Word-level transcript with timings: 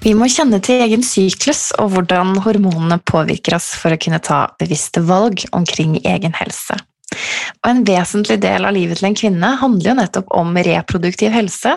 Vi 0.00 0.14
må 0.16 0.30
kjenne 0.32 0.62
til 0.64 0.80
egen 0.80 1.02
syklus 1.04 1.74
og 1.76 1.90
hvordan 1.92 2.38
hormonene 2.40 2.96
påvirker 3.04 3.58
oss 3.58 3.66
for 3.76 3.92
å 3.92 3.98
kunne 4.00 4.20
ta 4.24 4.46
bevisste 4.60 5.02
valg 5.04 5.42
omkring 5.52 5.98
egen 6.08 6.32
helse. 6.38 6.78
Og 7.60 7.68
En 7.68 7.82
vesentlig 7.84 8.38
del 8.40 8.64
av 8.64 8.72
livet 8.72 8.96
til 8.96 9.10
en 9.10 9.18
kvinne 9.18 9.50
handler 9.60 9.90
jo 9.90 9.96
nettopp 9.98 10.32
om 10.40 10.56
reproduktiv 10.56 11.34
helse, 11.34 11.74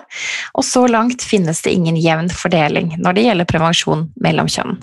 og 0.55 0.63
så 0.63 0.85
langt 0.87 1.25
finnes 1.25 1.59
det 1.65 1.75
ingen 1.75 1.99
jevn 1.99 2.31
fordeling 2.31 2.93
når 2.95 3.17
det 3.17 3.27
gjelder 3.27 3.49
prevensjon 3.49 4.07
mellom 4.23 4.47
kjønn. 4.47 4.77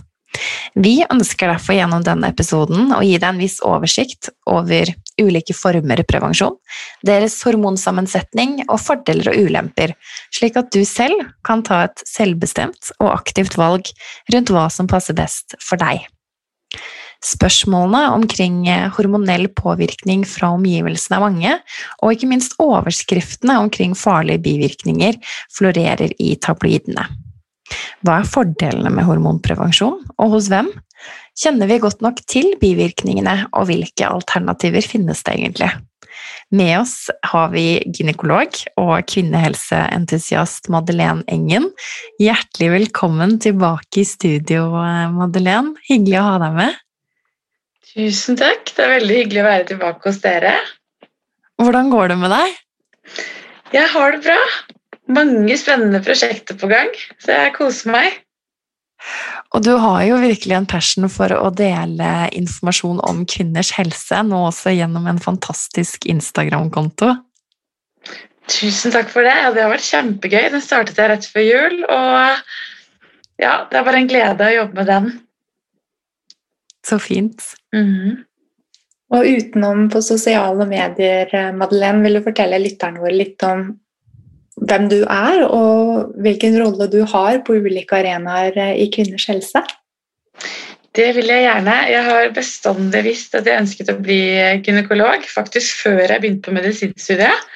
Vi 0.77 0.99
ønsker 1.09 1.49
derfor 1.49 1.79
gjennom 1.79 2.05
denne 2.07 2.29
episoden 2.31 2.93
å 2.93 3.01
gi 3.03 3.17
deg 3.17 3.31
en 3.33 3.41
viss 3.41 3.57
oversikt 3.65 4.29
over 4.47 4.93
ulike 5.23 5.55
former 5.57 6.03
prevensjon, 6.09 6.57
deres 7.07 7.39
hormonsammensetning 7.47 8.61
og 8.67 8.79
fordeler 8.83 9.33
og 9.33 9.49
ulemper, 9.49 9.95
slik 10.35 10.59
at 10.61 10.73
du 10.75 10.83
selv 10.89 11.27
kan 11.47 11.65
ta 11.67 11.85
et 11.89 12.03
selvbestemt 12.09 12.95
og 12.99 13.13
aktivt 13.13 13.59
valg 13.61 13.93
rundt 14.33 14.55
hva 14.55 14.69
som 14.73 14.91
passer 14.91 15.17
best 15.19 15.59
for 15.63 15.81
deg. 15.81 16.07
Spørsmålene 17.21 18.15
omkring 18.17 18.63
hormonell 18.97 19.51
påvirkning 19.53 20.23
fra 20.25 20.55
omgivelsene 20.57 21.19
er 21.19 21.25
mange, 21.25 21.57
og 22.01 22.15
ikke 22.15 22.31
minst 22.31 22.57
overskriftene 22.63 23.59
omkring 23.61 23.93
farlige 23.99 24.41
bivirkninger 24.47 25.19
florerer 25.53 26.15
i 26.17 26.33
tabloidene. 26.41 27.05
Hva 28.01 28.23
er 28.23 28.29
fordelene 28.29 28.93
med 28.95 29.05
hormonprevensjon, 29.05 30.01
og 30.17 30.33
hos 30.33 30.49
hvem? 30.51 30.73
Kjenner 31.39 31.71
vi 31.71 31.79
godt 31.83 32.03
nok 32.05 32.19
til 32.29 32.55
bivirkningene, 32.61 33.47
og 33.55 33.69
hvilke 33.71 34.09
alternativer 34.09 34.85
finnes 34.85 35.23
det 35.27 35.37
egentlig? 35.37 35.71
Med 36.51 36.73
oss 36.81 36.95
har 37.31 37.53
vi 37.53 37.81
gynekolog 37.87 38.57
og 38.81 39.07
kvinnehelseentusiast 39.07 40.67
Madeleine 40.75 41.23
Engen. 41.31 41.69
Hjertelig 42.21 42.73
velkommen 42.75 43.37
tilbake 43.43 44.03
i 44.03 44.09
studio, 44.09 44.67
Madeleine. 45.15 45.77
Hyggelig 45.87 46.19
å 46.19 46.27
ha 46.27 46.41
deg 46.43 46.59
med. 46.59 46.81
Tusen 47.93 48.39
takk. 48.39 48.67
Det 48.75 48.85
er 48.85 48.97
veldig 48.97 49.23
hyggelig 49.23 49.45
å 49.45 49.47
være 49.47 49.69
tilbake 49.71 50.11
hos 50.11 50.21
dere. 50.25 50.57
Hvordan 51.63 51.95
går 51.95 52.13
det 52.13 52.19
med 52.19 52.35
deg? 52.35 52.59
Jeg 53.71 53.87
har 53.95 54.17
det 54.17 54.23
bra 54.27 54.39
mange 55.11 55.57
spennende 55.59 56.01
prosjekter 56.05 56.59
på 56.59 56.71
gang, 56.71 56.91
så 57.23 57.35
jeg 57.35 57.55
koser 57.57 57.95
meg. 57.95 58.19
Og 59.55 59.65
du 59.67 59.73
har 59.81 60.03
jo 60.07 60.21
virkelig 60.23 60.57
en 60.57 60.69
passion 60.69 61.09
for 61.11 61.33
å 61.35 61.51
dele 61.57 62.29
informasjon 62.37 63.01
om 63.09 63.25
kvinners 63.29 63.73
helse, 63.79 64.23
nå 64.27 64.45
også 64.51 64.75
gjennom 64.77 65.09
en 65.11 65.21
fantastisk 65.23 66.07
Instagram-konto. 66.11 67.15
Tusen 68.51 68.95
takk 68.95 69.11
for 69.13 69.27
det. 69.27 69.35
Ja, 69.37 69.51
det 69.55 69.65
har 69.65 69.73
vært 69.73 69.87
kjempegøy. 69.87 70.45
Den 70.55 70.65
startet 70.65 70.99
jeg 70.99 71.11
rett 71.13 71.29
før 71.33 71.47
jul, 71.47 71.77
og 71.87 72.41
ja, 73.41 73.55
det 73.71 73.79
er 73.79 73.87
bare 73.87 74.03
en 74.03 74.11
glede 74.11 74.49
å 74.49 74.57
jobbe 74.57 74.81
med 74.81 74.91
den. 74.91 75.13
Så 76.87 76.99
fint. 76.99 77.45
Mm 77.75 77.87
-hmm. 77.87 78.19
Og 79.11 79.27
utenom 79.27 79.89
på 79.91 80.03
sosiale 80.03 80.67
medier, 80.67 81.53
Madeleine, 81.53 82.03
vil 82.03 82.15
du 82.15 82.23
fortelle 82.23 82.59
lytterne 82.59 83.01
våre 83.01 83.17
litt 83.17 83.43
om 83.43 83.65
hvem 84.69 84.89
du 84.91 84.99
er, 85.05 85.45
og 85.47 86.11
hvilken 86.21 86.59
rolle 86.61 86.89
du 86.93 87.03
har 87.09 87.41
på 87.47 87.59
ulike 87.61 88.01
arenaer 88.01 88.57
eh, 88.59 88.75
i 88.85 88.91
kvinners 88.93 89.29
helse? 89.31 89.63
Det 90.97 91.13
vil 91.15 91.31
jeg 91.31 91.45
gjerne. 91.47 91.77
Jeg 91.87 92.07
har 92.07 92.33
bestandig 92.35 93.05
visst 93.07 93.37
at 93.39 93.47
jeg 93.47 93.63
ønsket 93.63 93.93
å 93.93 94.01
bli 94.01 94.23
gynekolog, 94.67 95.23
faktisk 95.31 95.85
før 95.85 96.03
jeg 96.03 96.19
begynte 96.19 96.49
på 96.49 96.57
medisinstudiet. 96.57 97.47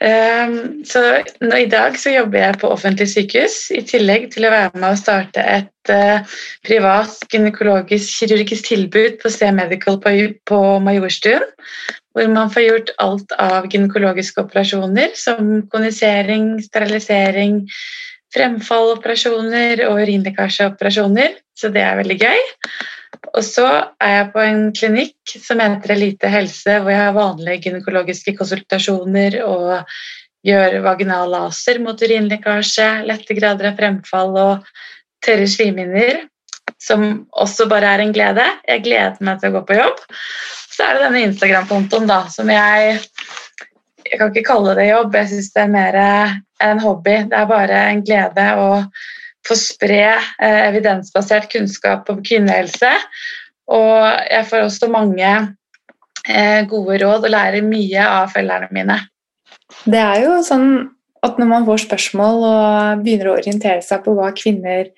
Ehm, 0.00 0.84
så 0.88 1.02
I 1.44 1.66
dag 1.70 1.98
så 2.00 2.14
jobber 2.14 2.40
jeg 2.40 2.60
på 2.62 2.70
offentlig 2.72 3.08
sykehus, 3.12 3.58
i 3.76 3.82
tillegg 3.84 4.30
til 4.32 4.48
å 4.48 4.52
være 4.54 4.80
med 4.80 4.94
å 4.94 5.00
starte 5.00 5.44
et 5.44 5.92
uh, 5.92 6.24
privat 6.64 7.28
gynekologisk 7.32 8.22
kirurgisk 8.22 8.70
tilbud 8.72 9.20
på 9.20 9.32
C 9.32 9.52
Medical 9.52 10.00
på 10.00 10.62
Majorstuen 10.84 11.44
hvor 12.14 12.30
man 12.30 12.50
får 12.54 12.62
gjort 12.62 12.90
alt 13.02 13.32
av 13.42 13.66
gynekologiske 13.70 14.44
operasjoner 14.44 15.14
som 15.18 15.64
konisering, 15.72 16.56
sterilisering, 16.62 17.64
fremfalloperasjoner 18.34 19.82
og 19.88 20.02
urinlekkasjeoperasjoner. 20.04 21.40
Så 21.58 21.70
det 21.74 21.82
er 21.82 21.98
veldig 22.00 22.18
gøy. 22.22 22.44
Og 23.34 23.42
så 23.46 23.66
er 24.02 24.12
jeg 24.18 24.30
på 24.34 24.42
en 24.42 24.64
klinikk 24.74 25.34
som 25.42 25.62
heter 25.62 25.94
Elite 25.94 26.30
helse, 26.30 26.78
hvor 26.82 26.92
jeg 26.92 27.02
har 27.02 27.16
vanlige 27.16 27.68
gynekologiske 27.68 28.34
konsultasjoner 28.38 29.40
og 29.46 29.90
gjør 30.44 30.80
vaginal 30.84 31.30
laser 31.32 31.80
mot 31.82 31.98
urinlekkasje, 31.98 32.88
lette 33.08 33.36
grader 33.38 33.70
av 33.70 33.78
fremfall 33.78 34.34
og 34.38 34.72
tørre 35.24 35.46
slimhinner, 35.48 36.26
som 36.82 37.24
også 37.32 37.66
bare 37.70 37.94
er 37.94 38.04
en 38.04 38.12
glede. 38.14 38.44
Jeg 38.68 38.84
gleder 38.84 39.24
meg 39.24 39.40
til 39.40 39.50
å 39.50 39.58
gå 39.58 39.64
på 39.70 39.78
jobb. 39.78 40.04
Så 40.74 40.84
er 40.84 40.96
det 40.96 41.04
denne 41.06 41.26
Instagram-kontoen 41.28 42.08
da, 42.10 42.24
som 42.32 42.50
jeg 42.50 42.98
Jeg 44.04 44.18
kan 44.20 44.30
ikke 44.30 44.46
kalle 44.46 44.74
det 44.76 44.90
jobb, 44.90 45.14
jeg 45.16 45.28
syns 45.30 45.52
det 45.54 45.62
er 45.62 45.70
mer 45.72 45.96
en 46.62 46.80
hobby. 46.82 47.14
Det 47.30 47.38
er 47.38 47.46
bare 47.48 47.78
en 47.88 48.02
glede 48.04 48.44
å 48.60 48.66
få 49.48 49.56
spre 49.56 50.02
eh, 50.12 50.60
evidensbasert 50.68 51.48
kunnskap 51.52 52.10
om 52.12 52.20
kvinnehelse. 52.24 52.90
Og 53.72 54.04
jeg 54.28 54.44
får 54.50 54.66
også 54.66 54.90
mange 54.92 55.30
eh, 56.28 56.60
gode 56.68 56.98
råd 57.00 57.24
og 57.24 57.32
lærer 57.32 57.64
mye 57.64 58.04
av 58.04 58.32
følgerne 58.34 58.68
mine. 58.76 58.98
Det 59.88 60.00
er 60.00 60.26
jo 60.26 60.36
sånn 60.44 60.68
at 61.24 61.40
når 61.40 61.48
man 61.48 61.66
får 61.68 61.86
spørsmål 61.86 62.44
og 62.44 63.04
begynner 63.04 63.32
å 63.32 63.38
orientere 63.38 63.80
seg 63.84 64.04
på 64.04 64.12
hva 64.18 64.30
kvinner 64.36 64.92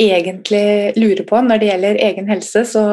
egentlig 0.00 0.96
lurer 0.96 1.24
på 1.28 1.40
når 1.44 1.60
det 1.60 1.70
gjelder 1.70 2.02
egen 2.08 2.28
helse, 2.30 2.64
så, 2.68 2.84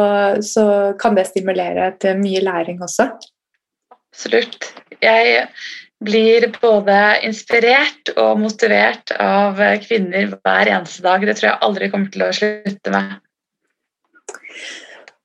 så 0.44 0.66
kan 1.00 1.18
det 1.18 1.30
stimulere 1.30 1.92
til 2.02 2.20
mye 2.22 2.42
læring 2.44 2.82
også. 2.84 3.10
Absolutt. 3.94 4.72
Jeg 5.04 5.48
blir 6.04 6.48
både 6.62 6.98
inspirert 7.28 8.12
og 8.18 8.40
motivert 8.42 9.14
av 9.20 9.60
kvinner 9.84 10.34
hver 10.34 10.72
eneste 10.72 11.04
dag. 11.06 11.24
Det 11.24 11.38
tror 11.40 11.52
jeg 11.52 11.64
aldri 11.68 11.90
kommer 11.94 12.12
til 12.14 12.26
å 12.26 12.34
slutte 12.36 12.94
med. 12.96 13.16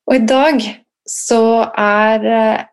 Og 0.04 0.16
i 0.18 0.24
dag 0.28 0.60
så 1.08 1.44
er 1.80 2.26
eh, 2.28 2.64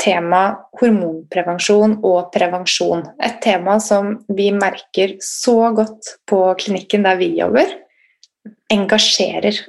tema 0.00 0.42
hormonprevensjon 0.80 1.98
og 2.06 2.32
prevensjon. 2.34 3.04
Et 3.22 3.38
tema 3.42 3.78
som 3.82 4.16
vi 4.34 4.50
merker 4.54 5.16
så 5.22 5.70
godt 5.74 6.16
på 6.30 6.40
klinikken 6.60 7.06
der 7.06 7.18
vi 7.20 7.30
jobber 7.38 7.70
engasjerer. 8.72 9.64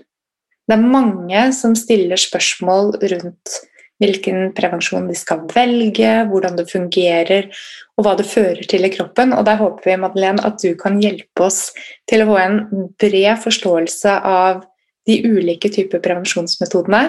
Det 0.65 0.74
er 0.74 0.92
mange 0.97 1.47
som 1.53 1.75
stiller 1.77 2.19
spørsmål 2.19 2.95
rundt 3.01 3.57
hvilken 4.01 4.50
prevensjon 4.56 5.07
de 5.07 5.15
skal 5.15 5.45
velge, 5.53 6.12
hvordan 6.27 6.57
det 6.57 6.68
fungerer 6.68 7.47
og 7.95 8.06
hva 8.06 8.15
det 8.19 8.27
fører 8.27 8.65
til 8.68 8.88
i 8.88 8.92
kroppen. 8.92 9.31
Og 9.33 9.45
Der 9.47 9.59
håper 9.62 9.88
vi 9.88 9.97
Madeleine, 10.01 10.44
at 10.44 10.59
du 10.63 10.75
kan 10.80 11.00
hjelpe 11.00 11.47
oss 11.47 11.69
til 12.09 12.24
å 12.24 12.30
få 12.31 12.39
en 12.42 12.57
bred 13.00 13.39
forståelse 13.44 14.18
av 14.19 14.65
de 15.06 15.19
ulike 15.24 15.69
typer 15.69 16.01
prevensjonsmetodene, 16.03 17.03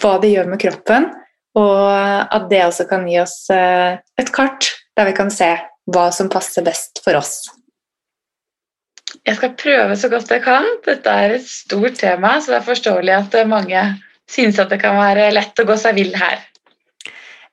hva 0.00 0.14
de 0.22 0.30
gjør 0.30 0.48
med 0.52 0.62
kroppen, 0.62 1.10
og 1.58 1.88
at 2.32 2.46
det 2.48 2.62
også 2.64 2.86
kan 2.88 3.04
gi 3.10 3.18
oss 3.20 3.50
eh, 3.52 3.98
et 4.16 4.30
kart 4.32 4.70
der 4.96 5.10
vi 5.10 5.16
kan 5.16 5.32
se 5.32 5.50
hva 5.92 6.06
som 6.14 6.30
passer 6.32 6.64
best 6.64 7.02
for 7.04 7.18
oss. 7.18 7.42
Jeg 9.26 9.38
skal 9.38 9.56
prøve 9.60 9.98
så 9.98 10.08
godt 10.12 10.32
jeg 10.32 10.44
kan. 10.44 10.66
Dette 10.86 11.18
er 11.24 11.36
et 11.36 11.48
stort 11.48 11.98
tema, 12.00 12.38
så 12.40 12.54
det 12.54 12.60
er 12.60 12.70
forståelig 12.70 13.18
at 13.18 13.36
mange 13.50 13.84
synes 14.30 14.60
at 14.62 14.72
det 14.72 14.80
kan 14.82 14.96
være 14.96 15.30
lett 15.34 15.60
å 15.60 15.68
gå 15.68 15.76
seg 15.80 15.98
vill 15.98 16.16
her. 16.16 16.40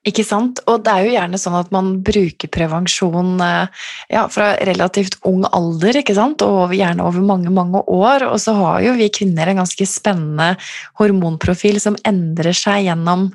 Ikke 0.08 0.24
sant? 0.24 0.62
Og 0.72 0.86
det 0.86 0.92
er 0.94 1.04
jo 1.04 1.12
gjerne 1.12 1.40
sånn 1.42 1.58
at 1.60 1.74
man 1.76 1.90
bruker 2.08 2.48
prevensjon 2.54 3.34
eh, 3.44 3.88
ja, 4.14 4.24
fra 4.32 4.54
relativt 4.66 5.18
ung 5.28 5.44
alder, 5.52 6.00
ikke 6.00 6.16
sant? 6.16 6.44
og 6.46 6.72
gjerne 6.76 7.04
over 7.04 7.26
mange 7.26 7.52
mange 7.52 7.84
år. 7.84 8.24
Og 8.30 8.40
så 8.40 8.56
har 8.56 8.86
jo 8.86 8.96
vi 8.96 9.10
kvinner 9.12 9.52
en 9.52 9.60
ganske 9.60 9.90
spennende 9.90 10.54
hormonprofil 11.02 11.82
som 11.84 12.00
endrer 12.08 12.56
seg 12.56 12.88
gjennom 12.88 13.28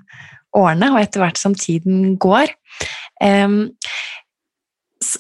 årene, 0.56 0.88
og 0.94 1.02
etter 1.02 1.20
hvert 1.20 1.40
som 1.40 1.56
tiden 1.58 2.14
går. 2.22 2.48
Um, 3.20 3.74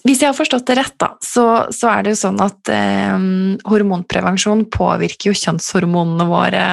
Hvis 0.02 0.22
jeg 0.22 0.30
har 0.30 0.36
forstått 0.36 0.66
det 0.68 0.76
rett, 0.78 0.94
da, 1.00 1.10
så, 1.22 1.44
så 1.74 1.90
er 1.92 2.04
det 2.04 2.14
jo 2.14 2.18
sånn 2.22 2.40
at 2.42 2.70
eh, 2.72 3.14
hormonprevensjon 3.70 4.64
påvirker 4.74 5.30
jo 5.30 5.36
kjønnshormonene 5.38 6.26
våre, 6.28 6.64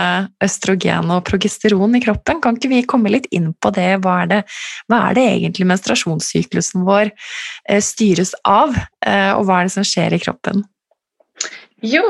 østrogen 0.44 1.14
og 1.14 1.26
progesteron 1.28 1.98
i 2.00 2.02
kroppen. 2.04 2.42
Kan 2.44 2.58
ikke 2.58 2.72
vi 2.72 2.82
komme 2.90 3.14
litt 3.14 3.28
inn 3.36 3.52
på 3.54 3.74
det? 3.76 3.90
Hva 4.04 4.22
er 4.24 4.32
det, 4.32 4.42
hva 4.90 5.04
er 5.10 5.20
det 5.20 5.28
egentlig 5.36 5.70
menstruasjonssyklusen 5.74 6.88
vår 6.88 7.12
eh, 7.12 7.82
styres 7.84 8.34
av, 8.48 8.74
eh, 9.06 9.32
og 9.36 9.46
hva 9.46 9.62
er 9.62 9.70
det 9.70 9.76
som 9.78 9.88
skjer 9.88 10.18
i 10.18 10.22
kroppen? 10.24 10.66
Jo, 11.86 12.04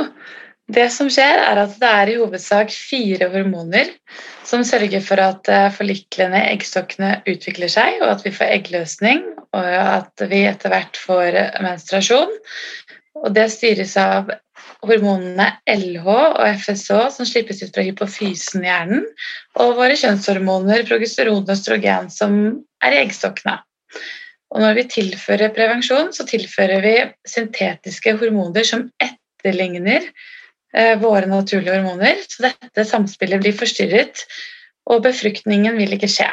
det 0.69 0.87
som 0.93 1.09
skjer, 1.11 1.39
er 1.41 1.59
at 1.63 1.73
det 1.81 1.89
er 1.89 2.11
i 2.11 2.17
hovedsak 2.19 2.71
fire 2.71 3.27
hormoner 3.33 3.89
som 4.47 4.63
sørger 4.67 5.01
for 5.03 5.19
at 5.19 5.49
eh, 5.51 5.69
forliklene 5.73 6.37
i 6.37 6.51
eggstokkene 6.53 7.15
utvikler 7.29 7.71
seg, 7.71 7.97
og 8.01 8.13
at 8.13 8.23
vi 8.25 8.33
får 8.35 8.53
eggløsning, 8.57 9.25
og 9.57 9.67
at 9.81 10.23
vi 10.31 10.45
etter 10.47 10.71
hvert 10.71 10.99
får 10.99 11.39
menstruasjon. 11.65 12.31
Og 13.21 13.35
det 13.35 13.49
styres 13.51 13.97
av 13.99 14.31
hormonene 14.85 15.49
LH 15.69 16.07
og 16.07 16.41
FSH 16.61 17.11
som 17.17 17.27
slippes 17.27 17.61
ut 17.61 17.75
fra 17.75 17.83
hypofysen 17.85 18.63
i 18.63 18.69
hjernen, 18.69 19.05
og 19.59 19.75
våre 19.79 19.97
kjønnshormoner 19.99 20.85
progesteron 20.87 21.43
og 21.43 21.55
østrogen 21.55 22.09
som 22.13 22.37
er 22.81 22.95
i 22.95 23.01
eggstokkene. 23.03 23.59
Og 24.51 24.63
når 24.63 24.77
vi 24.79 24.89
tilfører 24.91 25.53
prevensjon, 25.55 26.11
så 26.15 26.25
tilfører 26.27 26.83
vi 26.83 26.95
syntetiske 27.27 28.15
hormoner 28.19 28.67
som 28.67 28.87
etterligner 28.99 30.07
Eh, 30.11 30.40
våre 31.01 31.27
naturlige 31.27 31.75
hormoner. 31.75 32.21
Så 32.27 32.45
dette 32.47 32.85
samspillet 32.87 33.43
blir 33.43 33.57
forstyrret, 33.57 34.23
og 34.89 35.03
befruktningen 35.05 35.77
vil 35.79 35.97
ikke 35.97 36.09
skje. 36.11 36.29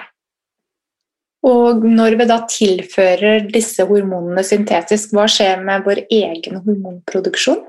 Og 1.46 1.85
når 1.87 2.17
vi 2.19 2.26
da 2.26 2.38
tilfører 2.50 3.46
disse 3.52 3.85
hormonene 3.87 4.43
syntetisk, 4.46 5.12
hva 5.14 5.29
skjer 5.31 5.62
med 5.62 5.87
vår 5.87 6.02
egen 6.06 6.58
hormonproduksjon? 6.64 7.62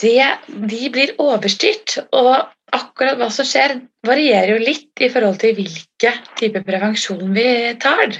Det, 0.00 0.26
de 0.70 0.90
blir 0.94 1.12
overstyrt, 1.20 1.98
og 2.16 2.46
akkurat 2.72 3.18
hva 3.20 3.28
som 3.34 3.48
skjer, 3.48 3.80
varierer 4.06 4.54
jo 4.54 4.60
litt 4.62 5.02
i 5.02 5.10
forhold 5.12 5.40
til 5.42 5.56
hvilke 5.58 6.14
type 6.38 6.62
prevensjon 6.64 7.34
vi 7.34 7.48
tar. 7.82 8.14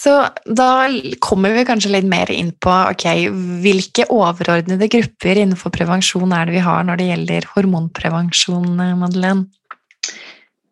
Så 0.00 0.12
da 0.46 0.88
kommer 1.20 1.52
vi 1.52 1.66
kanskje 1.68 1.92
litt 1.92 2.06
mer 2.08 2.30
inn 2.32 2.54
på 2.64 2.72
ok, 2.72 3.04
hvilke 3.60 4.06
overordnede 4.08 4.88
grupper 4.92 5.40
innenfor 5.42 5.74
prevensjon 5.74 6.32
er 6.32 6.48
det 6.48 6.56
vi 6.56 6.62
har 6.64 6.86
når 6.88 7.00
det 7.00 7.08
gjelder 7.10 7.48
hormonprevensjon, 7.52 8.70
Madeleine? 9.02 9.44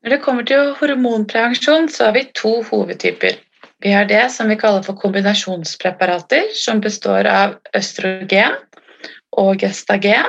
Når 0.00 0.14
det 0.14 0.20
kommer 0.24 0.46
til 0.48 0.72
hormonprevensjon, 0.78 1.90
så 1.92 2.08
har 2.08 2.16
vi 2.16 2.24
to 2.38 2.54
hovedtyper. 2.70 3.36
Vi 3.84 3.92
har 3.92 4.08
det 4.08 4.24
som 4.32 4.48
vi 4.48 4.56
kaller 4.58 4.86
for 4.86 4.96
kombinasjonspreparater, 4.98 6.48
som 6.56 6.80
består 6.80 7.28
av 7.28 7.58
østrogen 7.76 8.56
og 9.36 9.60
gestagen. 9.60 10.24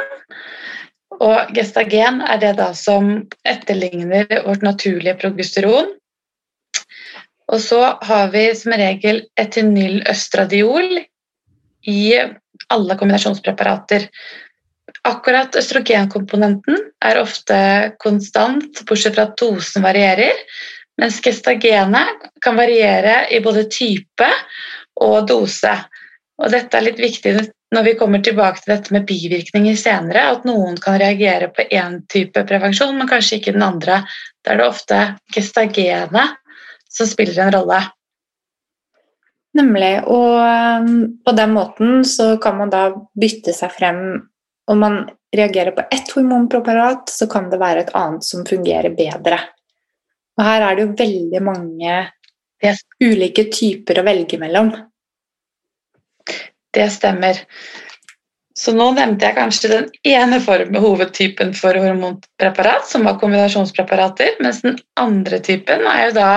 Og 1.24 1.56
gestagen 1.56 2.20
er 2.28 2.44
det 2.44 2.52
da 2.60 2.74
som 2.76 3.14
etterligner 3.48 4.28
vårt 4.46 4.66
naturlige 4.66 5.16
progesteron, 5.24 5.96
og 7.50 7.62
så 7.64 7.82
har 8.06 8.30
vi 8.34 8.44
som 8.56 8.76
regel 8.78 9.24
etinyløstradiol 9.40 11.00
i 11.90 12.02
alle 12.70 12.98
kombinasjonspreparater. 13.00 14.06
Akkurat 15.08 15.56
østrogenkomponenten 15.58 16.78
er 17.06 17.22
ofte 17.22 17.60
konstant, 18.04 18.84
bortsett 18.86 19.16
fra 19.16 19.30
at 19.30 19.38
dosen 19.40 19.86
varierer, 19.86 20.44
mens 21.00 21.22
gestagenet 21.24 22.28
kan 22.44 22.60
variere 22.60 23.24
i 23.34 23.40
både 23.42 23.66
type 23.72 24.28
og 25.00 25.24
dose. 25.30 25.74
Og 26.40 26.52
dette 26.54 26.78
er 26.78 26.86
litt 26.86 27.00
viktig 27.02 27.34
når 27.76 27.86
vi 27.86 27.96
kommer 28.00 28.22
tilbake 28.26 28.64
til 28.64 28.74
dette 28.74 28.94
med 28.96 29.06
bivirkninger 29.10 29.76
senere, 29.78 30.26
at 30.34 30.46
noen 30.48 30.78
kan 30.82 30.98
reagere 31.02 31.52
på 31.54 31.68
én 31.70 32.00
type 32.10 32.42
prevensjon, 32.50 32.96
men 32.98 33.10
kanskje 33.10 33.38
ikke 33.38 33.54
den 33.54 33.66
andre. 33.66 34.02
Da 34.44 34.56
er 34.56 34.62
det 34.62 34.68
ofte 34.68 35.02
gestagenet 35.36 36.39
som 36.90 37.08
spiller 37.08 37.40
en 37.44 37.54
rolle. 37.54 37.80
Nemlig. 39.58 39.94
Og 40.06 40.36
um, 40.40 41.06
på 41.26 41.36
den 41.38 41.54
måten 41.56 42.04
så 42.06 42.36
kan 42.42 42.60
man 42.60 42.74
da 42.74 42.90
bytte 43.20 43.56
seg 43.56 43.74
frem 43.74 44.04
Om 44.70 44.78
man 44.78 45.00
reagerer 45.34 45.74
på 45.74 45.82
ett 45.90 46.12
hormonpreparat, 46.14 47.10
så 47.10 47.26
kan 47.30 47.48
det 47.50 47.58
være 47.58 47.82
et 47.82 47.96
annet 47.98 48.26
som 48.26 48.46
fungerer 48.46 48.94
bedre. 48.94 49.40
Og 50.38 50.46
her 50.46 50.62
er 50.62 50.78
det 50.78 50.84
jo 50.84 50.98
veldig 51.00 51.42
mange 51.42 51.96
yes. 52.62 52.84
ulike 53.02 53.48
typer 53.50 53.98
å 53.98 54.06
velge 54.06 54.38
mellom. 54.42 54.70
Det 56.70 56.86
stemmer. 56.94 57.42
Så 58.60 58.74
nå 58.76 58.90
nevnte 58.94 59.26
jeg 59.26 59.38
kanskje 59.38 59.72
den 59.72 59.86
ene 60.06 60.38
formen, 60.44 60.82
hovedtypen 60.84 61.54
for 61.58 61.78
hormonpreparat, 61.80 62.86
som 62.90 63.06
var 63.08 63.18
kombinasjonspreparater, 63.22 64.38
mens 64.44 64.62
den 64.66 64.78
andre 65.00 65.40
typen 65.46 65.86
er 65.88 66.10
jo 66.10 66.16
da 66.18 66.32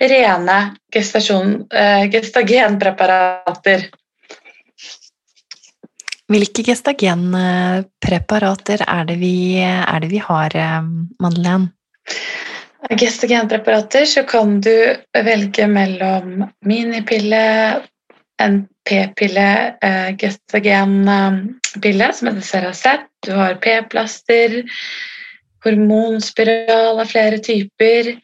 rene 0.00 0.76
eh, 0.94 2.10
gestagenpreparater. 2.10 3.82
Hvilke 6.28 6.62
gestagenpreparater 6.62 8.78
er 8.84 9.04
det 9.08 9.16
vi, 9.16 9.58
er 9.64 10.00
det 10.00 10.08
vi 10.12 10.18
har, 10.22 10.56
eh, 10.56 10.82
Madeleine? 11.22 11.68
Gestagenpreparater 12.88 14.04
så 14.06 14.22
kan 14.22 14.60
du 14.60 14.96
velge 15.12 15.66
mellom 15.66 16.50
minipille, 16.64 17.82
en 18.40 18.68
p-pille, 18.88 19.74
eh, 19.82 20.16
gestagenpille 20.16 22.12
som 22.14 22.28
heter 22.28 22.40
Ceracet, 22.40 23.00
du 23.26 23.32
har 23.34 23.54
p-plaster, 23.54 24.62
hormonspiral 25.64 27.00
av 27.00 27.06
flere 27.10 27.38
typer, 27.42 28.14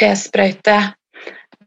p-sprøyte. 0.00 0.94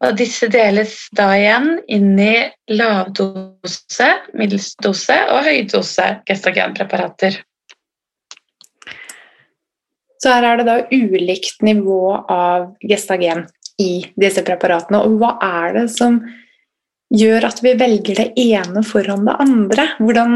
Og 0.01 0.18
disse 0.18 0.50
deles 0.50 0.95
da 1.13 1.27
igjen 1.38 1.75
inn 1.92 2.15
i 2.18 2.33
lavdose, 2.74 4.07
middelsdose 4.33 5.18
og 5.30 5.45
høydose 5.45 6.07
gestagenpreparater. 6.25 7.38
Så 10.22 10.34
her 10.34 10.46
er 10.46 10.60
det 10.60 10.67
da 10.67 10.77
ulikt 10.93 11.62
nivå 11.65 12.13
av 12.29 12.72
gestagen 12.86 13.46
i 13.81 14.05
disse 14.20 14.43
preparatene. 14.46 15.01
Og 15.05 15.22
hva 15.22 15.36
er 15.41 15.77
det 15.79 15.88
som 15.93 16.20
gjør 17.12 17.48
at 17.50 17.62
vi 17.65 17.74
velger 17.77 18.22
det 18.24 18.27
ene 18.41 18.84
foran 18.86 19.25
det 19.29 19.38
andre? 19.43 19.88
Hvordan, 20.01 20.36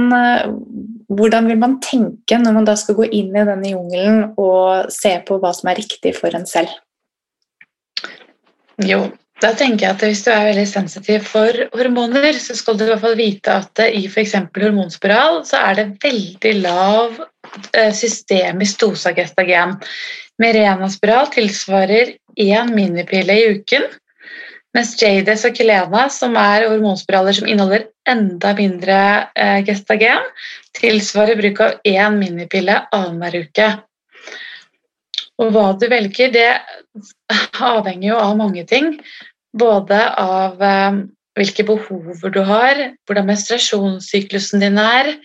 hvordan 1.09 1.51
vil 1.51 1.61
man 1.61 1.77
tenke 1.85 2.37
når 2.41 2.57
man 2.57 2.69
da 2.69 2.77
skal 2.79 2.97
gå 3.01 3.09
inn 3.09 3.33
i 3.33 3.45
denne 3.49 3.75
jungelen 3.75 4.23
og 4.41 4.89
se 4.93 5.13
på 5.25 5.37
hva 5.41 5.53
som 5.57 5.73
er 5.73 5.81
riktig 5.81 6.15
for 6.17 6.33
en 6.37 6.49
selv? 6.49 6.73
Jo, 8.85 9.05
da 9.43 9.51
tenker 9.57 9.85
jeg 9.85 9.95
at 9.95 10.03
Hvis 10.05 10.23
du 10.23 10.29
er 10.31 10.45
veldig 10.49 10.67
sensitiv 10.69 11.25
for 11.27 11.65
hormoner, 11.75 12.37
så 12.39 12.55
skal 12.55 12.77
du 12.77 12.85
i 12.85 12.89
hvert 12.91 13.03
fall 13.03 13.17
vite 13.19 13.57
at 13.59 13.81
i 13.85 14.05
f.eks. 14.07 14.35
hormonspiral 14.55 15.41
så 15.47 15.59
er 15.59 15.79
det 15.79 15.87
veldig 16.05 16.53
lav 16.61 17.19
eh, 17.73 17.91
systemisk 17.91 18.79
dose 18.79 19.11
av 19.11 19.19
gestagen. 19.19 19.75
Mirena-spiral 20.39 21.29
tilsvarer 21.35 22.15
én 22.39 22.71
minipille 22.75 23.35
i 23.35 23.51
uken, 23.57 23.85
mens 24.75 24.95
Jades 24.99 25.45
og 25.47 25.55
Kelena, 25.55 26.07
som 26.11 26.35
er 26.39 26.67
hormonspiraler 26.69 27.35
som 27.35 27.47
inneholder 27.47 27.89
enda 28.11 28.53
mindre 28.55 29.01
eh, 29.35 29.59
gestagen, 29.67 30.23
tilsvarer 30.79 31.39
bruk 31.39 31.61
av 31.63 31.77
én 31.87 32.17
minipille 32.19 32.81
annenhver 32.95 33.43
uke. 33.43 33.69
Og 35.43 35.51
hva 35.51 35.69
du 35.79 35.87
velger, 35.91 36.31
det 36.31 36.49
avhenger 37.73 38.09
jo 38.11 38.19
av 38.21 38.35
mange 38.39 38.65
ting. 38.69 38.95
Både 39.55 39.99
av 40.19 40.61
eh, 40.63 41.01
hvilke 41.39 41.65
behover 41.67 42.33
du 42.33 42.41
har, 42.47 42.81
hvordan 43.07 43.29
menstruasjonssyklusen 43.29 44.63
din 44.63 44.79
er, 44.81 45.15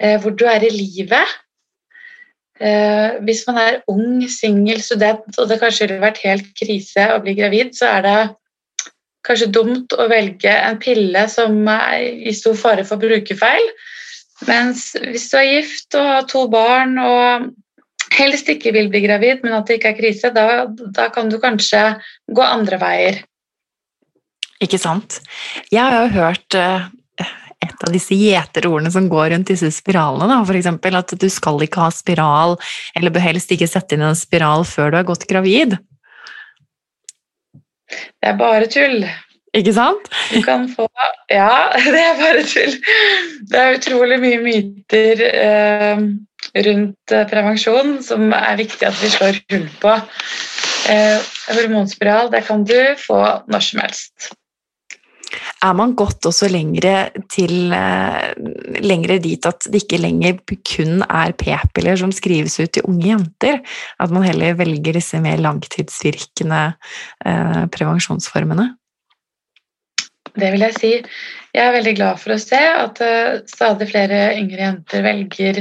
eh, 0.00 0.20
hvor 0.20 0.36
du 0.36 0.46
er 0.48 0.64
i 0.64 0.72
livet. 0.72 1.34
Eh, 2.60 3.18
hvis 3.26 3.42
man 3.48 3.58
er 3.58 3.80
ung, 3.90 4.22
singel, 4.30 4.80
student 4.82 5.38
og 5.38 5.50
det 5.50 5.58
kanskje 5.60 5.88
ville 5.88 6.04
vært 6.04 6.22
helt 6.22 6.52
krise 6.58 7.08
å 7.10 7.20
bli 7.24 7.34
gravid, 7.36 7.74
så 7.74 7.96
er 7.96 8.06
det 8.06 8.18
kanskje 9.26 9.50
dumt 9.52 9.96
å 9.96 10.06
velge 10.10 10.52
en 10.52 10.78
pille 10.78 11.26
som 11.32 11.64
er 11.72 12.04
i 12.28 12.32
stor 12.36 12.56
fare 12.60 12.84
for 12.86 13.00
brukerfeil. 13.00 13.68
Mens 14.48 14.92
hvis 15.00 15.28
du 15.30 15.36
er 15.38 15.48
gift 15.48 15.96
og 15.96 16.08
har 16.10 16.26
to 16.30 16.44
barn 16.52 16.98
og 17.00 17.50
helst 18.14 18.48
ikke 18.52 18.72
vil 18.74 18.90
bli 18.92 19.04
gravid, 19.04 19.44
men 19.44 19.56
at 19.56 19.68
det 19.68 19.78
ikke 19.78 19.94
er 19.94 19.98
krise, 19.98 20.32
da, 20.34 20.66
da 20.68 21.08
kan 21.14 21.30
du 21.32 21.38
kanskje 21.42 21.82
gå 22.34 22.44
andre 22.44 22.80
veier. 22.82 23.22
Ikke 24.62 24.80
sant. 24.80 25.18
Jeg 25.72 25.82
har 25.82 26.06
jo 26.06 26.12
hørt 26.14 26.56
uh, 26.56 26.86
et 27.64 27.86
av 27.86 27.92
disse 27.92 28.16
gjeterordene 28.16 28.92
som 28.94 29.08
går 29.10 29.32
rundt 29.34 29.50
disse 29.50 29.70
spiralene, 29.74 30.28
da, 30.30 30.40
f.eks. 30.44 30.70
at 31.00 31.16
du 31.20 31.28
skal 31.32 31.60
ikke 31.64 31.84
ha 31.84 31.90
spiral, 31.94 32.56
eller 32.96 33.14
bør 33.14 33.26
helst 33.26 33.52
ikke 33.54 33.68
sette 33.70 33.96
inn 33.96 34.06
en 34.06 34.18
spiral 34.18 34.66
før 34.68 34.94
du 34.94 35.00
er 35.00 35.10
gått 35.10 35.28
gravid. 35.30 35.76
Det 37.90 38.30
er 38.30 38.38
bare 38.40 38.68
tull. 38.70 39.04
Ikke 39.54 39.74
sant? 39.76 40.08
Du 40.32 40.40
kan 40.42 40.66
få 40.72 40.88
Ja, 41.30 41.70
det 41.94 42.00
er 42.00 42.16
bare 42.18 42.44
tull. 42.48 42.78
Det 43.50 43.60
er 43.60 43.76
utrolig 43.78 44.18
mye 44.22 44.40
myter 44.42 45.22
eh, 45.28 46.06
rundt 46.52 47.12
eh, 47.14 47.26
prevensjon 47.30 47.98
som 48.04 48.30
er 48.36 48.60
viktig 48.60 48.88
at 48.88 49.00
vi 49.02 49.12
slår 49.12 49.42
hull 49.52 49.68
på. 49.82 49.98
Eh, 50.90 51.34
hormonspiral 51.48 52.32
det 52.32 52.44
kan 52.48 52.64
du 52.68 52.78
få 53.00 53.20
når 53.48 53.68
som 53.70 53.84
helst. 53.84 54.32
Er 55.64 55.72
man 55.76 55.94
gått 55.96 56.26
også 56.28 56.48
lengre, 56.52 57.08
til, 57.32 57.72
eh, 57.72 58.34
lengre 58.84 59.18
dit 59.22 59.46
at 59.48 59.64
det 59.70 59.82
ikke 59.82 60.02
lenger 60.02 60.38
kun 60.68 61.02
er 61.08 61.32
p-piller 61.32 61.96
som 61.96 62.12
skrives 62.12 62.58
ut 62.60 62.72
til 62.76 62.86
unge 62.86 63.08
jenter? 63.08 63.60
At 63.98 64.12
man 64.14 64.26
heller 64.26 64.54
velger 64.54 64.98
disse 64.98 65.20
mer 65.24 65.40
langtidsvirkende 65.42 66.62
eh, 67.24 67.64
prevensjonsformene? 67.72 68.74
Det 70.34 70.50
vil 70.50 70.66
jeg 70.66 70.76
si. 70.76 70.92
Jeg 71.54 71.64
er 71.64 71.74
veldig 71.76 71.96
glad 71.96 72.18
for 72.18 72.34
å 72.34 72.42
se 72.42 72.58
at 72.58 72.98
stadig 73.46 73.86
flere 73.92 74.22
yngre 74.34 74.64
jenter 74.64 75.04
velger 75.06 75.60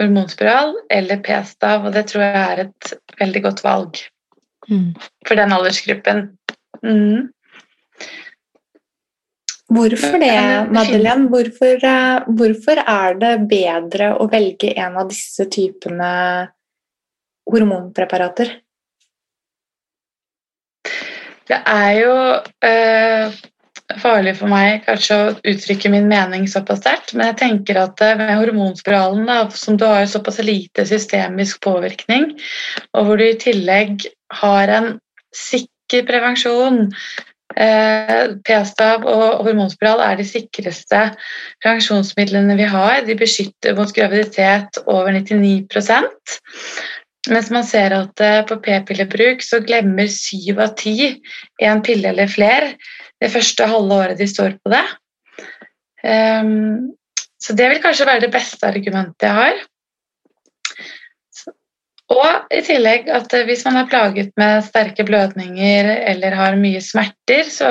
hormonspiral 0.00 0.74
eller 0.92 1.20
p-stav, 1.24 1.84
og 1.86 1.94
det 1.96 2.06
tror 2.10 2.24
jeg 2.24 2.40
er 2.40 2.64
et 2.64 2.94
veldig 3.20 3.42
godt 3.48 3.62
valg 3.66 4.00
mm. 4.70 4.88
for 5.28 5.40
den 5.40 5.52
aldersgruppen. 5.56 6.24
Mm. 6.84 7.28
Hvorfor 9.70 10.18
det, 10.18 10.32
Madeleine? 10.74 11.28
Hvorfor, 11.30 11.84
uh, 11.84 12.24
hvorfor 12.34 12.80
er 12.82 13.20
det 13.20 13.34
bedre 13.52 14.10
å 14.18 14.26
velge 14.32 14.72
en 14.74 14.98
av 14.98 15.12
disse 15.12 15.46
typene 15.52 16.10
hormonpreparater? 17.50 18.56
Det 21.50 21.60
er 21.66 21.92
jo 22.00 22.16
uh, 22.66 23.38
farlig 23.98 24.36
for 24.38 24.50
meg 24.50 24.84
kanskje 24.86 25.16
å 25.16 25.32
uttrykke 25.52 25.90
min 25.92 26.08
mening 26.10 26.46
såpass 26.50 26.82
sterkt, 26.82 27.14
men 27.14 27.30
jeg 27.30 27.40
tenker 27.42 27.80
at 27.82 28.02
eh, 28.04 28.16
med 28.18 28.36
hormonspiralen, 28.38 29.26
da, 29.28 29.42
som 29.54 29.78
du 29.80 29.86
har 29.88 30.06
såpass 30.10 30.40
lite 30.44 30.86
systemisk 30.88 31.62
påvirkning, 31.66 32.32
og 32.94 33.08
hvor 33.08 33.20
du 33.20 33.26
i 33.26 33.40
tillegg 33.40 34.06
har 34.40 34.72
en 34.76 34.92
sikker 35.36 36.06
prevensjon 36.08 36.86
eh, 37.56 38.36
P-stav 38.46 39.06
og 39.08 39.42
hormonspiral 39.46 40.02
er 40.04 40.20
de 40.20 40.26
sikreste 40.28 41.02
prevensjonsmidlene 41.62 42.56
vi 42.60 42.68
har. 42.70 43.02
De 43.06 43.18
beskytter 43.18 43.76
mot 43.78 43.92
graviditet 43.96 44.80
over 44.86 45.12
99 45.16 45.66
mens 47.28 47.50
man 47.52 47.66
ser 47.68 47.92
at 47.92 48.22
eh, 48.24 48.40
på 48.48 48.56
p-pillebruk 48.64 49.44
så 49.44 49.60
glemmer 49.64 50.08
syv 50.12 50.62
av 50.64 50.72
ti 50.80 50.94
en 51.60 51.82
pille 51.84 52.14
eller 52.14 52.30
flere 52.32 52.72
det 53.20 53.28
første 53.34 53.66
halve 53.68 53.98
året 54.00 54.20
de 54.20 54.28
står 54.30 54.56
på 54.64 54.72
det. 54.72 54.86
Um, 56.00 56.94
så 57.40 57.52
det 57.56 57.66
vil 57.68 57.82
kanskje 57.82 58.06
være 58.08 58.24
det 58.24 58.32
beste 58.32 58.64
argumentet 58.68 59.26
jeg 59.28 59.36
har. 59.36 59.60
Og 62.10 62.54
i 62.56 62.62
tillegg 62.66 63.10
at 63.12 63.34
hvis 63.46 63.62
man 63.68 63.78
er 63.82 63.90
plaget 63.90 64.32
med 64.40 64.64
sterke 64.66 65.04
blødninger 65.06 65.92
eller 66.10 66.34
har 66.34 66.58
mye 66.58 66.80
smerter, 66.82 67.44
så 67.46 67.70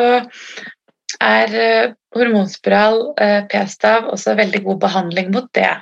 er 1.19 1.55
eh, 1.59 1.91
hormonspiral, 2.15 3.01
eh, 3.19 3.41
p-stav, 3.51 4.07
også 4.13 4.37
veldig 4.39 4.63
god 4.63 4.79
behandling 4.85 5.33
mot 5.33 5.49
det. 5.57 5.73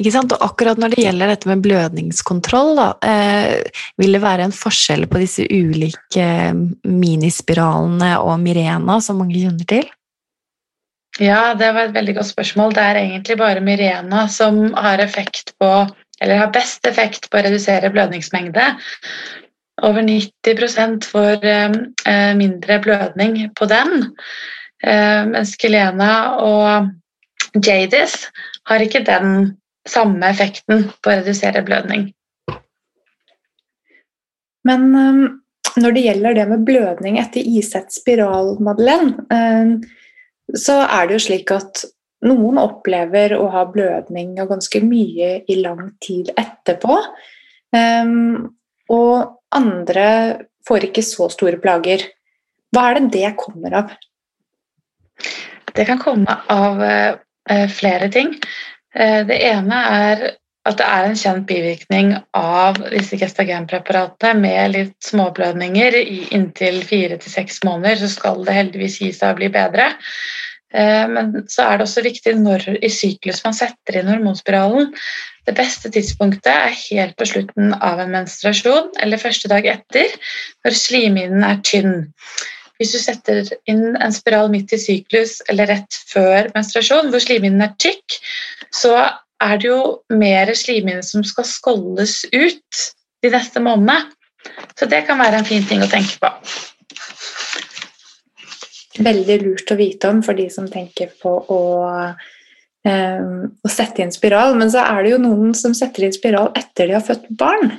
Ikke 0.00 0.12
sant? 0.14 0.32
Og 0.32 0.44
akkurat 0.46 0.78
når 0.80 0.94
det 0.94 1.02
gjelder 1.04 1.32
dette 1.34 1.48
med 1.50 1.64
blødningskontroll, 1.64 2.76
da, 2.78 2.86
eh, 3.04 3.82
vil 4.00 4.16
det 4.16 4.22
være 4.22 4.46
en 4.48 4.54
forskjell 4.56 5.04
på 5.10 5.20
disse 5.20 5.44
ulike 5.44 6.22
eh, 6.22 6.54
minispiralene 6.88 8.14
og 8.22 8.38
Mirena, 8.40 9.00
som 9.04 9.20
mange 9.20 9.36
kjenner 9.36 9.68
til? 9.68 9.90
Ja, 11.20 11.52
det 11.58 11.74
var 11.76 11.90
et 11.90 11.96
veldig 11.96 12.14
godt 12.16 12.30
spørsmål. 12.30 12.72
Det 12.72 12.86
er 12.88 13.02
egentlig 13.02 13.36
bare 13.36 13.60
Mirena 13.60 14.24
som 14.32 14.64
har 14.80 15.02
effekt 15.04 15.52
på 15.60 15.68
eller 16.22 16.38
har 16.38 16.52
best 16.54 16.86
effekt 16.86 17.28
på 17.30 17.38
å 17.38 17.42
redusere 17.42 17.90
blødningsmengde. 17.90 18.68
Over 19.82 20.04
90 20.06 21.08
får 21.10 21.46
eh, 21.48 22.34
mindre 22.38 22.78
blødning 22.84 23.48
på 23.58 23.66
den. 23.70 24.06
Eh, 24.86 25.22
mens 25.26 25.56
Kelena 25.58 26.12
og 26.38 26.92
Jadis 27.58 28.28
har 28.70 28.84
ikke 28.84 29.02
den 29.06 29.56
samme 29.88 30.28
effekten 30.30 30.86
på 31.02 31.10
å 31.10 31.16
redusere 31.20 31.64
blødning. 31.66 32.10
Men 34.68 34.84
um, 34.94 35.22
når 35.80 35.96
det 35.96 36.04
gjelder 36.06 36.38
det 36.38 36.46
med 36.52 36.66
blødning 36.66 37.18
etter 37.22 37.42
isett 37.42 37.90
spiral, 37.94 38.54
Madeleine, 38.62 39.26
um, 39.32 39.74
så 40.58 40.82
er 40.84 41.08
det 41.08 41.18
jo 41.18 41.26
slik 41.26 41.52
at 41.54 41.84
noen 42.26 42.60
opplever 42.62 43.34
å 43.34 43.48
ha 43.50 43.64
blødning 43.70 44.36
og 44.42 44.52
ganske 44.52 44.82
mye 44.84 45.34
i 45.50 45.58
lang 45.58 45.90
tid 46.04 46.30
etterpå. 46.38 47.00
Um, 47.74 48.52
og 48.92 49.38
andre 49.56 50.06
får 50.68 50.90
ikke 50.90 51.02
så 51.06 51.26
store 51.32 51.58
plager. 51.62 52.04
Hva 52.72 52.90
er 52.90 53.00
det 53.00 53.10
det 53.16 53.34
kommer 53.40 53.80
av? 53.82 53.96
Det 55.72 55.86
kan 55.88 55.98
komme 56.00 56.36
av 56.52 56.80
flere 57.72 58.08
ting. 58.12 58.34
Eh, 58.94 59.20
det 59.28 59.38
ene 59.48 59.82
er 59.96 60.24
at 60.68 60.78
det 60.78 60.86
er 60.86 61.08
en 61.08 61.18
kjent 61.18 61.46
bivirkning 61.48 62.12
av 62.38 62.78
disse 62.92 63.18
gestagenpreparatene 63.18 64.38
med 64.38 64.74
litt 64.76 64.94
småblødninger 65.02 65.96
i 65.98 66.20
inntil 66.36 66.78
fire 66.86 67.18
til 67.18 67.34
seks 67.34 67.64
måneder, 67.66 67.98
så 67.98 68.10
skal 68.12 68.44
det 68.46 68.54
heldigvis 68.54 69.00
gi 69.02 69.10
seg 69.16 69.32
å 69.34 69.38
bli 69.40 69.50
bedre. 69.52 69.88
Eh, 70.72 71.04
men 71.10 71.34
så 71.50 71.66
er 71.66 71.78
det 71.78 71.88
også 71.88 72.04
viktig 72.06 72.36
når 72.38 72.68
i 72.78 72.90
syklus 72.92 73.42
man 73.44 73.56
setter 73.58 73.98
inn 73.98 74.10
hormonspiralen. 74.12 74.92
Det 75.48 75.56
beste 75.58 75.90
tidspunktet 75.92 76.52
er 76.52 76.78
helt 76.78 77.18
på 77.18 77.26
slutten 77.28 77.74
av 77.74 78.00
en 78.00 78.14
menstruasjon 78.14 78.92
eller 79.02 79.20
første 79.20 79.50
dag 79.50 79.66
etter, 79.66 80.14
når 80.62 80.78
slimhinnen 80.78 81.44
er 81.48 81.58
tynn. 81.66 81.96
Hvis 82.82 82.96
du 82.96 82.98
setter 82.98 83.46
inn 83.70 83.92
en 84.02 84.14
spiral 84.14 84.48
midt 84.50 84.72
i 84.74 84.78
syklus 84.82 85.36
eller 85.52 85.70
rett 85.70 85.98
før 86.10 86.48
menstruasjon, 86.56 87.12
hvor 87.12 87.22
slimhinnen 87.22 87.62
er 87.62 87.76
tykk, 87.78 88.16
så 88.74 88.96
er 89.42 89.60
det 89.62 89.68
jo 89.68 89.78
mer 90.18 90.50
slimhinne 90.58 91.04
som 91.06 91.22
skal 91.26 91.46
skoldes 91.46 92.24
ut 92.34 92.82
de 93.22 93.30
neste 93.30 93.62
månedene. 93.62 94.10
Så 94.74 94.88
det 94.90 95.04
kan 95.06 95.22
være 95.22 95.38
en 95.38 95.46
fin 95.46 95.62
ting 95.68 95.84
å 95.84 95.90
tenke 95.90 96.18
på. 96.18 96.30
Veldig 99.06 99.38
lurt 99.44 99.70
å 99.70 99.78
vite 99.78 100.10
om 100.10 100.18
for 100.26 100.34
de 100.34 100.48
som 100.50 100.66
tenker 100.66 101.14
på 101.22 101.36
å, 101.54 101.60
um, 102.90 103.38
å 103.62 103.70
sette 103.70 104.02
inn 104.02 104.10
spiral. 104.10 104.58
Men 104.58 104.74
så 104.74 104.82
er 104.82 105.06
det 105.06 105.14
jo 105.14 105.22
noen 105.22 105.54
som 105.54 105.78
setter 105.78 106.08
inn 106.08 106.18
spiral 106.18 106.50
etter 106.58 106.90
de 106.90 106.98
har 106.98 107.06
født 107.06 107.30
barn. 107.30 107.70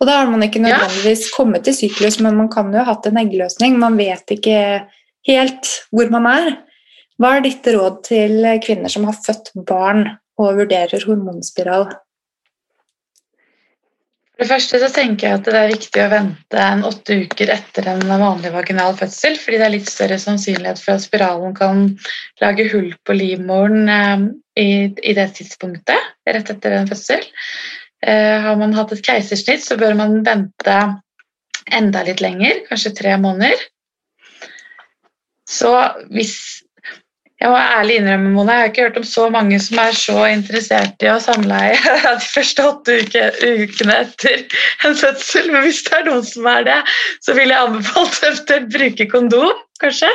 Og 0.00 0.08
da 0.08 0.16
har 0.16 0.30
man 0.32 0.42
ikke 0.46 0.62
nødvendigvis 0.64 1.28
kommet 1.34 1.66
til 1.66 1.76
syklus, 1.76 2.18
men 2.24 2.38
man 2.38 2.48
kan 2.52 2.72
jo 2.72 2.80
ha 2.80 2.88
hatt 2.94 3.06
en 3.10 3.20
eggløsning. 3.20 3.76
Man 3.78 3.98
vet 4.00 4.32
ikke 4.32 4.58
helt 5.28 5.72
hvor 5.92 6.12
man 6.12 6.28
er. 6.30 6.52
Hva 7.20 7.36
er 7.36 7.44
ditt 7.44 7.66
råd 7.68 7.98
til 8.06 8.46
kvinner 8.64 8.92
som 8.92 9.04
har 9.04 9.18
født 9.26 9.52
barn 9.68 10.06
og 10.40 10.56
vurderer 10.56 11.04
hormonspiral? 11.04 11.90
For 14.40 14.48
det 14.48 14.54
første 14.54 14.78
så 14.80 14.88
tenker 14.88 15.26
jeg 15.26 15.36
at 15.36 15.48
det 15.50 15.58
er 15.58 15.72
viktig 15.74 16.00
å 16.00 16.12
vente 16.14 16.60
en 16.64 16.86
åtte 16.88 17.18
uker 17.26 17.50
etter 17.52 17.90
en 17.92 18.06
vanlig 18.08 18.54
vaginal 18.54 18.94
fødsel, 18.96 19.34
fordi 19.36 19.58
det 19.60 19.66
er 19.66 19.74
litt 19.74 19.90
større 19.92 20.16
sannsynlighet 20.22 20.80
for 20.80 20.96
at 20.96 21.04
spiralen 21.04 21.52
kan 21.58 21.82
lage 22.40 22.64
hull 22.72 22.88
på 23.04 23.18
livmoren 23.18 23.92
eh, 23.92 24.24
i, 24.56 24.70
i 24.88 25.12
det 25.18 25.28
tidspunktet, 25.36 26.08
rett 26.24 26.54
etter 26.56 26.78
en 26.78 26.88
fødsel. 26.88 27.28
Eh, 28.06 28.40
har 28.40 28.56
man 28.56 28.72
hatt 28.76 28.94
et 28.94 29.04
keisersnitt, 29.04 29.64
så 29.64 29.76
bør 29.80 29.96
man 29.98 30.22
vente 30.24 30.78
enda 31.76 32.02
litt 32.06 32.22
lenger, 32.24 32.64
kanskje 32.70 32.96
tre 32.96 33.18
måneder. 33.20 33.68
Så 35.50 35.74
hvis 36.14 36.38
Jeg 37.40 37.48
må 37.48 37.56
ærlig 37.56 37.94
innrømme, 37.96 38.30
Mona, 38.34 38.52
jeg 38.52 38.60
har 38.60 38.66
ikke 38.68 38.82
hørt 38.84 38.96
om 39.00 39.04
så 39.08 39.22
mange 39.32 39.56
som 39.64 39.78
er 39.80 39.94
så 39.96 40.26
interessert 40.28 41.00
i 41.00 41.08
å 41.08 41.14
samleie 41.24 41.78
de 42.04 42.26
første 42.34 42.66
åtte 42.68 42.98
uke, 43.00 43.22
ukene 43.40 43.94
etter 44.02 44.42
en 44.84 44.98
fødsel. 45.00 45.48
Men 45.48 45.64
hvis 45.64 45.80
det 45.86 45.94
er 45.96 46.04
noen 46.10 46.26
som 46.28 46.50
er 46.52 46.66
det, 46.68 46.76
så 47.24 47.32
vil 47.38 47.48
jeg 47.48 47.70
anbefalt 47.70 48.52
å 48.52 48.58
bruke 48.66 49.08
kondom, 49.08 49.64
kanskje. 49.80 50.12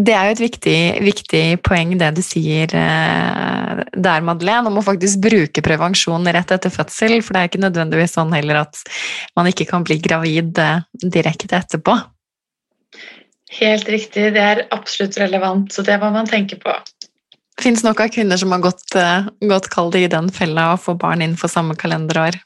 Det 0.00 0.12
er 0.16 0.28
jo 0.28 0.34
et 0.36 0.40
viktig, 0.40 0.78
viktig, 1.04 1.42
poeng, 1.66 1.92
det 2.00 2.08
du 2.16 2.20
sier 2.24 2.70
eh, 2.78 3.80
der, 3.92 4.22
Madeleine, 4.24 4.70
om 4.70 4.78
å 4.80 4.84
faktisk 4.84 5.20
bruke 5.26 5.64
prevensjon 5.64 6.28
rett 6.32 6.54
etter 6.54 6.72
fødsel. 6.72 7.18
For 7.24 7.36
det 7.36 7.42
er 7.42 7.50
ikke 7.50 7.60
nødvendigvis 7.66 8.16
sånn 8.16 8.32
heller 8.32 8.62
at 8.62 8.80
man 9.36 9.50
ikke 9.50 9.66
kan 9.68 9.84
bli 9.84 9.98
gravid 10.00 10.56
eh, 10.62 10.86
direkte 11.02 11.58
etterpå. 11.58 11.98
Helt 13.58 13.90
riktig, 13.90 14.30
det 14.36 14.46
er 14.46 14.62
absolutt 14.72 15.18
relevant, 15.20 15.74
så 15.74 15.84
det 15.84 15.98
må 16.00 16.12
man 16.14 16.28
tenke 16.30 16.56
på. 16.62 16.72
Det 17.58 17.66
fins 17.66 17.82
nok 17.84 18.00
av 18.00 18.12
kvinner 18.14 18.40
som 18.40 18.54
har 18.54 18.64
gått, 18.64 18.86
eh, 18.96 19.28
gått 19.52 19.68
kall 19.74 19.92
det 19.92 20.06
i 20.06 20.12
den 20.12 20.30
fella 20.32 20.70
å 20.72 20.80
få 20.80 20.94
barn 20.96 21.20
innenfor 21.20 21.52
samme 21.52 21.76
kalenderår. 21.76 22.40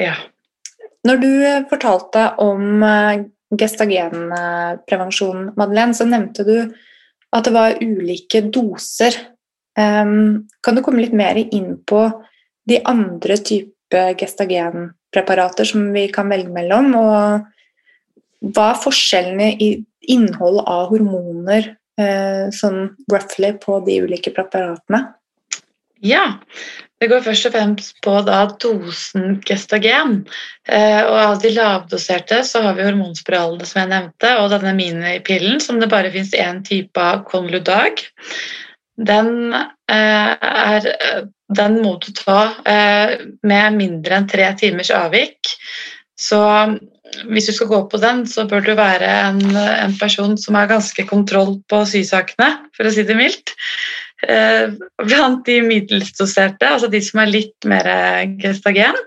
Ja. 0.00 0.16
Når 1.04 1.20
du 1.20 1.32
fortalte 1.68 2.30
om 2.40 2.86
gestagenprevensjon, 3.58 5.52
Madeleine, 5.56 5.94
så 5.96 6.06
nevnte 6.08 6.46
du 6.46 6.56
at 7.32 7.46
det 7.46 7.54
var 7.54 7.78
ulike 7.80 8.42
doser. 8.52 9.16
Um, 9.78 10.48
kan 10.64 10.76
du 10.76 10.82
komme 10.84 11.02
litt 11.04 11.16
mer 11.16 11.38
inn 11.40 11.78
på 11.88 12.04
de 12.68 12.80
andre 12.88 13.38
typer 13.40 14.14
gestagenpreparater 14.20 15.68
som 15.68 15.88
vi 15.94 16.06
kan 16.12 16.30
velge 16.32 16.52
mellom, 16.52 16.92
og 16.96 18.52
hva 18.52 18.68
er 18.72 18.82
forskjellene 18.82 19.48
i 19.62 19.72
innhold 20.12 20.62
av 20.66 20.90
hormoner 20.90 21.72
uh, 22.00 22.48
sånn 22.52 22.96
roughly 23.12 23.52
på 23.62 23.80
de 23.86 24.00
ulike 24.04 24.32
preparatene? 24.34 25.04
Ja, 26.02 26.24
det 27.02 27.08
går 27.10 27.24
først 27.24 27.48
og 27.48 27.54
fremst 27.56 27.96
på 28.04 28.12
dosen 28.62 29.40
gestagen. 29.48 30.20
Eh, 30.70 31.00
og 31.02 31.16
av 31.18 31.40
de 31.42 31.50
lavdoserte 31.56 32.42
så 32.46 32.62
har 32.62 32.76
vi 32.78 32.86
hormonspiralene 32.86 33.66
som 33.66 33.82
jeg 33.82 33.90
nevnte, 33.90 34.30
og 34.38 34.52
denne 34.52 34.74
minipillen 34.78 35.58
som 35.62 35.80
det 35.82 35.90
bare 35.90 36.12
fins 36.14 36.30
én 36.38 36.62
type 36.62 37.02
av 37.02 37.24
konludag. 37.26 38.04
Den, 38.94 39.50
eh, 39.50 40.30
er, 40.38 40.88
den 41.50 41.80
må 41.82 41.96
du 42.04 42.12
ta 42.14 42.52
eh, 42.70 43.18
med 43.42 43.80
mindre 43.80 44.20
enn 44.20 44.30
tre 44.30 44.46
timers 44.62 44.94
avvik. 44.94 45.56
Så 46.14 46.38
hvis 47.34 47.50
du 47.50 47.52
skal 47.56 47.72
gå 47.72 47.80
på 47.90 47.98
den, 47.98 48.22
så 48.30 48.46
bør 48.46 48.62
du 48.62 48.76
være 48.78 49.10
en, 49.26 49.42
en 49.58 49.98
person 49.98 50.38
som 50.38 50.54
har 50.54 50.70
ganske 50.70 51.02
kontroll 51.10 51.56
på 51.66 51.82
sysakene, 51.88 52.52
for 52.76 52.86
å 52.86 52.94
si 52.94 53.02
det 53.08 53.18
mildt. 53.18 53.56
Eh, 54.22 54.70
blant 55.02 55.42
de 55.46 55.56
middelsdoserte, 55.66 56.68
altså 56.68 56.90
de 56.90 57.00
som 57.02 57.22
er 57.24 57.32
litt 57.32 57.66
mer 57.66 57.88
gestagen, 58.38 58.98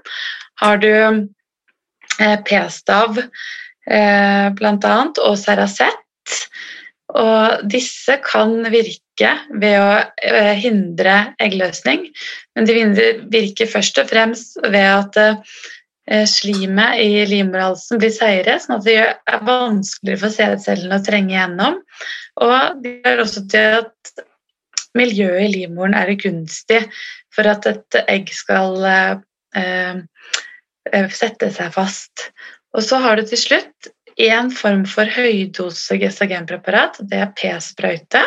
har 0.60 0.82
du 0.84 0.92
eh, 0.92 2.36
p-stav 2.48 3.22
eh, 3.22 4.48
bl.a. 4.58 4.98
og 5.24 5.38
Ceracet. 5.40 6.42
Og 7.16 7.64
disse 7.72 8.18
kan 8.26 8.58
virke 8.74 9.32
ved 9.62 9.78
å 9.80 10.50
hindre 10.60 11.14
eggløsning, 11.40 12.10
men 12.58 12.68
de 12.68 12.82
virker 13.32 13.70
først 13.72 14.02
og 14.02 14.10
fremst 14.10 14.58
ved 14.66 15.16
at 15.22 16.26
slimet 16.28 17.00
i 17.00 17.24
livmorhalsen 17.30 18.02
blir 18.02 18.12
seigere, 18.12 18.58
sånn 18.60 18.82
at 18.82 18.90
det 18.90 18.98
er 19.06 19.46
vanskeligere 19.48 20.24
for 20.26 20.34
sædcellene 20.34 21.00
å 21.00 21.06
trenge 21.06 21.38
gjennom. 21.38 21.80
Og 22.44 22.84
de 22.84 22.98
gjør 23.06 23.24
også 23.24 23.46
til 23.54 23.78
at 23.80 24.26
miljøet 24.98 25.46
i 25.46 25.52
livmoren 25.54 25.96
er 25.98 26.14
gunstig 26.20 26.82
for 27.36 27.48
at 27.52 27.68
et 27.70 28.00
egg 28.08 28.32
skal 28.34 28.80
eh, 28.88 29.16
eh, 29.58 31.08
sette 31.12 31.52
seg 31.54 31.74
fast. 31.76 32.30
Og 32.76 32.84
så 32.84 33.00
har 33.04 33.20
du 33.20 33.28
til 33.28 33.40
slutt 33.40 33.94
én 34.22 34.52
form 34.56 34.86
for 34.88 35.10
høydose 35.12 35.98
gestagenpreparat, 36.00 37.02
det 37.04 37.20
er 37.20 37.34
p-sprøyte. 37.36 38.24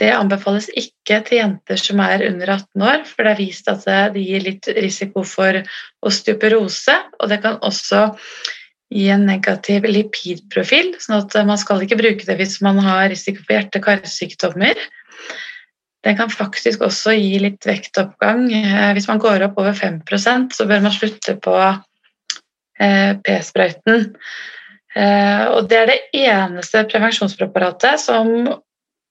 Det 0.00 0.08
anbefales 0.14 0.70
ikke 0.78 1.20
til 1.26 1.40
jenter 1.40 1.78
som 1.78 2.00
er 2.02 2.24
under 2.26 2.54
18 2.56 2.84
år, 2.86 3.02
for 3.06 3.26
det 3.26 3.34
er 3.34 3.40
vist 3.42 3.68
at 3.70 3.84
det 4.14 4.22
gir 4.24 4.42
litt 4.46 4.70
risiko 4.78 5.24
for 5.26 5.60
osteoporose, 6.06 6.96
og 7.20 7.30
det 7.30 7.40
kan 7.44 7.58
også 7.66 8.06
gi 8.90 9.06
en 9.12 9.26
negativ 9.28 9.86
lipidprofil, 9.86 10.94
sånn 11.02 11.20
at 11.20 11.36
man 11.46 11.58
skal 11.60 11.84
ikke 11.84 11.98
bruke 12.00 12.26
det 12.26 12.38
hvis 12.40 12.58
man 12.64 12.80
har 12.82 13.10
risiko 13.12 13.44
for 13.44 13.54
hjerte-karsykdommer. 13.58 14.78
Den 16.04 16.16
kan 16.16 16.32
faktisk 16.32 16.82
også 16.86 17.12
gi 17.12 17.36
litt 17.42 17.66
vektoppgang. 17.68 18.46
Eh, 18.54 18.92
hvis 18.96 19.08
man 19.10 19.20
går 19.20 19.44
opp 19.48 19.58
over 19.60 19.76
5% 19.76 20.56
så 20.56 20.66
bør 20.68 20.86
man 20.86 20.96
slutte 20.96 21.36
på 21.44 21.56
eh, 22.80 23.12
p-sprøyten. 23.20 24.08
Eh, 24.96 25.44
og 25.52 25.68
det 25.70 25.78
er 25.78 25.92
det 25.92 26.00
eneste 26.24 26.86
prevensjonspreparatet 26.90 28.00
som 28.02 28.32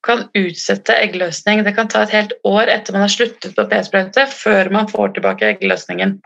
kan 0.06 0.26
utsette 0.38 0.96
eggløsning. 0.96 1.64
Det 1.64 1.76
kan 1.76 1.90
ta 1.92 2.04
et 2.06 2.16
helt 2.16 2.34
år 2.48 2.72
etter 2.72 2.96
man 2.96 3.06
har 3.06 3.14
sluttet 3.14 3.56
på 3.56 3.68
p-sprøyte, 3.70 4.26
før 4.32 4.72
man 4.74 4.90
får 4.90 5.18
tilbake 5.18 5.54
eggløsningen. 5.54 6.18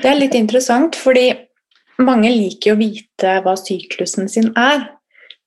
Det 0.00 0.08
er 0.10 0.18
litt 0.18 0.36
interessant, 0.38 0.98
fordi 0.98 1.30
mange 2.00 2.30
liker 2.32 2.74
å 2.74 2.80
vite 2.80 3.36
hva 3.44 3.54
syklusen 3.58 4.28
sin 4.30 4.50
er. 4.58 4.88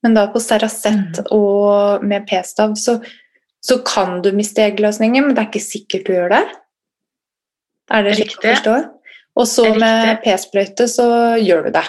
Men 0.03 0.17
da 0.17 0.27
på 0.31 0.41
Seracet 0.43 1.21
mm. 1.21 1.29
og 1.35 2.03
med 2.03 2.25
p-stav 2.27 2.75
så 2.79 2.97
så 3.63 3.79
kan 3.87 4.19
du 4.23 4.31
miste 4.35 4.63
eggløsningen, 4.65 5.27
men 5.27 5.35
det 5.35 5.43
er 5.45 5.51
ikke 5.51 5.63
sikkert 5.63 6.07
du 6.07 6.15
gjør 6.17 6.33
det. 6.35 6.43
Er 7.93 8.05
det 8.05 8.17
riktig 8.19 8.41
å 8.41 8.49
forstå? 8.49 8.75
Og 9.39 9.47
så 9.49 9.69
med 9.79 10.19
p-sprøyte 10.23 10.87
så 10.91 11.07
gjør 11.41 11.67
du 11.67 11.73
det. 11.77 11.85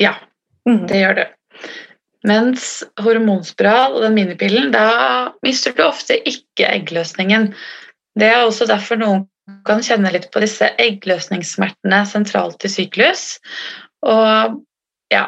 Ja, 0.00 0.14
mm. 0.68 0.84
det 0.88 1.02
gjør 1.02 1.18
du. 1.18 1.24
Mens 2.24 2.68
hormonspiral 3.04 3.98
og 3.98 4.04
den 4.06 4.16
minipillen, 4.16 4.70
da 4.72 5.34
mister 5.44 5.74
du 5.76 5.84
ofte 5.84 6.16
ikke 6.24 6.70
eggløsningen. 6.70 7.50
Det 8.16 8.30
er 8.30 8.46
også 8.46 8.68
derfor 8.70 9.00
noen 9.00 9.26
kan 9.68 9.82
kjenne 9.84 10.12
litt 10.14 10.30
på 10.32 10.40
disse 10.40 10.70
eggløsningssmertene 10.80 12.00
sentralt 12.08 12.64
i 12.64 12.70
syklus. 12.72 13.26
Og 14.08 14.62
ja, 15.12 15.26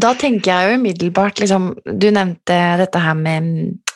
da 0.00 0.14
tenker 0.18 0.50
jeg 0.50 0.68
jo 0.68 0.78
umiddelbart 0.80 1.40
liksom, 1.42 1.74
Du 1.84 2.10
nevnte 2.14 2.56
dette 2.80 2.98
her 3.02 3.16
med 3.18 3.42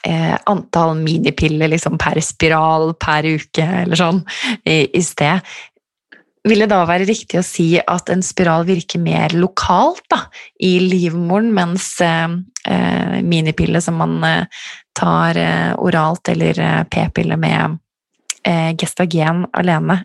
eh, 0.06 0.34
antall 0.50 0.96
minipiller 1.00 1.68
liksom, 1.72 1.98
per 2.00 2.20
spiral 2.24 2.94
per 3.00 3.24
uke 3.28 3.66
eller 3.84 3.96
sånn 3.98 4.20
i, 4.64 4.84
i 4.92 5.02
sted. 5.04 5.40
Vil 6.44 6.60
det 6.60 6.68
da 6.74 6.82
være 6.84 7.08
riktig 7.08 7.38
å 7.40 7.46
si 7.46 7.78
at 7.80 8.10
en 8.12 8.22
spiral 8.24 8.66
virker 8.68 9.00
mer 9.00 9.32
lokalt 9.32 10.04
da, 10.12 10.18
i 10.60 10.80
livmoren, 10.82 11.54
mens 11.56 12.00
eh, 12.04 12.28
eh 12.68 13.22
minipille 13.24 13.80
som 13.80 13.96
man 13.96 14.24
eh, 14.28 14.44
tar 14.92 15.36
eh, 15.40 15.72
oralt, 15.80 16.28
eller 16.34 16.60
eh, 16.60 16.84
p-pille 16.90 17.36
med 17.40 17.78
gestagen 18.76 19.46
alene, 19.56 20.04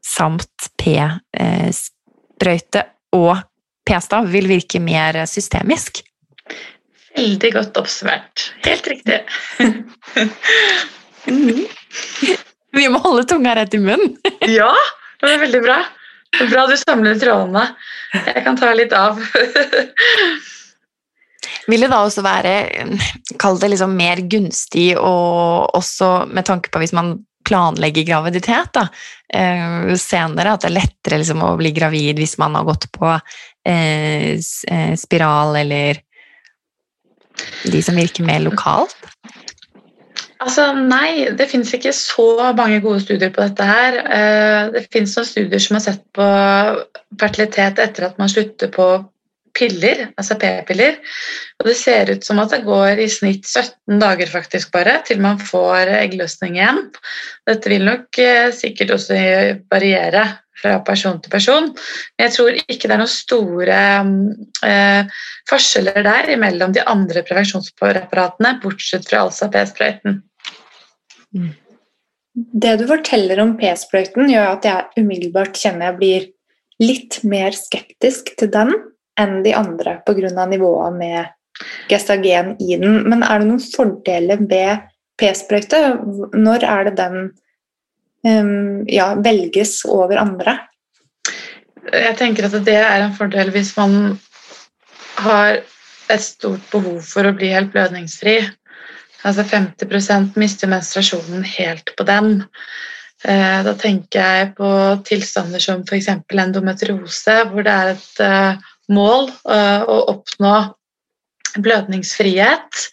samt 0.00 0.70
p-sprøyte 0.80 1.76
og 3.18 3.36
p-stav 3.88 4.28
vil 4.30 4.46
virke 4.50 4.80
mer 4.82 5.24
systemisk. 5.30 6.02
Veldig 7.18 7.50
godt 7.54 7.78
oppsummert. 7.80 8.52
Helt 8.66 8.86
riktig. 8.86 9.20
Vi 12.78 12.88
må 12.92 12.98
holde 13.02 13.24
tunga 13.28 13.54
rett 13.58 13.74
i 13.74 13.80
munnen. 13.82 14.16
ja, 14.58 14.72
det 15.22 15.32
er 15.32 15.40
veldig 15.42 15.62
bra. 15.64 15.78
Det 16.34 16.44
er 16.44 16.52
bra 16.52 16.66
du 16.68 16.76
samler 16.78 17.18
trådene. 17.18 17.64
Jeg 18.14 18.44
kan 18.44 18.56
ta 18.60 18.72
litt 18.76 18.94
av. 18.96 19.18
Vil 21.68 21.84
det 21.84 21.90
da 21.92 21.98
også 22.00 22.22
være 22.24 22.52
Kall 23.40 23.58
det 23.60 23.68
liksom 23.74 23.92
mer 23.96 24.20
gunstig, 24.30 24.90
og 24.96 25.76
også 25.76 26.26
med 26.32 26.44
tanke 26.48 26.72
på 26.72 26.80
hvis 26.82 26.96
man 26.96 27.06
planlegger 27.48 28.06
graviditet 28.06 28.72
da, 28.76 28.86
eh, 29.32 29.94
senere, 29.98 30.54
at 30.54 30.64
det 30.64 30.70
er 30.70 30.76
lettere 30.76 31.20
liksom, 31.22 31.42
å 31.44 31.56
bli 31.60 31.72
gravid 31.76 32.20
hvis 32.20 32.36
man 32.40 32.58
har 32.58 32.68
gått 32.68 32.88
på 32.94 33.10
eh, 33.14 34.36
eh, 34.36 34.94
spiral 35.00 35.56
eller 35.64 36.02
de 37.64 37.82
som 37.82 37.98
virker 37.98 38.26
mer 38.26 38.42
lokalt? 38.44 38.96
Altså, 40.38 40.70
Nei, 40.76 41.30
det 41.34 41.48
finnes 41.50 41.70
ikke 41.74 41.92
så 41.94 42.52
mange 42.54 42.78
gode 42.82 43.00
studier 43.02 43.30
på 43.34 43.42
dette 43.42 43.64
her. 43.66 43.96
Det 44.70 44.84
finnes 44.94 45.16
noen 45.16 45.26
studier 45.26 45.62
som 45.62 45.74
har 45.74 45.82
sett 45.82 46.04
på 46.14 46.26
fertilitet 47.18 47.80
etter 47.82 48.06
at 48.06 48.20
man 48.22 48.30
slutter 48.30 48.70
på 48.70 48.86
piller, 49.58 50.06
altså 50.18 50.38
p-piller. 50.40 50.98
Og 51.58 51.68
det 51.68 51.76
ser 51.78 52.12
ut 52.14 52.26
som 52.26 52.40
at 52.42 52.54
det 52.54 52.64
går 52.66 53.02
i 53.02 53.08
snitt 53.12 53.48
17 53.48 53.98
dager 54.00 54.30
faktisk 54.30 54.72
bare 54.74 55.00
til 55.08 55.22
man 55.24 55.40
får 55.42 55.90
eggløsning 55.98 56.58
igjen. 56.58 56.84
Dette 57.48 57.72
vil 57.72 57.86
nok 57.88 58.20
eh, 58.22 58.50
sikkert 58.54 58.94
også 58.96 59.18
variere 59.72 60.28
fra 60.58 60.78
person 60.86 61.20
til 61.22 61.30
person, 61.30 61.68
men 61.70 62.24
jeg 62.26 62.34
tror 62.34 62.56
ikke 62.58 62.88
det 62.88 62.94
er 62.96 63.00
noen 63.02 63.12
store 63.12 63.82
eh, 64.66 65.20
forskjeller 65.50 66.02
der 66.06 66.32
mellom 66.40 66.74
de 66.74 66.82
andre 66.82 67.22
prevensjonspreparatene, 67.26 68.56
bortsett 68.62 69.06
fra 69.06 69.22
altså 69.26 69.50
p-sprøyten. 69.54 70.20
Mm. 71.36 71.52
Det 72.34 72.74
du 72.80 72.86
forteller 72.90 73.40
om 73.42 73.56
p-sprøyten, 73.58 74.30
gjør 74.32 74.52
at 74.56 74.66
jeg 74.68 75.04
umiddelbart 75.04 75.58
kjenner 75.58 75.90
jeg 75.90 75.98
blir 76.00 76.28
litt 76.82 77.20
mer 77.26 77.56
skeptisk 77.56 78.34
til 78.38 78.52
den 78.54 78.74
enn 79.18 79.42
de 79.44 79.54
andre 79.56 79.98
pga. 80.06 80.46
nivået 80.46 80.92
med 80.96 81.26
gestagen 81.88 82.56
i 82.60 82.76
den. 82.76 83.02
Men 83.08 83.22
er 83.22 83.40
det 83.40 83.48
noen 83.48 83.60
fordeler 83.62 84.38
ved 84.50 84.84
p-sprøyte? 85.18 85.80
Når 86.34 86.64
er 86.64 86.84
det 86.88 86.96
den 87.00 87.18
um, 88.24 88.84
ja, 88.88 89.14
velges 89.14 89.84
over 89.84 90.18
andre? 90.18 90.58
Jeg 91.92 92.16
tenker 92.18 92.46
at 92.46 92.64
det 92.66 92.76
er 92.76 93.02
en 93.02 93.16
fordel 93.16 93.50
hvis 93.54 93.74
man 93.78 94.18
har 95.18 95.60
et 96.08 96.24
stort 96.24 96.64
behov 96.72 97.00
for 97.04 97.26
å 97.26 97.34
bli 97.36 97.50
helt 97.52 97.72
blødningsfri. 97.72 98.38
Altså 99.26 99.42
50% 99.42 100.38
mister 100.38 100.70
menstruasjonen 100.70 101.42
helt 101.56 101.90
på 101.98 102.06
den. 102.06 102.44
Eh, 103.26 103.60
da 103.66 103.74
tenker 103.74 104.22
jeg 104.22 104.50
på 104.58 104.68
tilstander 105.08 105.62
som 105.62 105.82
f.eks. 105.82 106.10
endometriose, 106.30 107.34
hvor 107.50 107.66
det 107.66 107.74
er 107.74 107.94
et 107.96 108.22
eh, 108.22 108.68
mål 108.92 109.30
eh, 109.50 109.84
å 109.84 109.96
oppnå 110.14 110.54
blødningsfrihet. 111.58 112.84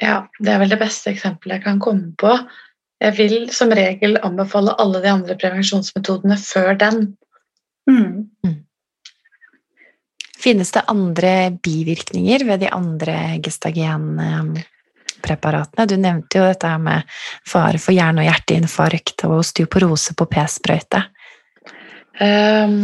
Ja, 0.00 0.16
det 0.38 0.52
er 0.52 0.60
vel 0.62 0.72
det 0.72 0.78
beste 0.80 1.10
eksempelet 1.12 1.58
jeg 1.58 1.64
kan 1.64 1.80
komme 1.82 2.12
på. 2.18 2.32
Jeg 3.00 3.16
vil 3.16 3.50
som 3.54 3.72
regel 3.72 4.18
anbefale 4.20 4.74
alle 4.80 5.00
de 5.00 5.08
andre 5.12 5.36
prevensjonsmetodene 5.40 6.36
før 6.40 6.74
den. 6.80 7.16
Mm. 7.88 8.28
Mm. 8.44 8.58
Finnes 10.40 10.72
det 10.72 10.82
andre 10.88 11.50
bivirkninger 11.64 12.44
ved 12.48 12.60
de 12.64 12.68
andre 12.72 13.16
gestagenpreparatene? 13.44 15.86
Du 15.88 15.96
nevnte 16.00 16.38
jo 16.38 16.44
dette 16.48 16.78
med 16.80 17.02
fare 17.48 17.78
for 17.80 17.92
hjerne- 17.96 18.20
og 18.22 18.26
hjerteinfarkt 18.28 19.24
og 19.28 19.32
osteoporose 19.42 20.10
på 20.16 20.24
p-sprøyte. 20.32 21.00
Um, 22.20 22.76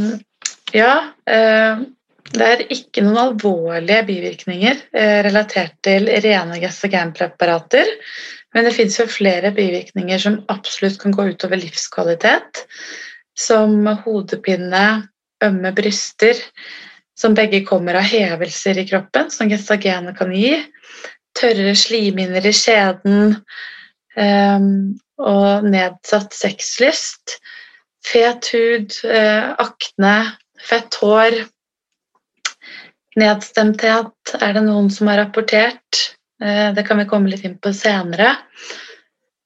ja. 0.76 0.94
Um, 1.28 1.86
det 2.26 2.46
er 2.46 2.62
ikke 2.74 3.04
noen 3.06 3.20
alvorlige 3.22 4.02
bivirkninger 4.08 4.80
uh, 4.96 5.18
relatert 5.26 5.76
til 5.86 6.08
rene 6.24 6.58
gestagenpreparater. 6.62 7.92
Men 8.54 8.66
det 8.66 8.74
fins 8.76 8.96
flere 9.12 9.52
bivirkninger 9.54 10.20
som 10.22 10.40
absolutt 10.52 10.98
kan 11.02 11.14
gå 11.14 11.28
utover 11.32 11.60
livskvalitet. 11.60 12.64
Som 13.36 13.84
hodepine, 14.04 14.86
ømme 15.44 15.72
bryster, 15.76 16.38
som 17.16 17.34
begge 17.36 17.62
kommer 17.68 17.98
av 18.00 18.08
hevelser 18.08 18.80
i 18.80 18.86
kroppen, 18.88 19.30
som 19.32 19.50
gestagenet 19.52 20.16
kan 20.18 20.32
gi. 20.32 20.54
Tørre 21.36 21.74
slimhinner 21.76 22.48
i 22.48 22.52
skjeden 22.56 23.36
um, 24.16 24.70
og 25.20 25.68
nedsatt 25.68 26.36
sexlyst. 26.36 27.36
Fet 28.06 28.50
hud, 28.54 28.96
uh, 29.04 29.52
akne, 29.62 30.16
fett 30.62 30.98
hår. 31.02 31.40
Nedstemthet 33.16 34.36
er 34.38 34.56
det 34.56 34.64
noen 34.66 34.90
som 34.92 35.10
har 35.10 35.22
rapportert. 35.24 36.02
Uh, 36.42 36.70
det 36.76 36.86
kan 36.86 37.00
vi 37.00 37.08
komme 37.10 37.32
litt 37.32 37.46
inn 37.48 37.58
på 37.58 37.72
senere. 37.74 38.36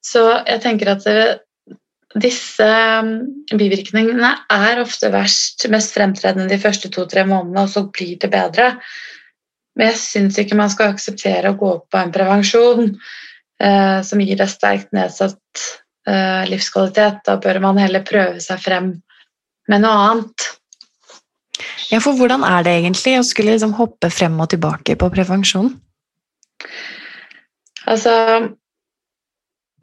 Så 0.05 0.25
jeg 0.47 0.61
tenker 0.65 0.93
at 0.93 1.07
det, 1.07 1.23
disse 2.19 2.67
um, 2.67 3.13
bivirkningene 3.55 4.33
er 4.51 4.81
ofte 4.83 5.13
verst, 5.15 5.69
mest 5.71 5.95
fremtredende 5.95 6.51
de 6.51 6.59
første 6.61 6.91
to-tre 6.91 7.23
månedene, 7.29 7.65
og 7.65 7.71
så 7.71 7.85
blir 7.87 8.17
det 8.21 8.33
bedre. 8.33 8.73
Men 9.79 9.93
jeg 9.93 10.01
syns 10.03 10.39
ikke 10.41 10.59
man 10.59 10.73
skal 10.73 10.95
akseptere 10.95 11.53
å 11.53 11.59
gå 11.59 11.75
på 11.87 12.01
en 12.01 12.11
prevensjon 12.15 12.89
eh, 13.63 14.01
som 14.07 14.23
gir 14.23 14.41
deg 14.41 14.51
sterkt 14.51 14.91
nedsatt 14.97 15.39
eh, 15.63 15.77
livskvalitet. 16.51 17.21
Da 17.27 17.37
bør 17.43 17.61
man 17.63 17.79
heller 17.79 18.05
prøve 18.07 18.41
seg 18.43 18.63
frem 18.63 18.95
med 19.71 19.83
noe 19.85 20.07
annet. 20.07 20.47
Ja, 21.91 21.99
for 22.01 22.17
hvordan 22.17 22.45
er 22.47 22.65
det 22.65 22.73
egentlig 22.79 23.19
å 23.19 23.27
skulle 23.27 23.53
liksom 23.53 23.75
hoppe 23.77 24.09
frem 24.15 24.39
og 24.41 24.49
tilbake 24.55 24.97
på 24.97 25.11
prevensjon? 25.13 25.75
Altså 27.91 28.15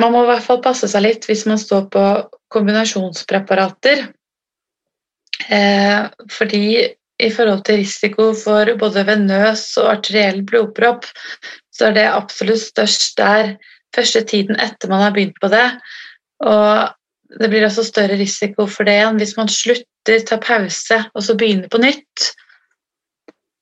man 0.02 0.14
må 0.14 0.24
i 0.24 0.30
hvert 0.30 0.46
fall 0.46 0.62
passe 0.66 0.90
seg 0.92 1.04
litt 1.06 1.26
hvis 1.30 1.46
man 1.50 1.60
står 1.62 1.88
på 1.94 2.04
kombinasjonspreparater. 2.54 4.06
Eh, 5.54 6.06
fordi 6.34 6.64
i 7.18 7.30
forhold 7.34 7.64
til 7.66 7.80
risiko 7.82 8.30
for 8.38 8.70
både 8.78 9.06
venøs 9.08 9.64
og 9.82 9.90
arteriell 9.96 10.44
blodpropp, 10.46 11.08
så 11.74 11.90
er 11.90 11.98
det 11.98 12.06
absolutt 12.12 12.62
størst 12.62 13.18
der 13.18 13.56
første 13.96 14.22
tiden 14.30 14.60
etter 14.62 14.92
man 14.92 15.02
har 15.02 15.16
begynt 15.16 15.40
på 15.42 15.50
det. 15.50 15.66
Og 16.46 17.40
det 17.42 17.50
blir 17.52 17.66
også 17.68 17.86
større 17.86 18.18
risiko 18.20 18.68
for 18.72 18.88
det 18.88 18.98
enn 19.04 19.20
hvis 19.22 19.36
man 19.40 19.50
slutter, 19.52 20.22
tar 20.24 20.40
pause 20.40 21.02
og 21.12 21.24
så 21.26 21.36
begynner 21.36 21.68
på 21.72 21.82
nytt. 21.84 22.30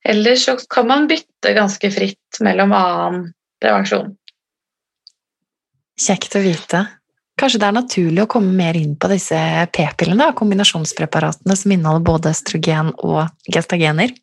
Eller 0.06 0.38
så 0.38 0.54
kan 0.70 0.86
man 0.92 1.08
bytte 1.10 1.56
ganske 1.56 1.90
fritt 1.94 2.42
mellom 2.46 2.76
annen 2.78 3.24
prevensjon. 3.64 4.14
Kjekt 5.98 6.38
å 6.38 6.44
vite. 6.44 6.84
Kanskje 7.40 7.60
det 7.60 7.68
er 7.68 7.76
naturlig 7.76 8.22
å 8.24 8.30
komme 8.32 8.54
mer 8.56 8.78
inn 8.80 8.94
på 9.00 9.10
disse 9.12 9.38
p-pillene, 9.76 10.30
kombinasjonspreparatene 10.38 11.58
som 11.60 11.74
inneholder 11.74 12.06
både 12.08 12.32
østrogen 12.36 12.94
og 13.04 13.26
gestagener? 13.52 14.14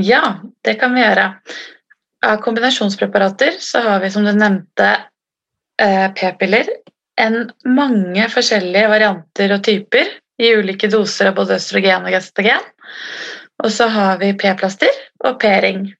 Ja, 0.00 0.38
det 0.64 0.78
kan 0.80 0.94
vi 0.96 1.02
gjøre. 1.02 1.26
Av 2.24 2.38
kombinasjonspreparater 2.44 3.58
så 3.60 3.82
har 3.84 4.00
vi, 4.00 4.12
som 4.14 4.24
du 4.24 4.32
nevnte, 4.32 4.88
eh, 5.82 6.06
p-piller. 6.16 6.70
En 7.20 7.50
mange 7.68 8.28
forskjellige 8.32 8.88
varianter 8.88 9.52
og 9.56 9.64
typer 9.66 10.08
i 10.40 10.52
ulike 10.56 10.88
doser 10.90 11.30
av 11.30 11.36
både 11.36 11.58
østrogen 11.60 12.06
og 12.08 12.14
gestagen. 12.14 12.70
Og 13.62 13.70
så 13.70 13.88
har 13.92 14.16
vi 14.22 14.32
p-plaster 14.38 15.02
og 15.26 15.36
p-ring. 15.42 15.90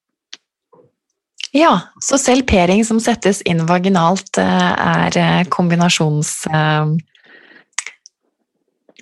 Ja, 1.53 1.75
så 2.01 2.16
selv 2.18 2.46
p-ring 2.48 2.81
som 2.88 3.01
settes 3.03 3.42
inn 3.44 3.61
vaginalt, 3.68 4.38
eh, 4.40 4.72
er 4.72 5.18
eh, 5.20 5.42
kombinasjons, 5.53 6.31
eh, 6.48 6.94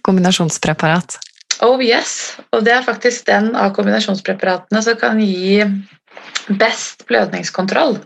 kombinasjonspreparat? 0.03 1.21
Oh 1.63 1.79
yes, 1.85 2.37
og 2.51 2.65
det 2.67 2.75
er 2.75 2.83
faktisk 2.83 3.29
den 3.29 3.53
av 3.55 3.71
kombinasjonspreparatene 3.77 4.83
som 4.83 4.99
kan 4.99 5.21
gi 5.23 5.61
best 6.59 7.07
blødningskontroll. 7.07 8.01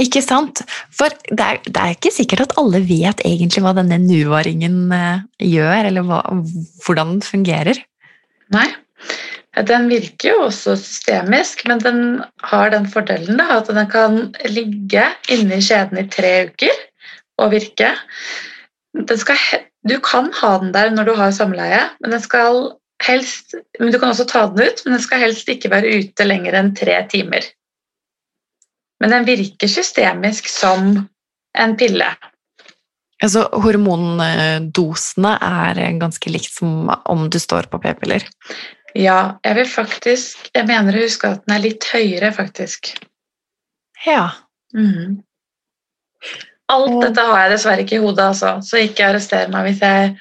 Ikke 0.00 0.20
sant? 0.20 0.60
For 0.92 1.12
det 1.30 1.40
er, 1.40 1.60
det 1.64 1.76
er, 1.76 1.94
ikke 1.94 2.12
sikkert 2.12 2.44
at 2.44 2.56
alle 2.60 2.82
vet 2.84 3.22
egentlig 3.24 3.62
hva 3.64 3.72
denne 3.76 3.96
Nuva-ringen 4.02 4.90
gjør, 5.40 5.88
eller 5.88 6.04
hva, 6.04 6.20
hvordan 6.84 7.14
den 7.14 7.22
fungerer. 7.24 7.80
Nei, 8.52 8.68
den 9.64 9.88
virker 9.88 10.34
jo 10.34 10.42
også 10.50 10.76
systemisk, 10.76 11.64
men 11.68 11.80
den 11.80 12.00
har 12.44 12.70
den 12.74 12.84
fordelen 12.92 13.40
da, 13.40 13.48
at 13.56 13.70
den 13.72 13.88
kan 13.88 14.18
ligge 14.52 15.06
inni 15.32 15.62
skjeden 15.64 16.02
i 16.02 16.08
tre 16.12 16.34
uker 16.50 16.82
og 17.40 17.54
virke. 17.54 17.94
Skal, 19.16 19.40
du 19.88 19.96
kan 20.04 20.28
ha 20.42 20.56
den 20.60 20.74
der 20.76 20.92
når 20.92 21.08
du 21.08 21.14
har 21.16 21.32
samleie, 21.32 21.86
men, 22.04 22.12
helst, 23.06 23.56
men 23.80 23.92
du 23.92 23.98
kan 23.98 24.12
også 24.12 24.28
ta 24.28 24.44
den 24.52 24.68
ut, 24.68 24.84
men 24.84 24.98
den 24.98 25.04
skal 25.04 25.24
helst 25.24 25.48
ikke 25.48 25.72
være 25.72 26.02
ute 26.02 26.28
lenger 26.28 26.60
enn 26.60 26.74
tre 26.76 27.00
timer. 27.08 27.48
Men 29.00 29.12
den 29.12 29.28
virker 29.28 29.68
systemisk 29.68 30.48
som 30.48 30.94
en 31.58 31.76
pille. 31.76 32.08
Altså, 33.24 33.46
hormondosene 33.64 35.36
er 35.40 35.80
ganske 36.00 36.32
likt 36.32 36.52
som 36.58 36.90
om 37.08 37.28
du 37.32 37.38
står 37.40 37.68
på 37.72 37.80
p-piller? 37.80 38.26
Ja, 38.96 39.36
jeg 39.44 39.56
vil 39.58 39.68
faktisk 39.68 40.50
Jeg 40.54 40.68
mener 40.68 40.96
å 40.96 41.04
huske 41.04 41.28
at 41.34 41.44
den 41.44 41.56
er 41.56 41.64
litt 41.64 41.86
høyere, 41.92 42.32
faktisk. 42.36 42.92
Ja. 44.04 44.30
Mm. 44.76 45.22
Alt 46.72 46.92
og... 46.92 47.02
dette 47.04 47.24
har 47.24 47.44
jeg 47.44 47.52
dessverre 47.54 47.84
ikke 47.84 47.98
i 47.98 48.02
hodet, 48.02 48.30
altså, 48.32 48.56
så 48.64 48.80
ikke 48.82 49.10
arrester 49.10 49.52
meg 49.52 49.68
hvis 49.70 49.84
jeg 49.84 50.16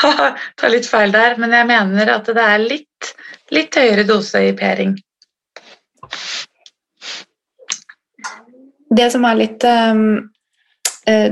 tar 0.60 0.72
litt 0.72 0.88
feil 0.88 1.14
der. 1.14 1.36
Men 1.40 1.54
jeg 1.54 1.70
mener 1.70 2.14
at 2.16 2.30
det 2.30 2.46
er 2.46 2.62
litt, 2.62 3.12
litt 3.54 3.78
høyere 3.78 4.06
dose 4.08 4.42
i 4.48 4.54
p-ring. 4.56 4.96
Det 8.90 9.06
som 9.12 9.24
er 9.28 9.38
litt 9.38 9.64
um, 9.66 10.30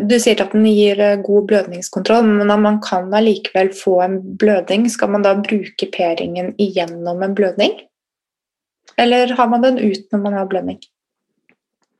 du 0.09 0.14
sier 0.18 0.40
at 0.42 0.55
den 0.57 0.64
gir 0.66 0.99
eh, 1.03 1.18
god 1.23 1.44
blødningskontroll, 1.51 2.25
men 2.40 2.51
man 2.62 2.79
kan 2.83 3.12
allikevel 3.14 3.68
få 3.77 3.99
en 4.03 4.16
blødning. 4.40 4.87
Skal 4.90 5.12
man 5.12 5.23
da 5.23 5.35
bruke 5.38 5.90
p-ringen 5.92 6.55
igjennom 6.59 7.23
en 7.23 7.35
blødning? 7.37 7.77
Eller 8.99 9.35
har 9.38 9.51
man 9.53 9.62
den 9.62 9.79
ut 9.79 10.09
når 10.11 10.23
man 10.25 10.38
har 10.38 10.49
blødning? 10.51 10.81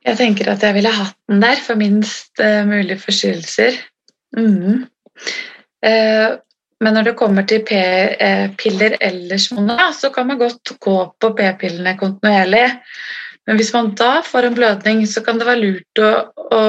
Jeg 0.03 0.17
tenker 0.17 0.49
at 0.51 0.63
jeg 0.65 0.75
ville 0.79 0.91
hatt 0.91 1.15
den 1.29 1.43
der 1.45 1.61
for 1.63 1.79
minst 1.79 2.41
uh, 2.41 2.65
mulig 2.67 2.97
forstyrrelser. 3.03 3.77
Mm. 4.35 4.87
Men 6.79 6.93
når 6.95 7.07
det 7.07 7.15
kommer 7.19 7.45
til 7.47 7.63
p-piller 7.67 8.97
ellers, 8.99 9.47
så 9.99 10.09
kan 10.15 10.27
man 10.27 10.39
godt 10.39 10.73
gå 10.79 10.95
på 11.19 11.29
p-pillene 11.37 11.95
kontinuerlig. 11.99 12.65
Men 13.49 13.57
hvis 13.57 13.71
man 13.73 13.87
da 13.97 14.19
får 14.21 14.45
en 14.45 14.53
blødning, 14.53 14.99
så 15.09 15.23
kan 15.25 15.39
det 15.41 15.47
være 15.47 15.61
lurt 15.63 16.01
å, 16.05 16.09
å, 16.53 16.59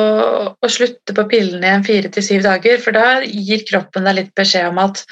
å 0.56 0.70
slutte 0.72 1.12
på 1.12 1.26
pillene 1.28 1.66
igjen 1.68 1.84
fire 1.84 2.12
til 2.14 2.24
syv 2.24 2.46
dager, 2.46 2.80
for 2.80 2.96
da 2.96 3.20
gir 3.20 3.66
kroppen 3.68 4.08
deg 4.08 4.16
litt 4.16 4.30
beskjed 4.38 4.70
om 4.70 4.80
at 4.80 5.02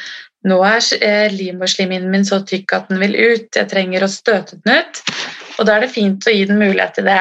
nå 0.48 0.57
er 0.64 1.35
livmorslimhinnen 1.35 2.09
min 2.14 2.24
så 2.24 2.38
tykk 2.48 2.72
at 2.72 2.88
den 2.88 3.02
vil 3.02 3.18
ut, 3.18 3.50
jeg 3.52 3.68
trenger 3.68 4.07
å 4.07 4.09
støte 4.09 4.57
den 4.62 4.81
ut. 4.81 5.02
Og 5.59 5.68
da 5.68 5.76
er 5.76 5.85
det 5.85 5.92
fint 5.92 6.24
å 6.24 6.33
gi 6.33 6.46
den 6.48 6.62
mulighet 6.62 6.96
til 6.96 7.09
det. 7.11 7.20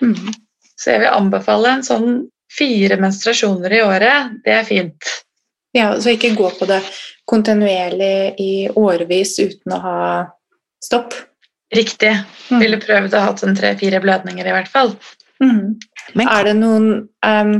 Mm. 0.00 0.32
Så 0.80 0.94
jeg 0.94 1.04
vil 1.04 1.12
anbefale 1.12 1.76
en 1.76 1.84
sånn 1.84 2.10
fire 2.56 2.96
menstruasjoner 3.02 3.76
i 3.76 3.84
året. 3.84 4.36
Det 4.46 4.56
er 4.56 4.64
fint. 4.68 5.12
Ja, 5.76 5.90
Så 6.00 6.16
ikke 6.16 6.32
gå 6.38 6.48
på 6.56 6.64
det 6.72 6.80
kontinuerlig 7.28 8.40
i 8.40 8.52
årevis 8.72 9.36
uten 9.42 9.76
å 9.76 9.84
ha 9.84 10.00
stopp? 10.80 11.12
Riktig. 11.74 12.12
Mm. 12.50 12.60
Ville 12.62 12.80
prøvd 12.82 13.14
å 13.14 13.22
ha 13.22 13.30
hatt 13.32 13.42
en 13.46 13.56
tre-fire 13.58 14.00
blødninger 14.02 14.46
i 14.46 14.54
hvert 14.54 14.70
fall. 14.70 14.94
Mm. 15.42 15.76
Men, 16.14 16.30
er 16.30 16.46
det 16.46 16.54
noen 16.60 16.88
um, 17.26 17.54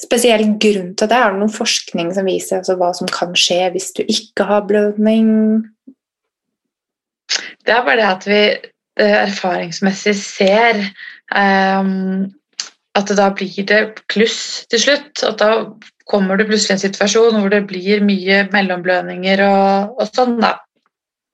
spesiell 0.00 0.46
grunn 0.62 0.94
til 0.94 1.10
det? 1.10 1.18
Er 1.18 1.34
det 1.34 1.42
noen 1.42 1.52
forskning 1.52 2.12
som 2.16 2.28
viser 2.30 2.60
altså, 2.60 2.78
hva 2.80 2.92
som 2.96 3.10
kan 3.10 3.34
skje 3.38 3.64
hvis 3.74 3.90
du 3.98 4.04
ikke 4.06 4.46
har 4.48 4.66
blødning? 4.68 5.30
Det 7.66 7.74
er 7.74 7.86
bare 7.86 8.00
det 8.00 8.08
at 8.08 8.28
vi 8.30 8.42
eh, 8.46 9.16
erfaringsmessig 9.26 10.14
ser 10.18 10.80
um, 11.34 12.30
at 12.98 13.12
da 13.16 13.28
blir 13.34 13.66
det 13.66 13.82
kluss 14.10 14.68
til 14.70 14.82
slutt. 14.86 15.22
At 15.26 15.42
da 15.42 15.52
kommer 16.10 16.38
du 16.38 16.46
plutselig 16.46 16.74
i 16.74 16.78
en 16.78 16.86
situasjon 16.88 17.38
hvor 17.38 17.52
det 17.52 17.64
blir 17.70 18.02
mye 18.06 18.44
mellomblødninger 18.54 19.44
og, 19.46 20.00
og 20.00 20.10
sånn. 20.14 20.38
da. 20.42 20.56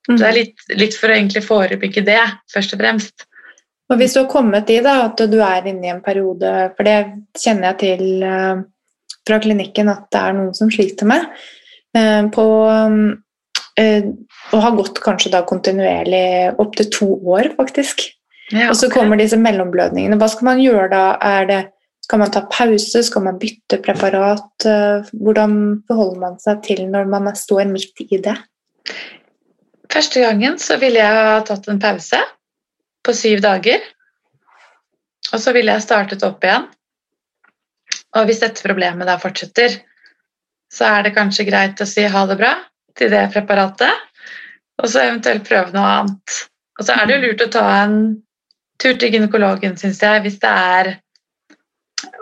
Så 0.06 0.20
det 0.20 0.26
er 0.28 0.36
litt, 0.36 0.66
litt 0.78 0.94
for 0.94 1.10
å 1.10 1.16
egentlig 1.16 1.42
forebygge 1.42 2.04
det, 2.06 2.22
først 2.52 2.76
og 2.76 2.82
fremst. 2.82 3.26
Og 3.90 4.00
hvis 4.00 4.14
du 4.14 4.22
har 4.22 4.30
kommet 4.30 4.70
i 4.70 4.80
da, 4.82 4.96
at 5.08 5.20
du 5.30 5.36
er 5.42 5.66
inne 5.66 5.86
i 5.86 5.92
en 5.92 6.02
periode, 6.02 6.52
for 6.78 6.86
det 6.86 6.96
kjenner 7.38 7.72
jeg 7.72 7.78
til 7.82 8.24
uh, 8.26 8.62
fra 9.26 9.38
klinikken 9.42 9.90
at 9.90 10.08
det 10.14 10.22
er 10.22 10.36
noen 10.38 10.54
som 10.58 10.70
sliter 10.72 11.10
med, 11.10 11.26
uh, 11.98 12.26
på 12.34 12.46
og 13.76 14.62
har 14.62 14.72
gått 14.72 15.02
kanskje 15.04 15.28
da 15.34 15.42
kontinuerlig 15.44 16.54
opptil 16.62 16.86
to 16.94 17.08
år, 17.28 17.50
faktisk. 17.58 18.06
Ja, 18.48 18.70
okay. 18.70 18.70
Og 18.70 18.78
så 18.80 18.88
kommer 18.88 19.20
disse 19.20 19.36
mellomblødningene. 19.36 20.16
Hva 20.16 20.30
skal 20.32 20.48
man 20.48 20.62
gjøre 20.62 20.86
da? 20.94 21.02
Er 21.20 21.50
det, 21.50 21.58
skal 22.06 22.22
man 22.22 22.32
ta 22.32 22.40
pause? 22.48 23.02
Skal 23.04 23.26
man 23.26 23.36
bytte 23.42 23.82
preparat? 23.84 24.66
Hvordan 25.12 25.58
forholder 25.90 26.22
man 26.22 26.40
seg 26.40 26.62
til 26.64 26.86
når 26.88 27.10
man 27.12 27.28
står 27.36 27.68
midt 27.68 28.00
i 28.06 28.22
det? 28.24 28.38
Første 29.92 30.22
gangen 30.22 30.58
så 30.62 30.78
ville 30.82 31.00
jeg 31.00 31.26
ha 31.28 31.42
tatt 31.46 31.68
en 31.70 31.82
pause 31.82 32.20
på 33.06 33.14
syv 33.14 33.42
dager. 33.44 33.84
Og 35.32 35.42
så 35.42 35.52
ville 35.56 35.74
jeg 35.74 35.84
startet 35.84 36.24
opp 36.26 36.44
igjen. 36.44 36.66
Og 38.16 38.28
hvis 38.28 38.40
dette 38.42 38.64
problemet 38.64 39.08
da 39.08 39.18
fortsetter, 39.20 39.80
så 40.72 40.88
er 40.96 41.06
det 41.06 41.16
kanskje 41.16 41.46
greit 41.48 41.80
å 41.82 41.88
si 41.88 42.04
ha 42.10 42.26
det 42.28 42.38
bra 42.40 42.52
til 42.96 43.10
det 43.12 43.26
preparatet, 43.34 43.92
og 44.80 44.88
så 44.88 45.04
eventuelt 45.04 45.44
prøve 45.46 45.74
noe 45.74 45.90
annet. 46.00 46.36
Og 46.78 46.86
så 46.86 46.96
er 46.96 47.08
det 47.08 47.16
jo 47.16 47.24
lurt 47.26 47.44
å 47.44 47.50
ta 47.52 47.64
en 47.82 47.98
tur 48.80 48.96
til 49.00 49.12
gynekologen, 49.12 49.76
syns 49.80 50.00
jeg, 50.02 50.22
hvis 50.24 50.40
det 50.42 50.52
er 50.52 50.90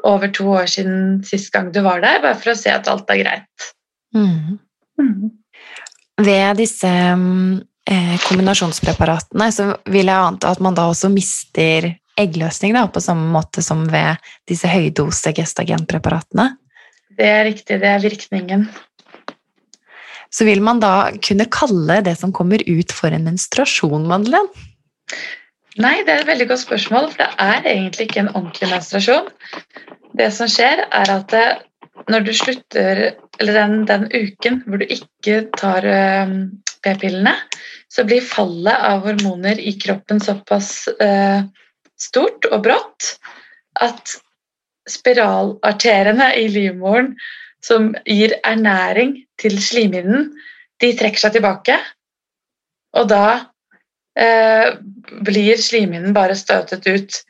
over 0.06 0.30
to 0.34 0.46
år 0.54 0.68
siden 0.70 1.22
sist 1.26 1.50
gang 1.54 1.70
du 1.74 1.80
var 1.86 2.02
der, 2.04 2.20
bare 2.22 2.38
for 2.38 2.52
å 2.52 2.58
se 2.58 2.70
at 2.74 2.90
alt 2.90 3.10
er 3.10 3.22
greit. 3.22 3.70
Mm. 4.14 4.58
Mm. 5.00 5.30
Ved 6.22 6.60
disse 6.60 6.90
eh, 6.90 8.14
kombinasjonspreparatene 8.28 9.50
så 9.52 9.70
vil 9.90 10.06
jeg 10.06 10.14
anta 10.30 10.52
at 10.54 10.62
man 10.62 10.76
da 10.76 10.86
også 10.90 11.10
mister 11.10 11.90
eggløsning, 12.20 12.76
da, 12.76 12.86
på 12.86 13.02
samme 13.02 13.26
måte 13.34 13.62
som 13.64 13.82
ved 13.90 14.22
disse 14.48 14.70
høydose 14.70 15.34
gestagenpreparatene? 15.34 16.52
Det 17.14 17.30
er 17.30 17.44
riktig, 17.48 17.80
det 17.82 17.90
er 17.90 18.02
virkningen. 18.02 18.68
Så 20.34 20.46
vil 20.46 20.62
man 20.66 20.80
da 20.82 21.10
kunne 21.22 21.46
kalle 21.50 22.00
det 22.06 22.16
som 22.18 22.32
kommer 22.34 22.62
ut 22.66 22.94
for 22.94 23.14
en 23.14 23.26
menstruasjon, 23.26 24.06
Madeleine? 24.10 24.50
Nei, 25.82 25.96
det 26.06 26.12
er 26.12 26.22
et 26.22 26.30
veldig 26.30 26.46
godt 26.52 26.62
spørsmål, 26.62 27.08
for 27.10 27.22
det 27.22 27.30
er 27.42 27.66
egentlig 27.66 28.06
ikke 28.06 28.22
en 28.22 28.32
ordentlig 28.34 28.70
menstruasjon. 28.70 29.30
Det 30.14 30.28
som 30.34 30.50
skjer, 30.50 30.84
er 30.86 31.10
at 31.10 31.26
det, 31.34 31.46
når 32.10 32.26
du 32.26 32.32
slutter 32.36 32.98
Eller 33.40 33.56
den, 33.56 33.84
den, 33.88 34.04
uken 34.10 34.60
hvor 34.66 34.82
du 34.82 34.86
ikke 34.90 35.44
tar 35.58 35.86
p-pillene, 36.84 37.32
så 37.90 38.04
blir 38.06 38.22
fallet 38.22 38.74
av 38.74 39.06
hormoner 39.06 39.58
i 39.58 39.72
kroppen 39.80 40.20
såpass 40.22 40.86
uh, 41.00 41.42
stort 41.98 42.46
og 42.50 42.62
brått 42.66 43.14
at 43.82 44.14
spiralarterene 44.90 46.30
i 46.38 46.46
livmoren 46.52 47.14
som 47.64 47.92
gir 48.04 48.36
ernæring 48.44 49.16
til 49.40 49.56
slimhinnen, 49.62 50.28
de 50.82 50.92
trekker 50.98 51.24
seg 51.24 51.38
tilbake. 51.38 51.78
Og 52.98 53.08
da 53.10 53.26
eh, 54.18 54.76
blir 55.24 55.62
slimhinnen 55.62 56.14
bare 56.16 56.36
støtet 56.38 56.86
ut. 56.86 57.20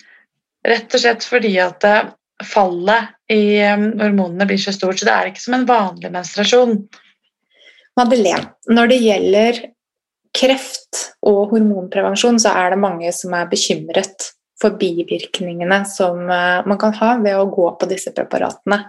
Rett 0.66 0.96
og 0.96 1.05
slett 1.05 1.27
fordi 1.29 1.55
at 1.62 1.87
eh, 1.87 2.11
fallet 2.42 3.14
i 3.30 3.62
um, 3.70 3.86
hormonene 4.00 4.46
blir 4.48 4.58
så 4.60 4.74
stort. 4.74 4.98
Så 4.98 5.06
det 5.06 5.14
er 5.14 5.30
ikke 5.30 5.42
som 5.44 5.58
en 5.58 5.68
vanlig 5.68 6.10
menstruasjon. 6.12 6.76
Madeleine, 7.98 8.50
når 8.74 8.90
det 8.90 9.02
gjelder 9.04 9.60
kreft 10.34 11.02
og 11.22 11.52
hormonprevensjon, 11.52 12.40
så 12.42 12.56
er 12.58 12.74
det 12.74 12.82
mange 12.82 13.12
som 13.14 13.36
er 13.38 13.50
bekymret 13.50 14.32
for 14.60 14.74
bivirkningene 14.80 15.82
som 15.86 16.24
uh, 16.26 16.62
man 16.66 16.80
kan 16.80 16.94
ha 16.98 17.14
ved 17.22 17.38
å 17.38 17.50
gå 17.52 17.68
på 17.78 17.90
disse 17.90 18.10
preparatene. 18.14 18.82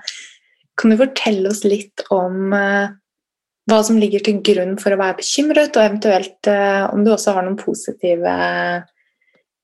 Kan 0.76 0.92
du 0.92 0.98
fortelle 1.00 1.52
oss 1.52 1.64
litt 1.68 2.06
om 2.14 2.54
uh, 2.54 2.90
hva 3.70 3.80
som 3.86 3.98
ligger 4.02 4.26
til 4.26 4.42
grunn 4.46 4.76
for 4.82 4.94
å 4.94 5.00
være 5.02 5.20
bekymret, 5.22 5.78
og 5.78 5.86
eventuelt 5.86 6.50
uh, 6.50 6.90
om 6.94 7.06
du 7.06 7.14
også 7.14 7.38
har 7.38 7.46
noen 7.46 7.62
positive 7.62 8.34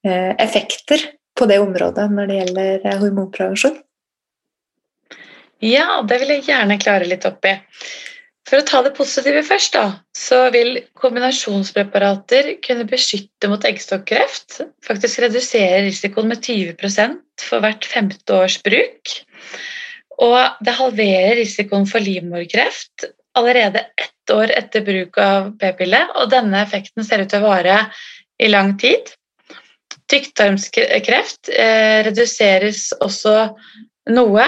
effekter 0.02 1.04
på 1.38 1.48
det 1.50 1.60
området 1.64 2.08
når 2.12 2.30
det 2.30 2.40
gjelder 2.40 3.02
hormonprevensjon? 3.02 3.80
Ja, 5.62 6.02
det 6.08 6.18
vil 6.24 6.34
jeg 6.36 6.48
gjerne 6.48 6.80
klare 6.82 7.10
litt 7.10 7.28
opp 7.30 7.46
i. 7.46 7.54
For 8.50 8.58
å 8.60 8.66
ta 8.66 8.82
det 8.82 8.96
positive 8.98 9.44
først, 9.46 9.76
da, 9.78 10.02
så 10.18 10.48
vil 10.54 10.80
kombinasjonspreparater 10.98 12.56
kunne 12.66 12.88
beskytte 12.90 13.48
mot 13.52 13.64
eggstokkreft. 13.70 14.64
Faktisk 14.84 15.22
redusere 15.22 15.84
risikoen 15.86 16.32
med 16.34 16.42
20% 16.44 17.46
for 17.46 17.64
hvert 17.64 17.86
femte 17.88 18.40
års 18.42 18.58
bruk. 18.66 19.14
Og 20.22 20.66
det 20.66 20.78
halverer 20.78 21.38
risikoen 21.40 21.86
for 21.90 22.04
livmorkreft 22.04 23.08
allerede 23.38 23.86
ett 23.96 24.34
år 24.34 24.52
etter 24.58 24.84
bruk 24.86 25.22
av 25.22 25.54
p-pille. 25.62 26.02
Og 26.18 26.34
denne 26.34 26.66
effekten 26.66 27.06
ser 27.06 27.24
ut 27.24 27.32
til 27.32 27.46
å 27.46 27.54
vare 27.54 27.78
i 28.42 28.50
lang 28.52 28.74
tid. 28.82 29.14
Tykktarmskreft 30.12 31.52
eh, 31.56 32.02
reduseres 32.08 32.90
også 33.00 33.36
noe. 34.12 34.48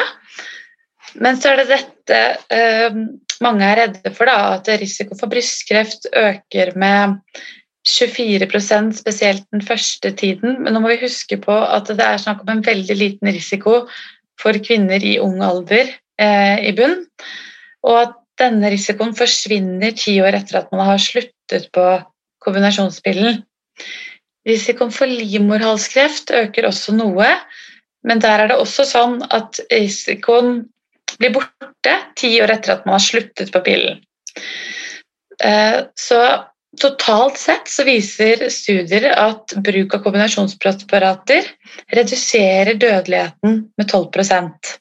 Men 1.22 1.38
så 1.40 1.54
er 1.54 1.62
det 1.62 1.70
dette 1.72 2.22
eh, 2.52 3.04
mange 3.44 3.68
er 3.68 3.80
redde 3.84 4.14
for, 4.16 4.30
da, 4.30 4.58
at 4.58 4.70
risiko 4.82 5.18
for 5.20 5.32
brystkreft 5.32 6.10
øker 6.12 6.74
med 6.80 7.20
24% 7.88 8.94
spesielt 8.96 9.46
den 9.52 9.64
første 9.66 10.12
tiden. 10.16 10.62
Men 10.64 10.76
nå 10.76 10.84
må 10.84 10.94
vi 10.94 11.04
huske 11.04 11.38
på 11.42 11.54
at 11.54 11.92
det 11.92 12.04
er 12.04 12.22
snakk 12.22 12.44
om 12.44 12.54
en 12.54 12.66
veldig 12.66 12.98
liten 12.98 13.32
risiko 13.34 13.84
for 14.42 14.60
kvinner 14.64 15.04
i 15.04 15.18
ung 15.22 15.42
alder 15.44 15.92
eh, 16.22 16.58
i 16.64 16.74
bunn. 16.76 17.04
Og 17.84 18.00
at 18.06 18.20
denne 18.40 18.72
risikoen 18.74 19.14
forsvinner 19.16 19.94
ti 19.98 20.16
år 20.24 20.40
etter 20.40 20.62
at 20.62 20.72
man 20.74 20.88
har 20.88 21.02
sluttet 21.02 21.70
på 21.76 21.88
kombinasjonspillen. 22.44 23.44
Risikoen 24.48 24.92
for 24.92 25.08
livmorhalskreft 25.08 26.34
øker 26.36 26.68
også 26.68 26.96
noe, 26.98 27.30
men 28.04 28.20
der 28.24 28.44
er 28.44 28.52
det 28.52 28.60
også 28.60 28.86
sånn 28.88 29.22
at 29.32 29.62
risikoen 29.72 30.66
blir 31.20 31.32
borte 31.36 31.94
ti 32.20 32.34
år 32.44 32.58
etter 32.58 32.76
at 32.76 32.88
man 32.88 32.98
har 32.98 33.06
sluttet 33.06 33.54
på 33.54 33.62
pillen. 33.64 34.02
Eh, 35.44 35.80
så 35.96 36.22
totalt 36.82 37.38
sett 37.38 37.70
så 37.70 37.86
viser 37.88 38.48
studier 38.52 39.12
at 39.14 39.54
bruk 39.64 39.94
av 39.94 40.04
kombinasjonspreparater 40.06 41.48
reduserer 41.94 42.74
dødeligheten 42.82 43.60
med 43.78 43.92
12% 43.92 44.74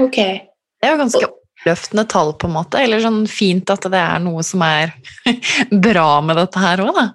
Ok. 0.00 0.16
Det 0.16 0.88
er 0.88 0.94
jo 0.94 1.00
ganske 1.02 1.26
oppløftende 1.26 2.04
tall, 2.10 2.32
på 2.38 2.48
en 2.48 2.54
måte. 2.54 2.80
Eller 2.80 3.02
sånn 3.02 3.24
fint 3.30 3.70
at 3.70 3.84
det 3.92 3.98
er 3.98 4.22
noe 4.22 4.44
som 4.46 4.62
er 4.66 4.94
bra 5.88 6.20
med 6.24 6.38
dette 6.40 6.62
her 6.62 6.82
òg, 6.84 6.94
da. 6.96 7.06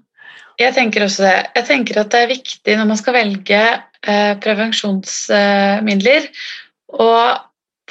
Jeg 0.57 0.73
tenker 0.73 1.05
også 1.05 1.25
det. 1.25 1.35
Jeg 1.59 1.67
tenker 1.67 1.99
at 2.01 2.13
det 2.13 2.21
er 2.23 2.31
viktig 2.31 2.77
når 2.79 2.87
man 2.89 2.97
skal 2.99 3.17
velge 3.17 3.59
eh, 4.09 4.33
prevensjonsmidler, 4.41 6.31
å 6.97 7.11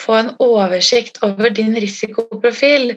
få 0.01 0.17
en 0.19 0.33
oversikt 0.43 1.21
over 1.25 1.53
din 1.55 1.77
risikoprofil. 1.79 2.97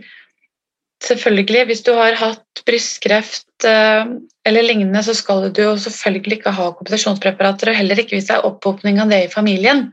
Selvfølgelig, 1.05 1.67
hvis 1.69 1.84
du 1.86 1.93
har 1.95 2.17
hatt 2.19 2.63
brystkreft 2.67 3.67
eh, 3.67 4.10
eller 4.49 4.65
lignende, 4.65 5.03
så 5.05 5.13
skal 5.15 5.47
du 5.53 5.62
jo 5.63 5.75
selvfølgelig 5.79 6.39
ikke 6.39 6.55
ha 6.58 6.71
kompetisjonspreparater, 6.79 7.71
og 7.71 7.79
heller 7.79 8.01
ikke 8.01 8.17
hvis 8.17 8.27
det 8.32 8.39
er 8.39 8.47
opphopning 8.49 8.99
av 9.03 9.13
det 9.13 9.21
i 9.27 9.32
familien. 9.32 9.91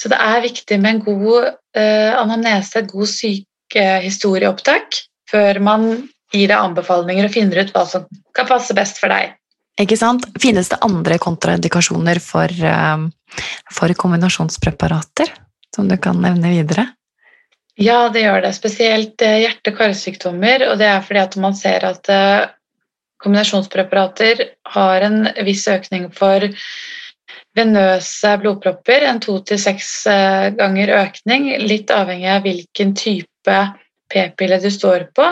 Så 0.00 0.08
det 0.08 0.16
er 0.16 0.46
viktig 0.46 0.80
med 0.80 0.96
en 0.96 1.02
god 1.04 1.50
eh, 1.76 2.12
anamnese, 2.16 2.80
et 2.80 2.88
god 2.90 3.12
sykehistorieopptak, 3.12 4.96
før 5.30 5.60
man 5.62 5.86
gir 6.32 6.48
deg 6.48 6.56
anbefalinger 6.56 7.26
og 7.26 7.34
finner 7.34 7.62
ut 7.64 7.74
hva 7.74 7.84
som 7.88 8.08
kan 8.36 8.48
passe 8.48 8.74
best 8.76 9.00
for 9.02 9.12
deg. 9.12 9.36
Ikke 9.80 9.96
sant? 9.96 10.26
Finnes 10.42 10.68
det 10.68 10.80
andre 10.84 11.16
kontraindikasjoner 11.22 12.20
for, 12.22 12.52
uh, 12.64 13.06
for 13.72 13.94
kombinasjonspreparater? 14.02 15.32
som 15.74 15.88
du 15.88 15.96
kan 15.96 16.20
nevne 16.22 16.50
videre? 16.50 16.86
Ja, 17.80 18.08
det 18.12 18.24
gjør 18.26 18.42
det. 18.44 18.52
Spesielt 18.56 19.22
eh, 19.24 19.40
hjerte-karsykdommer. 19.44 20.66
Og 20.70 20.80
det 20.80 20.88
er 20.90 21.04
fordi 21.06 21.22
at 21.22 21.36
man 21.40 21.56
ser 21.56 21.86
at 21.88 22.10
eh, 22.12 22.48
kombinasjonspreparater 23.22 24.44
har 24.74 25.06
en 25.06 25.22
viss 25.46 25.66
økning 25.70 26.10
for 26.16 26.50
venøse 27.56 28.32
blodpropper, 28.42 29.06
en 29.06 29.20
to 29.22 29.38
til 29.46 29.58
seks 29.60 29.90
eh, 30.10 30.50
ganger 30.58 30.92
økning, 31.00 31.48
litt 31.64 31.90
avhengig 31.94 32.30
av 32.30 32.44
hvilken 32.46 32.94
type 32.98 33.56
p-pille 34.10 34.58
du 34.62 34.68
står 34.72 35.08
på. 35.16 35.26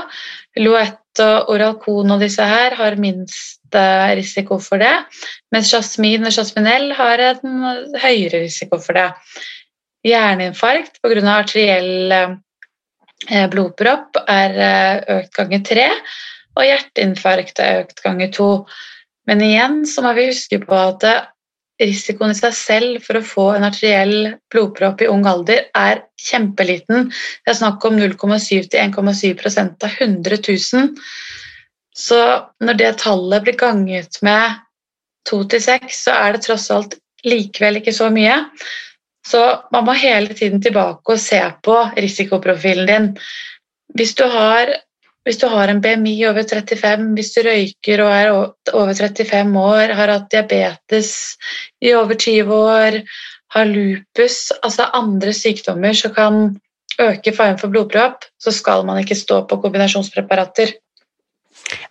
Loett 0.63 1.23
og 1.23 1.53
Oralcon 1.55 2.15
og 2.15 2.23
disse 2.23 2.45
her 2.47 2.77
har 2.79 2.99
minst 3.01 3.75
eh, 3.75 4.15
risiko 4.19 4.61
for 4.63 4.83
det, 4.83 4.95
mens 5.55 5.73
Jasmin 5.75 6.27
og 6.29 6.35
Jasminell 6.35 6.93
har 6.99 7.23
en 7.33 7.65
høyere 7.99 8.45
risiko 8.47 8.81
for 8.83 8.99
det. 8.99 9.09
Hjerneinfarkt 10.07 11.01
pga. 11.03 11.25
arteriell 11.35 12.37
blodpropp 13.51 14.21
er 14.31 14.55
økt 15.11 15.33
ganger 15.35 15.65
tre, 15.67 15.89
og 16.55 16.63
hjerteinfarkt 16.63 17.59
er 17.63 17.83
økt 17.83 17.99
ganger 18.05 18.31
to. 18.35 18.51
Men 19.27 19.43
igjen 19.45 19.83
så 19.91 20.05
må 20.07 20.15
vi 20.17 20.29
huske 20.31 20.61
på 20.63 20.79
at 20.79 21.05
risikoen 21.81 22.35
i 22.35 22.39
seg 22.39 22.55
selv 22.57 23.03
for 23.07 23.19
å 23.19 23.27
få 23.27 23.47
en 23.55 23.67
arteriell 23.69 24.33
blodpropp 24.53 25.03
i 25.05 25.11
ung 25.11 25.27
alder 25.31 25.69
er 25.79 26.03
kjempeliten. 26.21 27.11
Det 27.45 27.53
er 27.53 27.59
snakk 27.61 27.85
om 27.87 27.99
0,7 28.01 28.71
til 28.73 28.81
1,7 28.83 29.85
av 29.87 29.91
100 29.91 30.41
000. 30.49 30.91
Så 31.99 32.19
når 32.63 32.81
det 32.81 32.97
tallet 33.03 33.47
blir 33.47 33.59
ganget 33.59 34.21
med 34.27 34.59
2 35.31 35.43
til 35.55 35.65
6, 35.65 36.03
så 36.07 36.17
er 36.17 36.35
det 36.37 36.45
tross 36.47 36.69
alt 36.75 36.99
likevel 37.27 37.81
ikke 37.81 37.95
så 37.95 38.11
mye. 38.15 38.37
Så 39.27 39.41
man 39.75 39.87
må 39.87 39.97
hele 39.99 40.35
tiden 40.35 40.63
tilbake 40.63 41.15
og 41.15 41.21
se 41.21 41.41
på 41.65 41.77
risikoprofilen 41.99 42.89
din. 42.89 43.09
Hvis 43.99 44.15
du 44.19 44.25
har 44.31 44.73
hvis 45.29 45.41
du 45.43 45.45
har 45.53 45.69
en 45.69 45.83
BMI 45.85 46.15
over 46.31 46.47
35, 46.49 47.11
hvis 47.19 47.35
du 47.35 47.43
røyker 47.45 48.01
og 48.01 48.13
er 48.17 48.31
over 48.73 48.95
35 48.97 49.61
år, 49.61 49.93
har 49.99 50.13
hatt 50.15 50.31
diabetes 50.33 51.11
i 51.85 51.93
over 51.93 52.17
20 52.17 52.55
år, 52.57 52.97
har 53.53 53.69
lupus, 53.69 54.39
altså 54.65 54.89
andre 54.97 55.35
sykdommer 55.37 55.93
som 55.97 56.15
kan 56.17 56.41
øke 56.99 57.35
faren 57.37 57.61
for 57.61 57.69
blodpropp, 57.73 58.25
så 58.41 58.53
skal 58.57 58.87
man 58.89 59.03
ikke 59.03 59.19
stå 59.19 59.43
på 59.49 59.61
kombinasjonspreparater. 59.63 60.73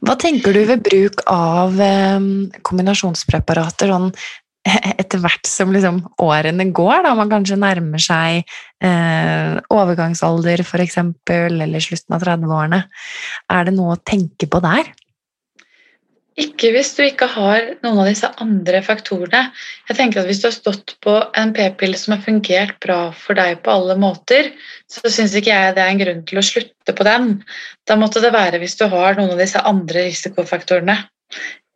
Hva 0.02 0.16
tenker 0.18 0.56
du 0.56 0.64
ved 0.66 0.82
bruk 0.82 1.22
av 1.30 1.78
eh, 1.84 2.28
kombinasjonspreparater 2.66 3.94
sånn 3.94 4.10
etter 5.02 5.22
hvert 5.24 5.48
som 5.50 5.74
liksom 5.74 6.02
årene 6.24 6.70
går, 6.76 7.02
da 7.06 7.16
man 7.18 7.32
kanskje 7.32 7.60
nærmer 7.62 8.02
seg 8.02 8.44
eh, 8.84 9.58
overgangsalder 9.74 10.64
f.eks., 10.66 11.02
eller 11.38 11.84
slutten 11.84 12.18
av 12.18 12.24
30-årene, 12.26 12.84
er 13.54 13.68
det 13.68 13.76
noe 13.78 13.98
å 13.98 14.02
tenke 14.04 14.50
på 14.52 14.64
der? 14.64 14.94
Ikke 16.38 16.70
hvis 16.70 16.92
du 16.94 17.00
ikke 17.02 17.26
har 17.34 17.64
noen 17.82 18.04
av 18.04 18.08
disse 18.12 18.28
andre 18.44 18.84
faktorene. 18.86 19.48
Jeg 19.90 19.98
tenker 19.98 20.22
at 20.22 20.28
Hvis 20.30 20.44
du 20.44 20.46
har 20.46 20.54
stått 20.54 20.94
på 21.02 21.16
en 21.34 21.54
p-pille 21.56 21.98
som 21.98 22.14
har 22.14 22.22
fungert 22.22 22.78
bra 22.84 23.00
for 23.10 23.34
deg 23.40 23.64
på 23.66 23.74
alle 23.74 23.96
måter, 23.98 24.52
så 24.86 25.10
syns 25.10 25.34
ikke 25.34 25.50
jeg 25.50 25.74
det 25.74 25.82
er 25.82 25.96
en 25.96 26.04
grunn 26.04 26.22
til 26.30 26.38
å 26.38 26.46
slutte 26.46 26.94
på 26.94 27.08
den. 27.08 27.40
Da 27.90 27.98
måtte 27.98 28.22
det 28.22 28.36
være 28.38 28.62
hvis 28.62 28.78
du 28.78 28.86
har 28.86 29.18
noen 29.18 29.34
av 29.34 29.42
disse 29.42 29.64
andre 29.66 30.06
risikofaktorene. 30.12 31.00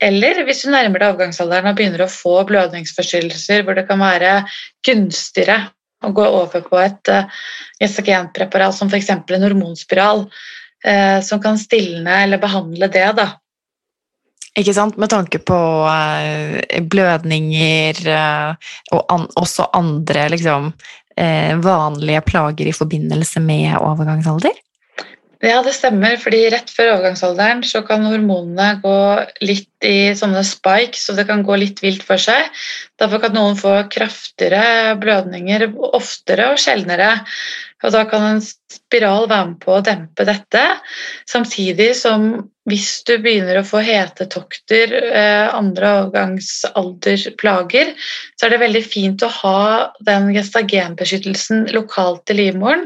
Eller 0.01 0.41
hvis 0.47 0.63
du 0.65 0.71
nærmer 0.73 1.01
deg 1.01 1.13
avgangsalderen 1.13 1.69
og 1.69 1.77
begynner 1.77 2.05
å 2.05 2.09
få 2.09 2.39
blødningsforstyrrelser 2.49 3.61
hvor 3.65 3.77
det 3.77 3.85
kan 3.89 4.01
være 4.01 4.39
gunstigere 4.87 5.59
å 6.01 6.09
gå 6.17 6.23
over 6.25 6.63
på 6.65 6.79
et 6.81 7.11
gestagenpreparat 7.81 8.73
som 8.73 8.89
f.eks. 8.89 9.11
en 9.13 9.45
hormonspiral, 9.45 10.25
uh, 10.87 11.19
som 11.21 11.41
kan 11.43 11.59
stilne 11.61 12.23
eller 12.23 12.41
behandle 12.41 12.89
det. 12.89 13.05
da. 13.19 13.27
Ikke 14.57 14.73
sant? 14.73 14.97
Med 14.97 15.13
tanke 15.13 15.37
på 15.45 15.59
uh, 15.85 16.57
blødninger 16.81 18.01
og 18.97 19.13
an 19.13 19.29
også 19.37 19.69
andre 19.77 20.25
liksom, 20.33 20.73
vanlige 21.61 22.21
plager 22.25 22.71
i 22.71 22.73
forbindelse 22.73 23.43
med 23.43 23.75
overgangsalder? 23.77 24.55
Ja, 25.41 25.63
det 25.65 25.73
stemmer. 25.73 26.19
fordi 26.21 26.43
Rett 26.53 26.69
før 26.69 26.91
overgangsalderen 26.95 27.63
så 27.65 27.81
kan 27.85 28.05
hormonene 28.05 28.75
gå 28.83 28.97
litt 29.41 29.87
i 29.87 30.13
sånne 30.17 30.43
spikes, 30.45 31.07
så 31.07 31.15
det 31.17 31.25
kan 31.29 31.41
gå 31.45 31.57
litt 31.57 31.81
vilt 31.81 32.05
for 32.05 32.21
seg. 32.21 32.51
Derfor 33.01 33.23
kan 33.23 33.33
noen 33.33 33.57
få 33.57 33.73
kraftigere 33.89 34.93
blødninger 35.01 35.65
oftere 35.97 36.51
og 36.53 36.61
sjeldnere. 36.61 37.15
Og 37.81 37.93
da 37.95 38.03
kan 38.09 38.23
en 38.27 38.41
spiral 38.41 39.27
være 39.29 39.47
med 39.51 39.59
på 39.63 39.73
å 39.77 39.83
dempe 39.85 40.25
dette, 40.27 40.61
samtidig 41.29 41.95
som 41.97 42.49
hvis 42.69 43.01
du 43.09 43.15
begynner 43.23 43.57
å 43.57 43.65
få 43.65 43.81
hetetokter, 43.81 44.93
eh, 44.93 45.47
andre 45.49 45.87
overgangsalderplager, 46.03 47.95
så 48.37 48.45
er 48.45 48.49
det 48.53 48.59
veldig 48.61 48.83
fint 48.85 49.23
å 49.25 49.31
ha 49.41 49.61
den 50.05 50.29
gestagenbeskyttelsen 50.35 51.73
lokalt 51.73 52.29
i 52.29 52.37
livmoren, 52.37 52.85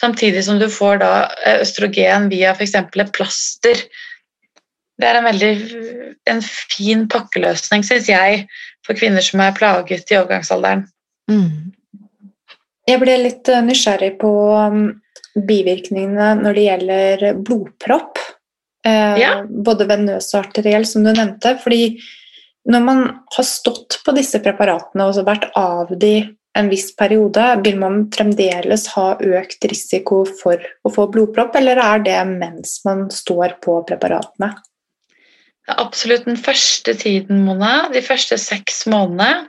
samtidig 0.00 0.44
som 0.44 0.60
du 0.60 0.68
får 0.68 1.00
da 1.00 1.12
eh, 1.46 1.60
østrogen 1.64 2.28
via 2.32 2.52
f.eks. 2.52 2.74
et 2.76 3.14
plaster. 3.16 3.76
Det 5.00 5.06
er 5.08 5.16
en 5.18 5.26
veldig 5.26 5.54
en 6.30 6.42
fin 6.44 7.08
pakkeløsning, 7.10 7.82
syns 7.86 8.08
jeg, 8.12 8.44
for 8.84 8.92
kvinner 8.98 9.24
som 9.24 9.40
er 9.40 9.56
plaget 9.56 10.12
i 10.12 10.20
overgangsalderen. 10.20 10.84
Mm. 11.32 11.72
Jeg 12.88 13.00
ble 13.00 13.16
litt 13.22 13.48
eh, 13.48 13.64
nysgjerrig 13.64 14.14
på 14.20 14.30
um, 14.52 14.86
bivirkningene 15.34 16.34
når 16.42 16.56
det 16.56 16.66
gjelder 16.68 17.24
blodpropp. 17.40 18.20
Eh, 18.86 19.16
ja. 19.22 19.32
Både 19.44 19.88
venøs 19.88 20.30
og 20.34 20.44
arteriell, 20.44 20.86
som 20.88 21.06
du 21.06 21.12
nevnte. 21.12 21.56
fordi 21.62 21.96
når 22.64 22.80
man 22.80 23.02
har 23.36 23.44
stått 23.44 23.98
på 24.04 24.14
disse 24.16 24.40
preparatene 24.40 25.04
og 25.04 25.26
vært 25.26 25.50
av 25.58 25.92
de 26.00 26.14
en 26.54 26.68
viss 26.70 26.92
periode, 26.96 27.42
vil 27.64 27.80
man 27.80 28.04
fremdeles 28.14 28.86
ha 28.94 29.08
økt 29.18 29.66
risiko 29.66 30.22
for 30.38 30.60
å 30.86 30.92
få 30.92 31.08
blodpropp, 31.10 31.56
eller 31.58 31.80
er 31.82 32.04
det 32.04 32.20
mens 32.30 32.76
man 32.86 33.08
står 33.10 33.56
på 33.64 33.80
preparatene? 33.88 34.52
Det 35.64 35.74
er 35.74 35.82
Absolutt 35.82 36.28
den 36.28 36.38
første 36.38 36.94
tiden, 37.00 37.42
Mona. 37.46 37.88
De 37.92 38.04
første 38.04 38.38
seks 38.38 38.84
månedene. 38.86 39.48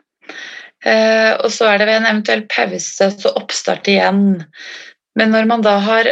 Eh, 0.85 1.31
og 1.41 1.49
så 1.53 1.69
er 1.71 1.81
det 1.81 1.87
ved 1.89 1.99
en 1.99 2.09
eventuell 2.11 2.45
pause 2.51 3.09
så 3.15 3.33
oppstart 3.39 3.89
igjen. 3.89 4.43
Men 5.17 5.33
når 5.33 5.49
man 5.49 5.65
da 5.65 5.77
har 5.81 6.11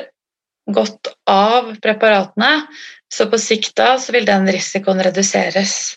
gått 0.73 1.11
av 1.29 1.73
preparatene, 1.83 2.65
så 3.13 3.27
på 3.29 3.37
sikt 3.41 3.75
da 3.77 3.93
så 4.01 4.15
vil 4.15 4.25
den 4.25 4.47
risikoen 4.49 5.03
reduseres. 5.05 5.95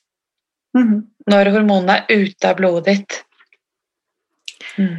Mm. 0.77 1.07
Når 1.31 1.53
hormonene 1.55 2.03
er 2.03 2.27
ute 2.27 2.51
av 2.51 2.59
blodet 2.59 2.93
ditt. 2.93 3.21
Mm. 4.77 4.99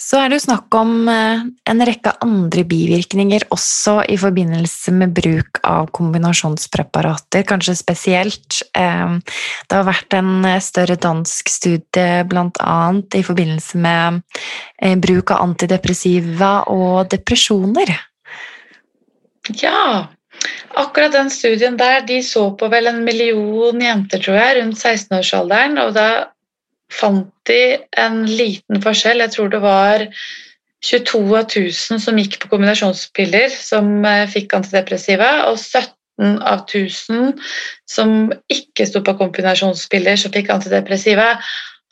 Så 0.00 0.16
er 0.16 0.30
det 0.30 0.38
jo 0.38 0.46
snakk 0.46 0.72
om 0.78 1.08
eh, 1.12 1.42
en 1.68 1.84
rekke 1.84 2.14
andre 2.24 2.64
bivirkninger 2.64 3.44
også 3.52 3.98
i 4.08 4.16
forbindelse 4.20 4.94
med 4.96 5.12
bruk 5.16 5.60
av 5.68 5.90
kombinasjonspreparater, 5.96 7.44
kanskje 7.48 7.76
spesielt. 7.76 8.62
Eh, 8.72 9.18
det 9.68 9.76
har 9.76 9.84
vært 9.88 10.16
en 10.16 10.46
eh, 10.48 10.62
større 10.64 10.96
dansk 11.00 11.52
studie 11.52 12.24
bl.a. 12.30 12.78
i 13.20 13.22
forbindelse 13.26 13.80
med 13.84 14.22
bruk 15.04 15.34
av 15.34 15.44
antidepressiva 15.44 16.52
og 16.72 17.10
depresjoner. 17.12 17.92
Ja, 19.60 20.08
akkurat 20.80 21.12
den 21.12 21.28
studien 21.32 21.76
der, 21.76 22.00
de 22.08 22.22
så 22.24 22.48
på 22.56 22.72
vel 22.72 22.88
en 22.88 23.04
million 23.04 23.84
jenter, 23.84 24.22
tror 24.24 24.40
jeg, 24.40 24.60
rundt 24.62 24.80
16-årsalderen. 24.80 25.76
og 25.84 25.92
da 25.98 26.08
fant 26.90 27.30
de 27.48 27.78
en 27.98 28.22
liten 28.26 28.82
forskjell. 28.82 29.22
Jeg 29.24 29.34
tror 29.36 29.50
det 29.52 29.62
var 29.64 30.06
22 30.84 31.22
av 31.36 31.44
1000 31.44 32.00
som 32.02 32.18
gikk 32.18 32.38
på 32.40 32.50
kombinasjonspiller 32.54 33.52
som 33.52 34.04
eh, 34.08 34.26
fikk 34.30 34.54
antidepressiva, 34.56 35.30
og 35.50 35.58
17 35.58 36.38
av 36.44 36.64
1000 36.66 37.34
som 37.88 38.30
ikke 38.52 38.86
sto 38.88 39.02
på 39.04 39.16
kombinasjonspiller 39.20 40.20
som 40.20 40.32
fikk 40.34 40.52
antidepressiva. 40.52 41.34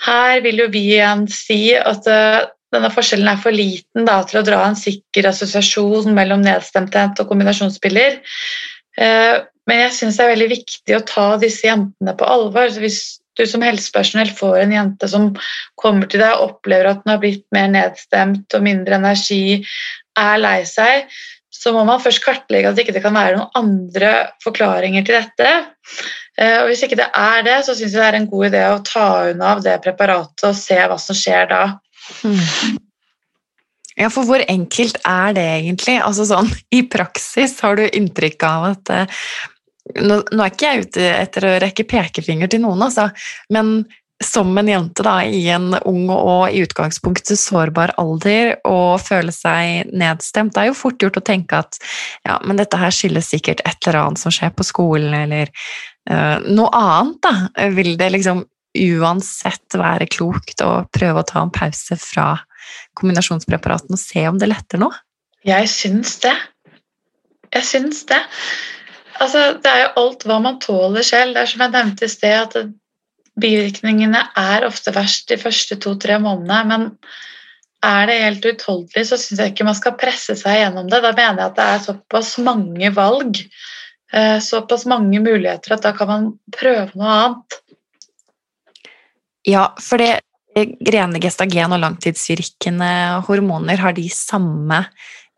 Her 0.04 0.40
vil 0.44 0.62
jo 0.62 0.70
vi 0.72 0.84
igjen 0.92 1.26
si 1.32 1.72
at 1.74 2.06
uh, 2.06 2.46
denne 2.74 2.90
forskjellen 2.92 3.30
er 3.32 3.40
for 3.42 3.56
liten 3.56 4.06
da, 4.06 4.20
til 4.28 4.40
å 4.40 4.44
dra 4.46 4.60
en 4.66 4.76
sikker 4.78 5.26
assosiasjon 5.30 6.12
mellom 6.14 6.44
nedstemthet 6.44 7.18
og 7.18 7.32
kombinasjonsspiller. 7.32 8.20
Uh, 9.00 9.42
men 9.68 9.82
jeg 9.82 9.96
syns 9.96 10.20
det 10.20 10.24
er 10.26 10.32
veldig 10.36 10.50
viktig 10.52 10.96
å 10.96 11.04
ta 11.08 11.26
disse 11.40 11.66
jentene 11.66 12.14
på 12.16 12.28
alvor. 12.28 12.70
Så 12.72 12.84
hvis 12.84 13.00
du 13.38 13.46
som 13.48 13.64
helsepersonell 13.64 14.30
får 14.36 14.60
en 14.64 14.76
jente 14.76 15.08
som 15.10 15.30
kommer 15.78 16.10
til 16.10 16.22
deg 16.24 16.36
og 16.36 16.52
opplever 16.52 16.90
at 16.90 17.02
hun 17.04 17.14
har 17.14 17.22
blitt 17.22 17.46
mer 17.54 17.70
nedstemt 17.72 18.54
og 18.58 18.64
mindre 18.66 18.98
energi, 18.98 19.60
er 20.18 20.40
lei 20.42 20.60
seg, 20.66 21.06
så 21.58 21.72
må 21.74 21.82
man 21.86 22.02
først 22.02 22.22
kartlegge 22.22 22.70
at 22.70 22.78
det 22.78 22.86
ikke 22.86 23.02
kan 23.02 23.16
være 23.16 23.38
noen 23.38 23.58
andre 23.58 24.12
forklaringer 24.44 25.06
til 25.06 25.18
dette. 25.18 25.52
Eh, 26.38 26.58
og 26.62 26.68
Hvis 26.70 26.84
ikke 26.86 26.98
det 27.00 27.08
er 27.16 27.46
det, 27.46 27.56
så 27.66 27.74
syns 27.74 27.94
jeg 27.94 28.02
det 28.02 28.08
er 28.10 28.18
en 28.20 28.28
god 28.30 28.50
idé 28.50 28.64
å 28.68 28.82
ta 28.86 29.06
unna 29.32 29.54
av 29.56 29.62
det 29.64 29.78
preparatet 29.84 30.50
og 30.50 30.58
se 30.58 30.78
hva 30.78 30.98
som 31.02 31.18
skjer 31.18 31.50
da. 31.50 31.62
Ja, 33.98 34.06
for 34.14 34.28
hvor 34.28 34.44
enkelt 34.46 35.00
er 35.02 35.32
det 35.34 35.46
egentlig? 35.56 35.96
Altså 35.98 36.28
sånn, 36.28 36.50
I 36.70 36.84
praksis 36.86 37.56
har 37.64 37.80
du 37.80 37.88
inntrykk 37.88 38.44
av 38.46 38.68
at 38.68 38.92
eh, 38.94 39.16
nå, 39.96 40.20
nå, 40.32 40.42
er 40.42 40.52
ikke 40.52 40.72
jeg 40.72 40.88
ute 40.88 41.08
etter 41.14 41.46
å 41.48 41.56
rekke 41.62 41.86
pekefinger 41.88 42.50
til 42.52 42.62
noen, 42.64 42.82
altså, 42.88 43.08
men 43.54 43.80
som 44.24 44.50
en 44.58 44.68
jente 44.68 45.04
da, 45.06 45.20
i 45.22 45.44
en 45.54 45.76
ung 45.86 46.08
og 46.10 46.50
i 46.50 46.64
utgangspunktet 46.64 47.38
sårbar 47.38 47.92
alder 48.02 48.56
og 48.66 48.98
føle 49.02 49.30
seg 49.34 49.92
nedstemt, 49.94 50.56
det 50.56 50.64
er 50.64 50.70
jo 50.72 50.78
fort 50.78 51.02
gjort 51.02 51.20
å 51.20 51.24
tenke 51.24 51.60
at 51.62 51.78
ja, 52.26 52.40
men 52.42 52.58
dette 52.58 52.80
her 52.80 52.94
skyldes 52.94 53.30
sikkert 53.30 53.62
et 53.62 53.78
eller 53.86 54.00
annet 54.02 54.22
som 54.22 54.34
skjer 54.34 54.50
på 54.58 54.66
skolen, 54.66 55.14
eller 55.14 55.52
uh, 56.10 56.42
noe 56.50 56.70
annet, 56.74 57.20
da. 57.22 57.68
Vil 57.76 57.94
det 58.00 58.10
liksom 58.16 58.42
uansett 58.78 59.78
være 59.78 60.10
klokt 60.10 60.66
å 60.66 60.72
prøve 60.94 61.22
å 61.22 61.28
ta 61.28 61.44
en 61.44 61.54
pause 61.54 61.96
fra 62.02 62.32
kombinasjonspreparatene 62.98 63.94
og 63.94 64.02
se 64.02 64.26
om 64.28 64.38
det 64.40 64.50
letter 64.50 64.82
nå? 64.82 64.90
Jeg 65.46 65.70
syns 65.70 66.18
det. 66.26 66.34
Jeg 67.54 67.64
syns 67.64 68.02
det. 68.10 68.18
Altså, 69.18 69.54
det 69.62 69.70
er 69.70 69.80
jo 69.82 69.94
alt 70.02 70.26
hva 70.28 70.36
man 70.42 70.60
tåler 70.62 71.06
selv. 71.06 71.34
Det 71.34 71.42
er 71.42 71.50
som 71.50 71.64
jeg 71.64 71.74
nevnte 71.74 72.06
i 72.06 72.12
sted, 72.12 72.36
at 72.58 72.74
bivirkningene 73.38 74.22
er 74.38 74.66
ofte 74.66 74.94
verst 74.94 75.30
de 75.30 75.38
første 75.40 75.78
to-tre 75.82 76.18
månedene. 76.22 76.60
Men 76.70 76.86
er 77.86 78.08
det 78.10 78.20
helt 78.22 78.46
utholdelig, 78.52 79.06
så 79.06 79.18
syns 79.20 79.42
jeg 79.42 79.52
ikke 79.52 79.66
man 79.68 79.78
skal 79.78 79.98
presse 79.98 80.34
seg 80.38 80.62
gjennom 80.62 80.88
det. 80.90 81.02
Da 81.04 81.12
mener 81.14 81.44
jeg 81.44 81.52
at 81.52 81.58
det 81.58 81.66
er 81.66 81.84
såpass 81.86 82.32
mange 82.42 82.90
valg, 82.94 83.42
eh, 84.12 84.38
såpass 84.42 84.86
mange 84.90 85.22
muligheter, 85.22 85.76
at 85.76 85.86
da 85.86 85.94
kan 85.96 86.10
man 86.10 86.32
prøve 86.54 86.90
noe 86.98 87.18
annet. 87.18 87.60
Ja, 89.46 89.70
for 89.80 90.02
det 90.02 90.18
rene 90.58 91.20
gestagen 91.22 91.74
og 91.74 91.82
langtidsvirkende 91.84 92.90
hormoner, 93.28 93.78
har 93.78 93.94
de 93.94 94.08
samme 94.10 94.82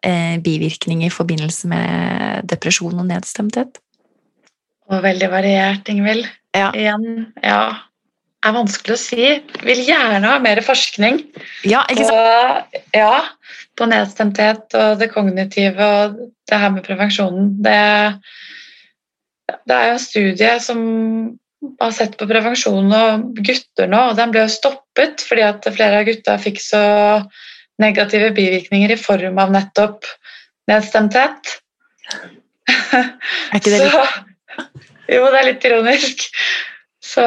bivirkninger 0.00 1.10
i 1.10 1.12
forbindelse 1.12 1.68
med 1.68 2.48
depresjon 2.48 3.02
og 3.02 3.08
nedstemthet? 3.10 3.80
Og 4.90 5.04
veldig 5.04 5.28
variert, 5.30 5.88
Ingvild. 5.92 6.24
Ja. 6.56 6.72
Igjen, 6.74 7.28
ja 7.44 7.90
er 8.40 8.56
vanskelig 8.56 8.96
å 8.96 9.00
si. 9.00 9.26
Vil 9.66 9.82
gjerne 9.84 10.24
ha 10.24 10.38
mer 10.42 10.60
forskning 10.64 11.20
ja, 11.68 11.84
ikke 11.92 12.06
sant? 12.08 12.70
på, 12.72 12.82
ja, 12.96 13.18
på 13.76 13.88
nedstemthet 13.90 14.78
og 14.78 15.02
det 15.02 15.10
kognitive 15.12 15.90
og 16.04 16.22
det 16.48 16.62
her 16.62 16.72
med 16.74 16.86
prevensjonen. 16.86 17.52
Det, 17.64 17.76
det 19.68 19.76
er 19.76 19.90
jo 19.90 19.98
en 19.98 20.02
studie 20.06 20.56
som 20.64 20.82
har 21.80 21.92
sett 21.92 22.16
på 22.16 22.28
prevensjon 22.28 22.88
og 22.88 23.40
gutter 23.44 23.90
nå, 23.90 24.04
og 24.10 24.16
den 24.16 24.32
ble 24.32 24.46
jo 24.46 24.52
stoppet 24.52 25.20
fordi 25.28 25.44
at 25.44 25.68
flere 25.74 26.00
av 26.00 26.08
gutta 26.08 26.38
fikk 26.40 26.62
så 26.64 26.84
negative 27.80 28.30
bivirkninger 28.36 28.94
i 28.94 29.00
form 29.00 29.40
av 29.42 29.52
nettopp 29.54 30.06
nedstemthet. 30.70 31.56
Er 32.92 33.58
ikke 33.58 33.72
det 33.72 33.82
litt 33.82 33.96
Så, 33.96 34.06
jo, 35.10 35.26
det 35.26 35.38
er 35.40 35.46
litt 35.48 35.64
ironisk. 35.66 36.24
Så 37.02 37.26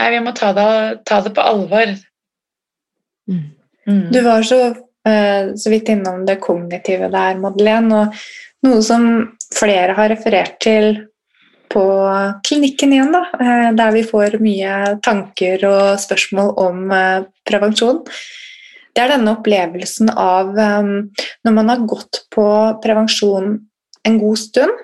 Nei, 0.00 0.10
vi 0.14 0.20
må 0.24 0.32
ta 0.32 0.52
det, 0.56 0.68
ta 1.08 1.18
det 1.20 1.34
på 1.36 1.44
alvor. 1.44 1.90
Mm. 3.28 3.42
Mm. 3.84 4.04
Du 4.14 4.20
var 4.24 4.46
så, 4.48 4.60
eh, 5.08 5.50
så 5.56 5.72
vidt 5.72 5.90
innom 5.92 6.22
det 6.26 6.38
kognitive 6.40 7.10
der, 7.12 7.36
Madeleine. 7.40 7.98
Og 7.98 8.64
noe 8.64 8.80
som 8.86 9.04
flere 9.52 9.96
har 9.98 10.12
referert 10.12 10.56
til 10.64 10.94
på 11.70 11.84
klinikken 12.46 12.94
igjen, 12.96 13.12
da, 13.14 13.22
eh, 13.38 13.68
der 13.76 13.92
vi 13.94 14.02
får 14.06 14.40
mye 14.42 15.00
tanker 15.04 15.66
og 15.68 16.00
spørsmål 16.02 16.54
om 16.58 16.90
eh, 16.96 17.26
prevensjon. 17.46 18.00
Det 18.94 19.02
er 19.02 19.12
denne 19.14 19.36
opplevelsen 19.36 20.10
av 20.12 20.56
eh, 20.58 20.92
når 21.46 21.56
man 21.56 21.72
har 21.72 21.88
gått 21.88 22.24
på 22.34 22.46
prevensjon 22.82 23.58
en 24.08 24.20
god 24.20 24.38
stund, 24.40 24.76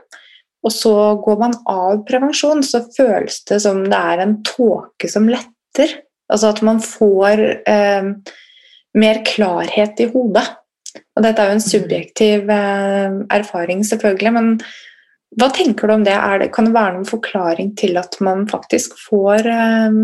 og 0.66 0.72
så 0.74 0.94
går 1.22 1.38
man 1.40 1.54
av 1.70 2.02
prevensjon, 2.08 2.62
så 2.66 2.82
føles 2.96 3.42
det 3.48 3.60
som 3.62 3.84
det 3.86 3.98
er 3.98 4.22
en 4.22 4.40
tåke 4.46 5.08
som 5.10 5.28
letter. 5.30 5.92
Altså 6.32 6.50
at 6.50 6.62
man 6.66 6.80
får 6.82 7.42
eh, 7.70 8.08
mer 8.98 9.22
klarhet 9.28 10.02
i 10.02 10.08
hodet. 10.10 10.46
Og 11.16 11.24
dette 11.24 11.42
er 11.42 11.50
jo 11.50 11.56
en 11.58 11.64
subjektiv 11.64 12.50
eh, 12.50 13.20
erfaring, 13.36 13.84
selvfølgelig, 13.86 14.32
men 14.34 14.50
hva 15.36 15.50
tenker 15.52 15.88
du 15.88 15.96
om 15.96 16.04
det? 16.06 16.16
det? 16.40 16.50
Kan 16.54 16.68
det 16.68 16.74
være 16.76 16.96
noen 16.96 17.08
forklaring 17.08 17.74
til 17.78 17.98
at 18.00 18.16
man 18.24 18.46
faktisk 18.50 18.96
får 19.06 19.48
eh, 19.52 20.00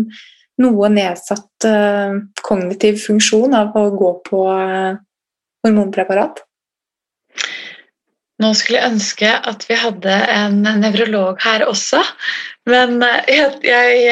noe 0.61 0.89
nedsatt 0.93 1.65
eh, 1.65 2.13
kognitiv 2.45 2.99
funksjon 3.01 3.55
av 3.57 3.73
å 3.77 3.89
gå 3.97 4.11
på 4.27 4.41
eh, 4.53 4.93
hormonpreparat? 5.65 6.43
Nå 8.41 8.49
skulle 8.57 8.79
jeg 8.81 8.91
ønske 8.95 9.29
at 9.29 9.69
vi 9.69 9.75
hadde 9.77 10.13
en 10.33 10.55
nevrolog 10.81 11.37
her 11.43 11.61
også. 11.65 12.01
Men 12.69 13.03
eh, 13.05 13.23
jeg, 13.39 13.49
jeg, 13.65 14.07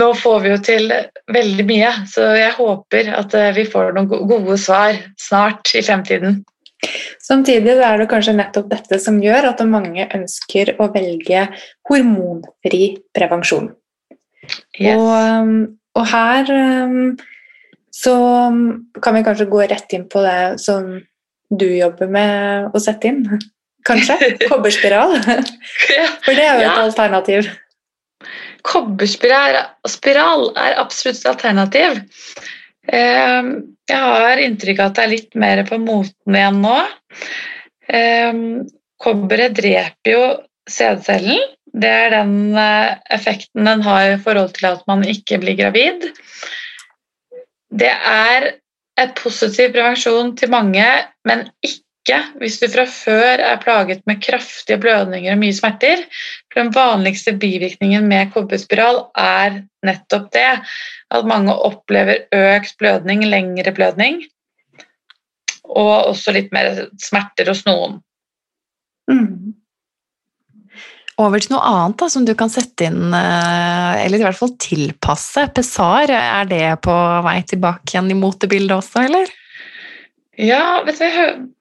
nå 0.00 0.12
får 0.14 0.44
vi 0.44 0.52
jo 0.52 0.60
til 0.62 0.92
veldig 1.34 1.66
mye, 1.66 1.90
så 2.06 2.28
jeg 2.38 2.54
håper 2.54 3.10
at 3.16 3.34
vi 3.56 3.64
får 3.66 3.96
noen 3.96 4.06
gode 4.30 4.54
svar 4.62 5.00
snart 5.18 5.72
i 5.74 5.82
fremtiden. 5.82 6.44
Samtidig 7.20 7.74
er 7.82 7.98
det 7.98 8.06
kanskje 8.08 8.36
nettopp 8.38 8.70
dette 8.70 9.00
som 9.02 9.18
gjør 9.20 9.50
at 9.50 9.64
mange 9.68 10.06
ønsker 10.16 10.76
å 10.80 10.86
velge 10.94 11.42
hormonfri 11.90 12.84
prevensjon. 13.16 13.72
Yes. 14.78 14.94
Og, 14.94 15.10
um, 15.10 15.52
og 15.98 16.06
her 16.14 16.54
um, 16.54 17.18
så 17.92 18.14
kan 19.02 19.18
vi 19.18 19.24
kanskje 19.26 19.50
gå 19.50 19.66
rett 19.66 19.96
inn 19.96 20.06
på 20.10 20.22
det 20.24 20.40
som 20.62 20.94
du 21.50 21.66
jobber 21.66 22.10
med 22.12 22.70
å 22.76 22.80
sette 22.82 23.10
inn. 23.10 23.24
Kanskje? 23.88 24.16
Kobberspiral? 24.46 25.16
For 26.24 26.36
det 26.36 26.44
er 26.44 26.54
jo 26.54 26.60
et 26.60 26.66
Ja. 26.66 26.76
alternativ. 26.84 27.48
Kobberspiral 28.68 29.56
spiral 29.88 30.50
er 30.60 30.76
absolutt 30.82 31.22
et 31.22 31.30
alternativ. 31.32 32.00
Eh, 32.92 33.42
Jeg 33.90 33.98
har 33.98 34.38
inntrykk 34.38 34.78
av 34.84 34.90
at 34.92 34.98
det 34.98 35.04
er 35.04 35.10
litt 35.14 35.34
mer 35.34 35.62
på 35.66 35.78
moten 35.82 36.36
igjen 36.36 36.60
nå. 36.62 36.76
Eh, 37.90 38.42
Kobberet 39.00 39.54
dreper 39.56 40.12
jo 40.12 40.22
sædcellen, 40.70 41.40
Det 41.72 41.88
er 41.88 42.10
den 42.10 42.56
eh, 42.58 42.96
effekten 43.14 43.64
den 43.64 43.82
har 43.86 44.10
i 44.12 44.18
forhold 44.20 44.52
til 44.56 44.66
at 44.72 44.80
man 44.90 45.04
ikke 45.06 45.38
blir 45.40 45.54
gravid. 45.56 46.08
Det 47.70 47.90
er 47.94 48.48
et 48.98 49.14
positiv 49.18 49.72
prevensjon 49.74 50.34
til 50.36 50.50
mange, 50.52 50.86
men 51.28 51.46
ikke 51.62 52.18
hvis 52.40 52.58
du 52.58 52.66
fra 52.72 52.86
før 52.88 53.42
er 53.44 53.60
plaget 53.62 54.00
med 54.08 54.22
kraftige 54.24 54.80
blødninger 54.80 55.34
og 55.34 55.40
mye 55.42 55.54
smerter. 55.54 56.02
For 56.50 56.62
den 56.62 56.72
vanligste 56.74 57.36
bivirkningen 57.38 58.08
med 58.08 58.32
kobberspiral 58.34 59.04
er 59.20 59.60
nettopp 59.86 60.30
det. 60.34 60.48
At 61.10 61.28
mange 61.28 61.54
opplever 61.54 62.24
økt 62.34 62.76
blødning, 62.78 63.24
lengre 63.26 63.72
blødning, 63.74 64.22
og 65.64 66.10
også 66.12 66.34
litt 66.34 66.52
mer 66.54 66.86
smerter 67.02 67.50
hos 67.50 67.64
noen. 67.66 68.00
Mm. 69.10 69.59
Over 71.20 71.42
til 71.42 71.52
noe 71.52 71.66
annet 71.68 71.98
da, 72.00 72.06
som 72.12 72.24
du 72.24 72.32
kan 72.38 72.50
sette 72.52 72.86
inn, 72.88 73.12
eh, 73.12 74.04
eller 74.06 74.18
i 74.20 74.24
hvert 74.24 74.38
fall 74.38 74.54
tilpasse. 74.62 75.42
Pessar, 75.56 76.06
er 76.16 76.44
det 76.48 76.62
på 76.86 76.94
vei 77.26 77.40
tilbake 77.48 77.92
igjen 77.92 78.12
i 78.14 78.16
motebildet 78.16 78.76
også, 78.78 78.98
eller? 79.10 79.26
Ja, 80.40 80.80
vet 80.86 80.98
du, 81.02 81.06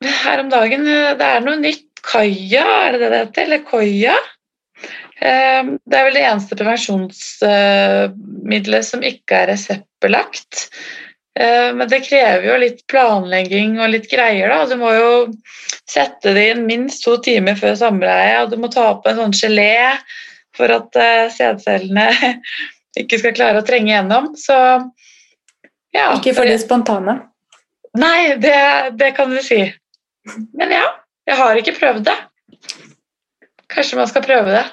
her 0.07 0.39
om 0.39 0.49
dagen 0.51 0.87
eh, 0.87 1.15
Det 1.19 1.27
er 1.27 1.41
noe 1.43 1.57
nytt. 1.59 1.85
Kaja, 1.99 2.63
er 2.85 2.95
det 2.95 3.01
det 3.01 3.09
det 3.11 3.19
heter? 3.19 3.43
Eller 3.43 3.59
Koya? 3.67 4.15
Eh, 5.19 5.63
det 5.83 5.95
er 5.97 6.05
vel 6.07 6.15
det 6.15 6.23
eneste 6.23 6.55
prevensjonsmiddelet 6.55 8.85
som 8.87 9.03
ikke 9.03 9.35
er 9.41 9.51
reseptbelagt. 9.51 10.71
Eh, 11.39 11.75
men 11.75 11.87
det 11.89 12.01
krever 12.07 12.47
jo 12.47 12.57
litt 12.59 12.81
planlegging 12.91 13.77
og 13.79 13.91
litt 13.93 14.09
greier. 14.11 14.49
da. 14.49 14.65
Du 14.69 14.75
må 14.79 14.93
jo 14.95 15.11
sette 15.89 16.33
det 16.35 16.45
inn 16.53 16.65
minst 16.67 17.03
to 17.05 17.17
timer 17.23 17.59
før 17.59 17.77
samleie, 17.79 18.41
og 18.43 18.53
du 18.53 18.57
må 18.61 18.71
ta 18.73 18.89
opp 18.93 19.07
en 19.07 19.19
sånn 19.23 19.35
gelé 19.35 19.73
for 20.57 20.71
at 20.73 20.95
eh, 20.99 21.27
sædcellene 21.33 22.09
ikke 23.01 23.21
skal 23.21 23.35
klare 23.37 23.61
å 23.61 23.67
trenge 23.67 23.93
gjennom. 23.93 24.33
Så 24.39 24.55
ja. 25.95 26.11
Ikke 26.13 26.35
for 26.37 26.45
det 26.45 26.59
spontane? 26.61 27.19
Nei, 27.97 28.35
det, 28.37 28.57
det 28.99 29.13
kan 29.17 29.31
du 29.33 29.39
si. 29.41 29.63
Men 30.57 30.73
ja, 30.73 30.85
jeg 31.25 31.39
har 31.39 31.57
ikke 31.57 31.77
prøvd 31.79 32.03
det. 32.05 32.17
Kanskje 33.69 33.97
man 33.97 34.09
skal 34.09 34.25
prøve 34.25 34.53
det. 34.53 34.65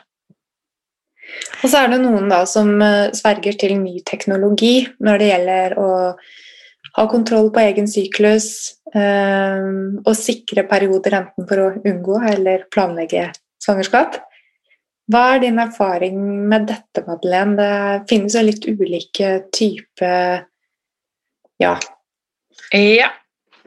Og 1.62 1.70
så 1.70 1.82
er 1.82 1.92
det 1.92 2.00
noen 2.02 2.28
da 2.30 2.42
som 2.48 2.74
eh, 2.84 3.12
sverger 3.16 3.56
til 3.60 3.76
ny 3.80 4.00
teknologi 4.06 4.86
når 5.02 5.20
det 5.20 5.30
gjelder 5.30 5.76
å 5.80 5.90
ha 6.96 7.04
kontroll 7.12 7.50
på 7.52 7.62
egen 7.64 7.88
syklus 7.90 8.48
eh, 8.94 9.64
og 10.02 10.14
sikre 10.16 10.66
perioder 10.68 11.18
enten 11.20 11.48
for 11.48 11.62
å 11.62 11.72
unngå 11.76 12.20
eller 12.32 12.66
planlegge 12.72 13.28
svangerskap. 13.62 14.20
Hva 15.12 15.22
er 15.34 15.44
din 15.44 15.60
erfaring 15.62 16.18
med 16.50 16.66
dette, 16.66 17.04
Madeleine? 17.06 17.54
Det 17.58 18.08
finnes 18.10 18.34
jo 18.34 18.42
litt 18.42 18.66
ulike 18.66 19.36
typer 19.54 20.46
ja. 21.62 21.76
Ja, 22.74 23.10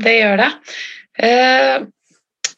det 0.03 0.13
gjør 0.17 0.41
det. 0.43 0.49
Eh, 1.25 1.77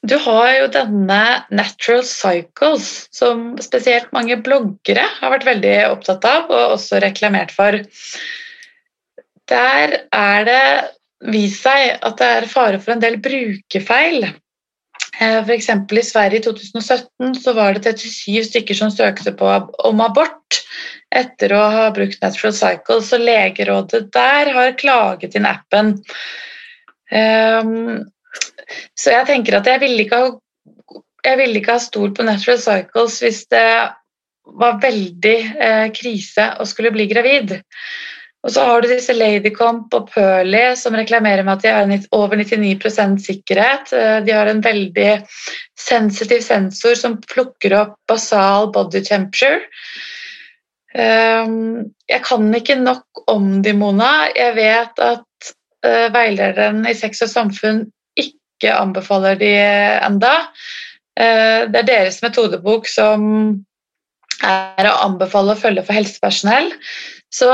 du 0.02 0.16
har 0.18 0.50
jo 0.56 0.70
denne 0.74 1.22
Natural 1.54 2.02
Cycles, 2.08 3.08
som 3.14 3.52
spesielt 3.62 4.10
mange 4.16 4.40
bloggere 4.42 5.04
har 5.20 5.34
vært 5.36 5.46
veldig 5.46 5.76
opptatt 5.92 6.26
av 6.26 6.50
og 6.50 6.78
også 6.78 7.02
reklamert 7.04 7.54
for. 7.54 7.78
Der 9.52 9.98
er 10.10 10.48
det 10.48 10.64
vist 11.32 11.62
seg 11.68 12.00
at 12.02 12.18
det 12.18 12.30
er 12.38 12.50
fare 12.50 12.80
for 12.82 12.96
en 12.96 13.04
del 13.04 13.20
brukerfeil. 13.22 14.26
Eh, 15.22 15.38
F.eks. 15.44 15.70
i 15.70 16.04
Sverige 16.08 16.40
i 16.40 16.46
2017 16.48 17.36
så 17.44 17.54
var 17.54 17.78
det 17.78 17.94
37 17.94 18.48
stykker 18.48 18.78
som 18.78 18.94
søkte 18.94 19.36
på 19.38 19.52
om 19.86 20.02
abort 20.02 20.64
etter 21.14 21.54
å 21.54 21.62
ha 21.76 21.90
brukt 21.94 22.22
Natural 22.24 22.56
Cycles, 22.56 23.12
og 23.14 23.22
legerådet 23.22 24.08
der 24.16 24.50
har 24.56 24.74
klaget 24.80 25.38
inn 25.38 25.46
appen. 25.46 25.94
Um, 27.12 28.08
så 28.98 29.16
jeg 29.16 29.28
tenker 29.30 29.60
at 29.60 29.70
jeg 29.70 29.84
ville 29.84 30.06
ikke 30.06 30.22
ha 30.22 30.32
jeg 31.22 31.38
ville 31.38 31.60
ikke 31.60 31.76
ha 31.76 31.82
stolt 31.82 32.16
på 32.18 32.26
Natural 32.26 32.58
Cycles 32.58 33.20
hvis 33.22 33.44
det 33.54 33.68
var 34.58 34.80
veldig 34.82 35.38
eh, 35.62 35.88
krise 35.94 36.48
å 36.58 36.66
skulle 36.66 36.92
bli 36.96 37.06
gravid. 37.12 37.54
Og 38.42 38.54
så 38.56 38.64
har 38.66 38.82
du 38.82 38.90
disse 38.90 39.14
Ladycomp 39.14 39.94
og 39.94 40.08
Pearly 40.10 40.64
som 40.80 40.98
reklamerer 40.98 41.46
med 41.46 41.60
at 41.60 41.66
de 41.66 41.74
har 41.76 42.08
over 42.18 42.42
99 42.42 43.20
sikkerhet. 43.22 43.94
Eh, 43.94 44.18
de 44.26 44.34
har 44.34 44.50
en 44.50 44.64
veldig 44.66 45.12
sensitiv 45.78 46.42
sensor 46.46 46.98
som 46.98 47.20
plukker 47.22 47.78
opp 47.78 47.96
basal 48.10 48.72
body 48.74 49.04
temperature. 49.06 49.62
Ehm, 50.98 51.94
jeg 52.10 52.24
kan 52.26 52.50
ikke 52.58 52.76
nok 52.82 53.24
om 53.32 53.62
de, 53.64 53.74
Mona. 53.78 54.32
Jeg 54.36 54.58
vet 54.58 55.06
at 55.06 55.54
eh, 55.86 56.10
veilederen 56.14 56.82
i 56.90 56.98
Sex 56.98 57.22
og 57.22 57.32
samfunn 57.32 57.86
ikke 58.62 58.78
anbefaler 58.78 59.40
de 59.42 59.52
enda. 59.58 60.32
Eh, 61.20 61.68
det 61.68 61.82
er 61.82 61.90
deres 61.90 62.22
metodebok 62.24 62.88
som 62.90 63.26
er 64.42 64.90
å 64.90 65.00
anbefale 65.06 65.56
å 65.56 65.60
følge 65.60 65.84
for 65.86 65.98
helsepersonell. 65.98 66.72
Så 67.34 67.50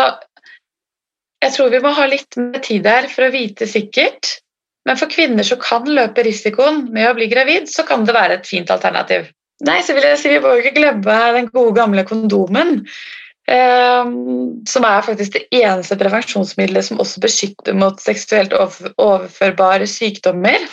jeg 1.43 1.53
tror 1.53 1.71
vi 1.71 1.81
må 1.83 1.93
ha 1.95 2.07
litt 2.09 2.37
mer 2.39 2.61
tid 2.63 2.85
der 2.87 3.09
for 3.11 3.27
å 3.27 3.33
vite 3.33 3.67
sikkert. 3.69 4.37
Men 4.87 4.99
for 4.99 5.11
kvinner 5.11 5.43
som 5.43 5.59
kan 5.59 5.87
løpe 5.87 6.23
risikoen 6.23 6.85
med 6.95 7.09
å 7.09 7.15
bli 7.17 7.27
gravid, 7.31 7.67
så 7.67 7.83
kan 7.87 8.05
det 8.07 8.15
være 8.15 8.39
et 8.39 8.47
fint 8.47 8.69
alternativ. 8.71 9.27
Nei, 9.67 9.81
så 9.83 9.95
vil 9.97 10.05
jeg 10.05 10.19
si 10.21 10.31
Vi 10.35 10.41
må 10.43 10.53
ikke 10.59 10.75
glemme 10.75 11.17
den 11.35 11.49
gode, 11.49 11.73
gamle 11.79 12.05
kondomen. 12.07 12.83
Eh, 13.47 14.05
som 14.67 14.83
er 14.83 15.05
faktisk 15.05 15.37
det 15.37 15.45
eneste 15.55 15.95
prevensjonsmiddelet 15.99 16.85
som 16.89 16.99
også 16.99 17.21
beskytter 17.23 17.77
mot 17.77 18.01
seksuelt 18.03 18.53
overførbare 18.57 19.87
sykdommer. 19.87 20.67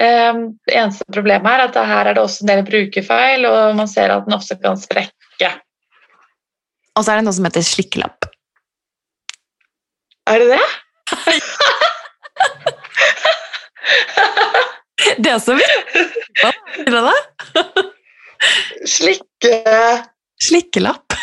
Eh, 0.00 0.32
det 0.66 0.74
eneste 0.74 1.06
problemet 1.14 1.52
er 1.52 1.66
at 1.68 1.78
her 1.78 2.10
er 2.10 2.18
det 2.18 2.24
også 2.24 2.42
en 2.42 2.52
del 2.52 2.64
brukerfeil, 2.66 3.46
og 3.46 3.76
man 3.78 3.88
ser 3.90 4.08
at 4.14 4.26
den 4.26 4.34
også 4.38 4.58
kan 4.62 4.80
sprekke. 4.80 5.52
Og 6.92 7.04
så 7.04 7.12
er 7.12 7.16
det 7.20 7.24
noe 7.24 7.36
som 7.38 7.46
heter 7.48 7.64
slikkelapp. 7.64 8.26
Er 10.28 10.38
det 10.42 10.48
det? 10.52 10.66
det 15.24 15.36
som 15.42 15.58
så. 15.58 15.66
Hva 16.42 16.50
er 16.82 17.08
det? 17.08 17.18
Slikke 18.90 19.56
Slikkelapp. 20.42 21.14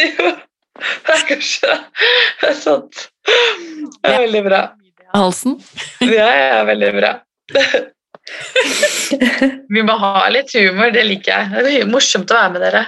Jo, 0.00 0.32
det 0.82 1.16
er 1.16 1.26
kanskje 1.28 1.74
det 2.40 2.48
er 2.50 2.56
sant. 2.58 3.08
Det 3.26 4.12
er 4.12 4.22
veldig 4.26 4.44
bra. 4.46 4.62
Halsen? 5.12 5.58
ja, 6.00 6.28
ja, 6.28 6.62
veldig 6.68 6.92
bra. 6.96 7.12
Vi 9.68 9.82
må 9.84 9.96
ha 10.00 10.28
litt 10.32 10.52
humor, 10.56 10.92
det 10.94 11.04
liker 11.08 11.32
jeg. 11.32 11.64
Det 11.66 11.72
er 11.82 11.90
morsomt 11.90 12.32
å 12.32 12.38
være 12.38 12.52
med 12.54 12.64
dere. 12.66 12.82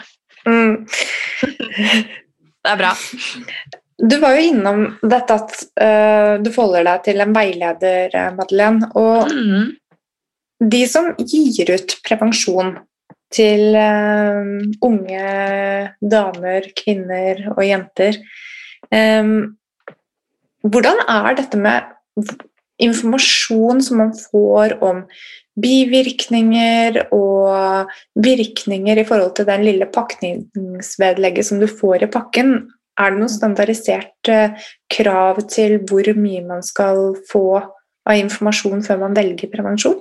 Mm. 0.49 0.75
Det 2.65 2.73
er 2.73 2.79
bra. 2.81 2.93
Du 3.99 4.17
var 4.23 4.35
jo 4.35 4.47
innom 4.49 4.85
dette 5.03 5.37
at 5.37 5.55
uh, 5.81 6.35
du 6.43 6.51
forholder 6.55 6.87
deg 6.89 7.05
til 7.07 7.23
en 7.23 7.35
veileder, 7.37 8.09
eh, 8.11 8.31
Madeleine. 8.35 8.89
Og 8.99 9.31
mm. 9.31 9.67
de 10.73 10.83
som 10.91 11.13
gir 11.21 11.71
ut 11.75 11.97
prevensjon 12.07 12.75
til 13.35 13.74
uh, 13.74 14.47
unge 14.87 15.26
damer, 16.01 16.70
kvinner 16.78 17.45
og 17.57 17.62
jenter 17.66 18.20
um, 18.95 19.55
Hvordan 20.64 21.03
er 21.12 21.35
dette 21.37 21.59
med 21.61 21.91
informasjon 22.82 23.82
som 23.85 24.01
man 24.01 24.12
får 24.16 24.78
om 24.85 25.03
bivirkninger 25.61 26.99
og 27.14 27.91
virkninger 28.18 28.99
i 28.99 29.07
forhold 29.07 29.35
til 29.37 29.47
den 29.47 29.66
lille 29.66 29.87
pakningsvedlegget 29.95 31.47
som 31.47 31.61
du 31.62 31.68
får 31.70 32.07
i 32.07 32.11
pakken. 32.11 32.57
Er 32.99 33.11
det 33.11 33.20
noe 33.20 33.30
standardisert 33.30 34.30
eh, 34.30 34.66
krav 34.91 35.41
til 35.51 35.80
hvor 35.87 36.11
mye 36.18 36.43
man 36.47 36.62
skal 36.62 37.14
få 37.30 37.47
av 38.05 38.18
informasjon 38.18 38.85
før 38.87 39.01
man 39.07 39.16
velger 39.16 39.51
prevensjon? 39.51 39.99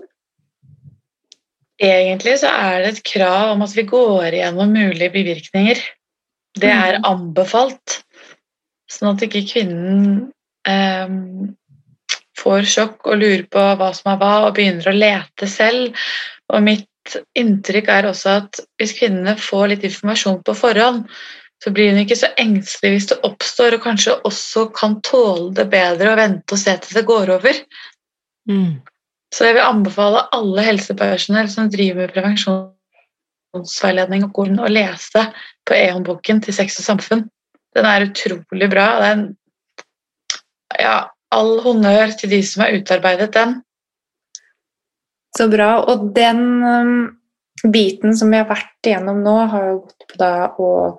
Egentlig 1.84 2.38
så 2.39 2.51
er 2.53 2.84
det 2.84 2.93
et 2.93 3.03
krav 3.07 3.53
om 3.55 3.65
at 3.65 3.73
vi 3.75 3.84
går 3.88 4.29
igjennom 4.31 4.71
mulige 4.71 5.11
bivirkninger. 5.11 5.81
Det 6.59 6.69
er 6.69 6.99
mm. 7.01 7.07
anbefalt, 7.09 7.99
sånn 8.91 9.15
at 9.15 9.25
ikke 9.25 9.43
kvinnen 9.49 10.29
um, 10.69 11.51
får 12.39 12.69
sjokk 12.69 13.09
og 13.09 13.19
lurer 13.19 13.45
på 13.51 13.63
hva 13.79 13.89
som 13.95 14.13
er 14.13 14.19
hva, 14.21 14.34
og 14.47 14.55
begynner 14.57 14.89
å 14.89 14.95
lete 14.95 15.49
selv. 15.49 15.97
Og 16.53 16.63
mitt 16.63 17.17
inntrykk 17.36 17.89
er 17.91 18.07
også 18.07 18.38
at 18.43 18.61
hvis 18.79 18.95
kvinnene 18.99 19.36
får 19.39 19.73
litt 19.73 19.88
informasjon 19.89 20.39
på 20.45 20.55
forhånd, 20.55 21.03
så 21.63 21.71
blir 21.71 21.93
hun 21.93 22.01
ikke 22.03 22.19
så 22.19 22.29
engstelig 22.39 22.93
hvis 22.93 23.09
det 23.11 23.19
oppstår, 23.27 23.77
og 23.77 23.86
kanskje 23.86 24.17
også 24.27 24.67
kan 24.75 24.97
tåle 25.05 25.51
det 25.57 25.69
bedre 25.71 26.11
og 26.11 26.19
vente 26.19 26.55
og 26.55 26.59
se 26.59 26.75
til 26.84 26.99
det 26.99 27.05
går 27.07 27.36
over. 27.38 27.59
Mm. 28.51 28.81
Så 29.34 29.47
jeg 29.47 29.55
vil 29.57 29.65
anbefale 29.65 30.27
alle 30.36 30.61
helsepersonell 30.67 31.47
som 31.49 31.69
driver 31.73 32.03
med 32.03 32.11
prevensjonsveiledning 32.13 34.27
å 34.29 34.69
lese 34.69 35.21
på 35.65 35.73
E-håndboken 35.77 36.41
til 36.45 36.53
Sex 36.53 36.77
og 36.84 36.88
samfunn. 36.91 37.23
Den 37.73 37.86
er 37.89 38.05
utrolig 38.05 38.67
bra. 38.69 38.86
Den, 39.01 39.34
ja, 40.77 41.09
all 41.34 41.57
honnør 41.65 42.13
til 42.19 42.29
de 42.36 42.41
som 42.45 42.61
har 42.65 42.75
utarbeidet 42.77 43.31
den. 43.34 43.63
Så 45.34 45.49
bra. 45.49 45.81
Og 45.89 46.13
den 46.13 46.61
um, 46.61 47.17
biten 47.73 48.13
som 48.17 48.29
vi 48.29 48.38
har 48.38 48.45
vært 48.51 48.86
igjennom 48.86 49.23
nå, 49.25 49.36
har 49.49 49.63
jo 49.71 49.79
gått 49.88 50.03
på 50.11 50.15
da 50.21 50.34
å 50.61 50.93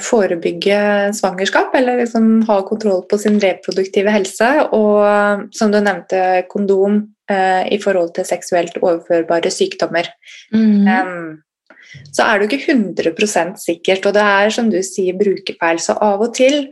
forebygge 0.00 0.76
svangerskap, 1.12 1.74
eller 1.76 1.98
liksom 2.00 2.42
ha 2.48 2.60
kontroll 2.64 3.02
på 3.10 3.18
sin 3.20 3.36
reproduktive 3.42 4.12
helse. 4.12 4.48
Og 4.72 5.50
som 5.56 5.72
du 5.72 5.80
nevnte, 5.84 6.46
kondom 6.48 7.02
eh, 7.30 7.66
i 7.68 7.78
forhold 7.82 8.14
til 8.16 8.28
seksuelt 8.28 8.78
overførbare 8.80 9.52
sykdommer. 9.52 10.08
Mm. 10.54 10.88
Um, 10.88 12.00
så 12.14 12.24
er 12.24 12.38
det 12.38 12.46
jo 12.46 12.56
ikke 12.56 12.74
100% 13.12 13.60
sikkert, 13.60 14.06
og 14.06 14.14
det 14.16 14.24
er 14.24 14.54
som 14.54 14.70
du 14.72 14.78
sier 14.86 15.18
brukerfeil. 15.18 15.82
Så 15.82 15.96
av 15.98 16.22
og 16.24 16.34
til 16.38 16.68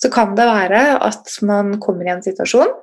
så 0.00 0.10
kan 0.12 0.34
det 0.36 0.44
være 0.48 0.82
at 1.04 1.38
man 1.46 1.78
kommer 1.80 2.08
i 2.08 2.12
en 2.16 2.24
situasjon 2.24 2.74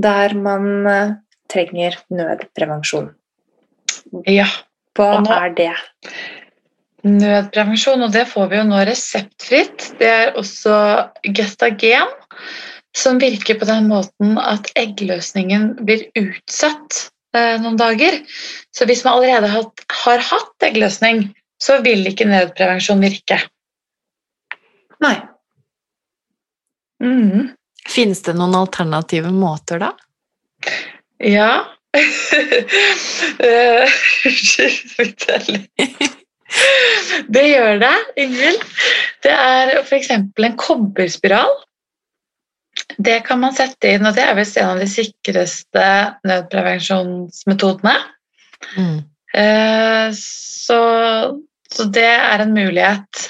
der 0.00 0.32
man 0.32 0.86
eh, 0.88 1.16
trenger 1.52 1.98
nødprevensjon. 2.08 3.10
Ja. 4.24 4.46
Hva 4.96 5.20
nå- 5.20 5.34
er 5.34 5.52
det? 5.54 5.74
Nødprevensjon, 7.06 8.02
og 8.04 8.12
det 8.12 8.26
får 8.28 8.50
vi 8.50 8.58
jo 8.58 8.66
nå 8.68 8.82
reseptfritt. 8.84 9.86
Det 10.00 10.08
er 10.08 10.34
også 10.38 10.74
gestagen, 11.36 12.10
som 12.96 13.20
virker 13.22 13.56
på 13.60 13.68
den 13.68 13.88
måten 13.88 14.36
at 14.42 14.68
eggløsningen 14.78 15.72
blir 15.86 16.04
utsatt 16.18 17.06
eh, 17.36 17.56
noen 17.62 17.78
dager. 17.80 18.20
Så 18.76 18.88
hvis 18.90 19.04
man 19.06 19.16
allerede 19.16 19.48
har, 19.54 19.70
har 20.04 20.26
hatt 20.28 20.68
eggløsning, 20.68 21.30
så 21.60 21.80
vil 21.84 22.04
ikke 22.10 22.28
nødprevensjon 22.28 23.00
virke. 23.04 23.40
Nei. 25.00 25.16
Mm. 27.00 27.52
Finnes 27.88 28.20
det 28.26 28.36
noen 28.36 28.58
alternative 28.60 29.32
måter 29.32 29.80
da? 29.86 29.94
Ja. 31.24 31.52
Eh, 33.40 33.88
Unnskyld, 34.28 35.24
ærlig. 35.32 35.62
Det 37.34 37.42
gjør 37.46 37.80
det, 37.82 37.96
Ingvild. 38.18 38.62
Det 39.22 39.32
er 39.34 39.74
f.eks. 39.82 40.10
en 40.10 40.56
kobberspiral. 40.58 41.52
Det 42.98 43.20
kan 43.26 43.40
man 43.42 43.54
sette 43.54 43.94
inn, 43.94 44.06
og 44.06 44.16
det 44.16 44.24
er 44.24 44.38
visst 44.38 44.58
en 44.58 44.72
av 44.72 44.80
de 44.80 44.88
sikreste 44.90 45.84
nødprevensjonsmetodene. 46.26 47.94
Mm. 48.76 48.98
Eh, 49.34 50.10
Så, 50.16 50.80
så 51.70 51.86
det 51.94 52.06
er 52.06 52.42
en 52.44 52.54
mulighet. 52.54 53.24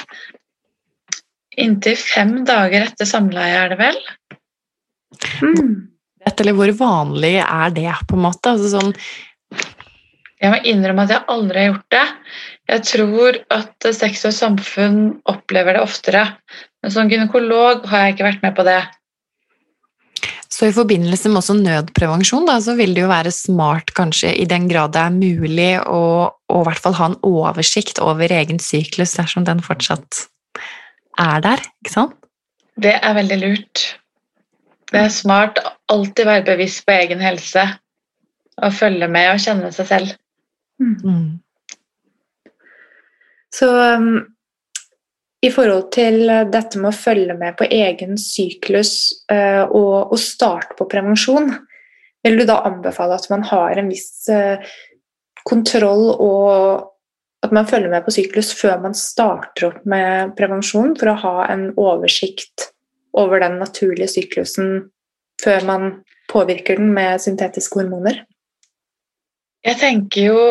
Inntil 1.61 1.97
fem 1.99 2.41
dager 2.49 2.87
etter 2.89 3.09
samleie, 3.09 3.57
er 3.65 3.73
det 3.73 3.79
vel? 3.81 4.01
Mm. 5.41 5.73
Eller 6.31 6.57
hvor 6.57 6.73
vanlig 6.77 7.35
er 7.43 7.75
det, 7.77 7.91
på 8.09 8.17
en 8.17 8.25
måte? 8.27 8.55
Altså 8.55 8.71
sånn, 8.75 8.95
Jeg 10.41 10.53
må 10.53 10.61
innrømme 10.69 11.05
at 11.05 11.13
jeg 11.13 11.29
aldri 11.33 11.63
har 11.63 11.73
gjort 11.73 11.97
det. 11.97 12.05
Jeg 12.71 12.87
tror 12.87 13.37
at 13.51 13.91
Sex 13.97 14.23
og 14.29 14.35
samfunn 14.37 14.99
opplever 15.31 15.75
det 15.75 15.83
oftere. 15.83 16.23
Men 16.81 16.95
som 16.95 17.11
gynekolog 17.11 17.87
har 17.91 18.07
jeg 18.07 18.17
ikke 18.17 18.29
vært 18.29 18.45
med 18.47 18.57
på 18.57 18.67
det. 18.69 18.81
så 20.51 20.69
i 20.69 20.75
forbindelse 20.77 21.31
med 21.31 21.41
også 21.41 21.55
nødprevensjon, 21.57 22.45
da, 22.45 22.59
så 22.61 22.75
vil 22.77 22.93
det 22.95 23.01
jo 23.01 23.09
være 23.09 23.31
smart, 23.33 23.95
kanskje, 23.97 24.35
i 24.37 24.45
den 24.45 24.69
grad 24.69 24.93
det 24.93 25.01
er 25.01 25.15
mulig, 25.15 25.71
å, 25.89 26.29
å 26.29 26.59
i 26.61 26.67
hvert 26.69 26.83
fall 26.85 26.97
ha 26.99 27.07
en 27.09 27.17
oversikt 27.25 28.03
over 28.05 28.29
egen 28.29 28.61
syklus 28.61 29.17
dersom 29.17 29.47
den 29.49 29.63
fortsatt 29.65 30.27
er 31.21 31.45
der, 31.47 31.65
ikke 31.81 31.95
sant? 31.95 32.17
Det 32.81 32.93
er 32.93 33.17
veldig 33.17 33.39
lurt. 33.41 33.87
Det 34.91 35.05
er 35.07 35.13
smart 35.15 35.61
å 35.63 35.73
alltid 35.95 36.29
være 36.29 36.47
bevisst 36.49 36.85
på 36.87 36.97
egen 36.97 37.23
helse. 37.23 37.65
Og 38.61 38.75
følge 38.77 39.09
med 39.09 39.31
og 39.33 39.41
kjenne 39.41 39.71
seg 39.73 39.89
selv. 39.89 40.13
Mm. 40.81 41.41
Så 43.55 43.71
um, 43.71 44.13
i 45.41 45.51
forhold 45.51 45.89
til 45.95 46.29
dette 46.53 46.79
med 46.79 46.93
å 46.93 46.97
følge 46.97 47.35
med 47.39 47.57
på 47.59 47.67
egen 47.67 48.19
syklus 48.21 49.25
uh, 49.33 49.65
og, 49.67 50.13
og 50.13 50.21
starte 50.21 50.77
på 50.79 50.87
prevensjon, 50.91 51.51
vil 52.23 52.37
du 52.37 52.45
da 52.49 52.61
anbefale 52.69 53.17
at 53.17 53.31
man 53.33 53.47
har 53.49 53.81
en 53.81 53.91
viss 53.91 54.29
uh, 54.31 54.61
kontroll 55.49 56.11
og 56.13 56.91
at 57.41 57.55
man 57.57 57.69
følger 57.69 57.89
med 57.93 58.05
på 58.05 58.13
syklus 58.13 58.53
før 58.57 58.83
man 58.83 58.97
starter 58.97 59.71
opp 59.71 59.85
med 59.89 60.35
prevensjon, 60.37 60.93
for 61.01 61.13
å 61.13 61.21
ha 61.23 61.37
en 61.49 61.71
oversikt 61.81 62.69
over 63.17 63.41
den 63.43 63.57
naturlige 63.63 64.11
syklusen 64.13 64.91
før 65.41 65.65
man 65.67 65.87
påvirker 66.31 66.79
den 66.79 66.93
med 66.95 67.23
syntetiske 67.25 67.81
hormoner? 67.81 68.21
Jeg 69.65 69.81
tenker 69.81 70.29
jo 70.29 70.43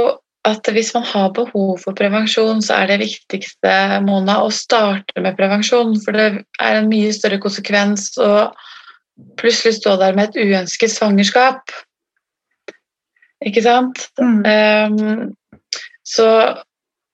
at 0.48 0.70
hvis 0.72 0.94
man 0.96 1.04
har 1.04 1.34
behov 1.36 1.82
for 1.82 1.98
prevensjon, 1.98 2.62
så 2.64 2.80
er 2.80 2.92
det 2.92 3.02
viktigste 3.02 3.74
Mona, 4.06 4.40
å 4.44 4.52
starte 4.54 5.20
med 5.22 5.36
prevensjon. 5.38 5.98
For 6.04 6.16
det 6.16 6.30
er 6.64 6.80
en 6.80 6.90
mye 6.92 7.12
større 7.16 7.42
konsekvens 7.44 8.14
å 8.24 8.50
plutselig 9.40 9.80
stå 9.82 9.98
der 10.00 10.16
med 10.16 10.30
et 10.30 10.40
uønsket 10.48 10.94
svangerskap. 10.94 11.74
Ikke 13.46 13.64
sant? 13.64 14.08
Mm. 14.20 14.40
Um, 14.48 15.80
så 16.08 16.28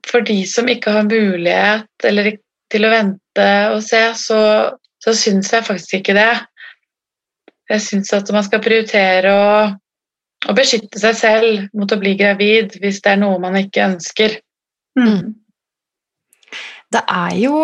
for 0.05 0.25
de 0.25 0.37
som 0.49 0.69
ikke 0.69 0.93
har 0.93 1.07
mulighet 1.09 2.07
eller 2.07 2.35
til 2.71 2.85
å 2.85 2.91
vente 2.93 3.47
og 3.73 3.81
se, 3.85 4.01
så, 4.17 4.41
så 5.01 5.13
syns 5.17 5.51
jeg 5.53 5.65
faktisk 5.65 5.99
ikke 5.99 6.15
det. 6.17 6.33
Jeg 7.73 7.81
syns 7.81 8.13
at 8.13 8.29
man 8.33 8.45
skal 8.45 8.61
prioritere 8.61 9.33
å, 9.33 9.49
å 10.45 10.55
beskytte 10.57 11.01
seg 11.01 11.17
selv 11.17 11.65
mot 11.77 11.91
å 11.91 11.99
bli 12.01 12.15
gravid 12.19 12.77
hvis 12.81 13.01
det 13.03 13.15
er 13.15 13.21
noe 13.21 13.39
man 13.41 13.57
ikke 13.59 13.87
ønsker. 13.89 14.37
Mm. 14.99 15.33
Det 16.93 17.01
er 17.01 17.33
jo 17.41 17.57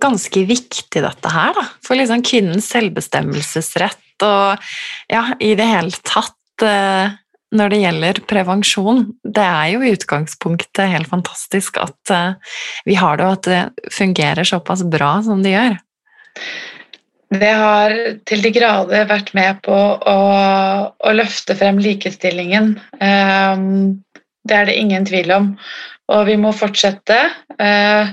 ganske 0.00 0.42
viktig 0.48 1.02
dette 1.04 1.32
her, 1.32 1.54
da, 1.56 1.64
for 1.84 1.98
liksom 1.98 2.24
kvinnens 2.26 2.68
selvbestemmelsesrett 2.72 4.24
og 4.24 4.66
ja, 5.12 5.22
i 5.40 5.52
det 5.56 5.68
hele 5.68 6.04
tatt 6.04 6.64
eh, 6.64 7.14
når 7.56 7.72
det 7.72 7.80
gjelder 7.82 8.20
prevensjon. 8.28 9.02
Det 9.22 9.44
er 9.44 9.74
jo 9.74 9.82
i 9.84 9.92
utgangspunktet 9.96 10.92
helt 10.92 11.10
fantastisk 11.10 11.80
at 11.82 12.12
eh, 12.12 12.56
vi 12.88 12.96
har 12.98 13.20
det, 13.20 13.26
og 13.26 13.36
at 13.38 13.50
det 13.50 13.92
fungerer 13.94 14.48
såpass 14.48 14.84
bra 14.88 15.18
som 15.24 15.44
det 15.44 15.54
gjør. 15.56 15.78
Det 17.40 17.52
har 17.52 17.92
til 18.28 18.42
de 18.44 18.52
grader 18.54 19.08
vært 19.10 19.32
med 19.36 19.60
på 19.66 19.74
å, 19.76 20.16
å 20.96 21.12
løfte 21.16 21.56
frem 21.58 21.78
likestillingen. 21.82 22.76
Um, 23.00 24.02
det 24.46 24.56
er 24.56 24.68
det 24.68 24.78
ingen 24.80 25.06
tvil 25.08 25.32
om. 25.34 25.52
Og 26.14 26.26
vi 26.28 26.36
må 26.38 26.52
fortsette 26.54 27.18
uh, 27.58 28.12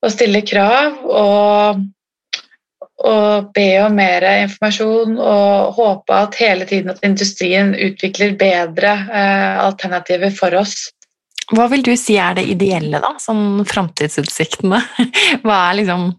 å 0.00 0.12
stille 0.12 0.40
krav 0.48 1.02
og, 1.04 1.82
og 3.04 3.50
be 3.56 3.68
om 3.84 3.98
mer 4.00 4.24
informasjon 4.46 5.18
og 5.18 5.76
håpe 5.76 6.22
at 6.24 6.40
hele 6.40 6.68
tiden 6.68 6.94
at 6.94 7.04
industrien 7.06 7.74
utvikler 7.76 8.38
bedre 8.40 8.94
uh, 9.10 9.60
alternativer 9.66 10.32
for 10.36 10.56
oss. 10.62 10.88
Hva 11.50 11.66
vil 11.72 11.82
du 11.82 11.92
si 11.98 12.14
er 12.20 12.36
det 12.38 12.46
ideelle, 12.52 13.00
da? 13.02 13.14
Sånn 13.22 13.64
framtidsutsiktene? 13.66 14.78
Hva 15.44 15.56
er 15.70 15.80
liksom 15.80 16.10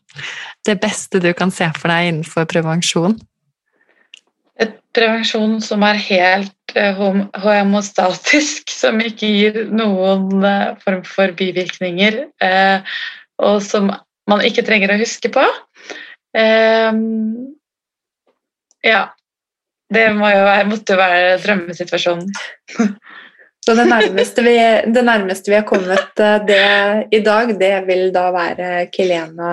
det 0.68 0.78
beste 0.84 1.22
du 1.24 1.32
kan 1.38 1.54
se 1.56 1.70
for 1.78 1.92
deg 1.92 2.10
innenfor 2.10 2.48
prevensjon? 2.52 3.16
Et 4.62 4.76
prevensjon 4.94 5.56
som 5.64 5.86
er 5.88 6.02
helt 6.04 6.76
eh, 6.76 7.00
homostatisk, 7.46 8.74
som 8.82 9.00
ikke 9.02 9.32
gir 9.32 9.62
noen 9.72 10.44
eh, 10.46 10.68
form 10.84 11.06
for 11.08 11.34
bivirkninger, 11.38 12.20
eh, 12.44 13.00
og 13.42 13.64
som 13.66 13.90
man 14.30 14.46
ikke 14.46 14.66
trenger 14.68 14.94
å 14.94 15.00
huske 15.02 15.32
på. 15.34 15.48
Eh, 16.38 17.02
ja. 18.92 19.02
Det 19.92 20.06
må 20.16 20.30
jo 20.32 20.44
være, 20.48 20.68
måtte 20.70 20.96
jo 20.96 21.00
være 21.02 21.40
drømmesituasjonen. 21.44 22.30
Så 23.62 23.76
det 23.78 23.86
nærmeste, 23.86 24.42
vi, 24.46 24.56
det 24.94 25.04
nærmeste 25.06 25.52
vi 25.52 25.58
har 25.60 25.68
kommet 25.70 26.20
eh, 26.20 26.40
det 26.48 27.14
i 27.14 27.20
dag, 27.26 27.52
det 27.60 27.74
vil 27.88 28.08
da 28.16 28.24
være 28.34 28.88
Kelena 28.96 29.52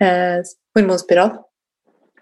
eh, 0.00 0.40
hormonspiral. 0.76 1.36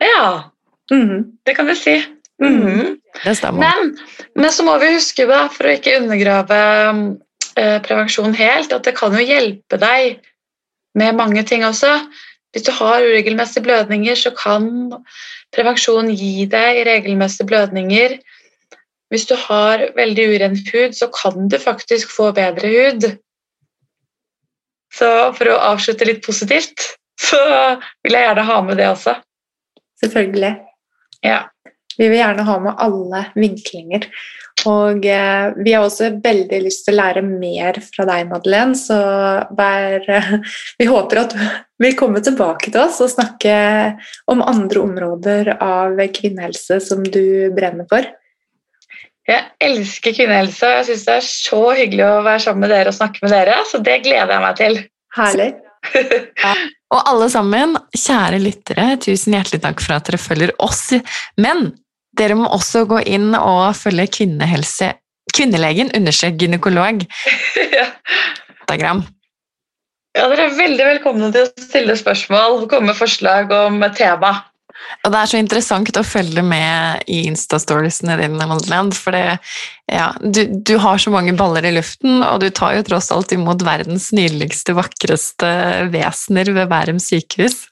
Ja, 0.01 0.51
Mhm. 0.93 1.39
det 1.47 1.55
kan 1.57 1.67
vi 1.67 1.75
si. 1.81 1.95
Mhm. 2.41 2.97
Det 3.25 3.37
stemmer. 3.37 3.61
Men, 3.63 3.99
men 4.37 4.51
så 4.53 4.65
må 4.67 4.75
vi 4.79 4.91
huske, 4.97 5.25
da, 5.27 5.47
for 5.49 5.65
å 5.65 5.73
ikke 5.79 5.95
undergrave 6.01 6.59
eh, 7.57 7.79
prevensjon 7.85 8.35
helt, 8.35 8.73
at 8.73 8.85
det 8.85 8.93
kan 8.99 9.13
jo 9.17 9.23
hjelpe 9.25 9.79
deg 9.81 10.19
med 10.99 11.17
mange 11.17 11.43
ting 11.47 11.65
også. 11.65 11.95
Hvis 12.53 12.67
du 12.67 12.73
har 12.73 13.01
uregelmessige 13.03 13.65
blødninger, 13.65 14.15
så 14.19 14.31
kan 14.37 14.93
prevensjon 15.55 16.11
gi 16.15 16.45
deg 16.47 16.85
regelmessige 16.87 17.47
blødninger. 17.49 18.19
Hvis 19.13 19.27
du 19.29 19.35
har 19.39 19.85
veldig 19.97 20.27
uren 20.33 20.57
hud, 20.57 20.97
så 20.97 21.09
kan 21.13 21.49
du 21.49 21.59
faktisk 21.61 22.13
få 22.13 22.31
bedre 22.37 22.71
hud. 22.73 23.09
Så 24.95 25.09
for 25.37 25.51
å 25.51 25.63
avslutte 25.73 26.07
litt 26.09 26.23
positivt, 26.25 26.95
så 27.21 27.41
vil 28.05 28.17
jeg 28.17 28.29
gjerne 28.29 28.47
ha 28.49 28.61
med 28.67 28.79
det 28.81 28.89
også. 28.91 29.17
Selvfølgelig. 30.03 30.55
Ja. 31.25 31.45
Vi 31.95 32.09
vil 32.11 32.19
gjerne 32.19 32.47
ha 32.47 32.57
med 32.63 32.81
alle 32.83 33.21
vinklinger. 33.39 34.09
Og 34.71 35.05
eh, 35.07 35.53
vi 35.61 35.75
har 35.75 35.85
også 35.85 36.09
veldig 36.25 36.61
lyst 36.65 36.87
til 36.87 36.95
å 36.95 37.01
lære 37.03 37.23
mer 37.27 37.79
fra 37.85 38.07
deg, 38.09 38.29
Madeleine, 38.31 38.79
så 38.79 38.99
vær, 39.55 40.07
vi 40.81 40.89
håper 40.89 41.23
at 41.23 41.35
du 41.37 41.45
vil 41.85 41.97
komme 41.99 42.23
tilbake 42.25 42.71
til 42.71 42.83
oss 42.87 43.01
og 43.05 43.13
snakke 43.13 43.55
om 44.31 44.43
andre 44.43 44.83
områder 44.83 45.53
av 45.59 45.99
kvinnehelse 46.17 46.81
som 46.83 47.03
du 47.05 47.51
brenner 47.55 47.87
for. 47.91 48.07
Jeg 49.29 49.45
elsker 49.65 50.13
kvinnehelse, 50.17 50.69
og 50.69 50.81
jeg 50.81 50.89
syns 50.91 51.05
det 51.07 51.15
er 51.17 51.29
så 51.29 51.61
hyggelig 51.79 52.05
å 52.05 52.25
være 52.27 52.43
sammen 52.45 52.67
med 52.67 52.75
dere 52.75 52.91
og 52.93 52.97
snakke 52.97 53.25
med 53.25 53.33
dere, 53.33 53.61
så 53.71 53.81
det 53.85 54.01
gleder 54.05 54.35
jeg 54.35 54.45
meg 54.45 54.59
til. 54.61 54.81
Herlig. 55.17 55.53
Og 56.95 57.01
alle 57.11 57.27
sammen, 57.33 57.75
kjære 57.97 58.39
lyttere, 58.39 58.85
tusen 59.03 59.35
hjertelig 59.35 59.63
takk 59.65 59.81
for 59.83 59.97
at 59.97 60.07
dere 60.07 60.21
følger 60.21 60.53
oss. 60.63 60.93
Men 61.41 61.73
dere 62.15 62.37
må 62.39 62.47
også 62.55 62.85
gå 62.87 63.01
inn 63.17 63.33
og 63.35 63.73
følge 63.79 64.07
kvinnehelse 64.21 64.93
Kvinnelegen 65.35 65.91
understrek 65.97 66.37
gynekolog. 66.39 67.01
ja. 67.79 67.89
Instagram. 68.61 69.03
ja, 70.15 70.27
dere 70.31 70.47
er 70.47 70.59
veldig 70.59 70.85
velkomne 70.87 71.31
til 71.35 71.47
å 71.49 71.65
stille 71.65 71.97
spørsmål 71.99 72.61
og 72.61 72.69
komme 72.71 72.93
med 72.93 72.99
forslag 72.99 73.51
om 73.55 73.83
tema. 73.97 74.37
Og 75.05 75.13
det 75.13 75.21
er 75.21 75.31
så 75.31 75.41
interessant 75.41 75.99
å 76.01 76.05
følge 76.07 76.43
med 76.45 77.05
i 77.11 77.25
Insta-storiesene 77.29 78.17
dine, 78.21 78.49
Madeleine. 78.49 78.95
For 78.97 79.15
det, 79.15 79.39
ja, 79.93 80.09
du, 80.21 80.43
du, 80.51 80.75
har 80.83 81.01
så 81.01 81.13
mange 81.15 81.35
baller 81.39 81.67
i 81.69 81.75
luften, 81.77 82.23
og 82.27 82.41
du 82.43 82.49
tar 82.51 82.77
jo 82.79 82.87
tross 82.89 83.13
alt 83.15 83.35
imot 83.37 83.65
verdens 83.67 84.11
nydeligste, 84.17 84.77
vakreste 84.77 85.53
vesener 85.95 86.53
ved 86.57 86.71
Bærum 86.73 87.01
sykehus. 87.03 87.67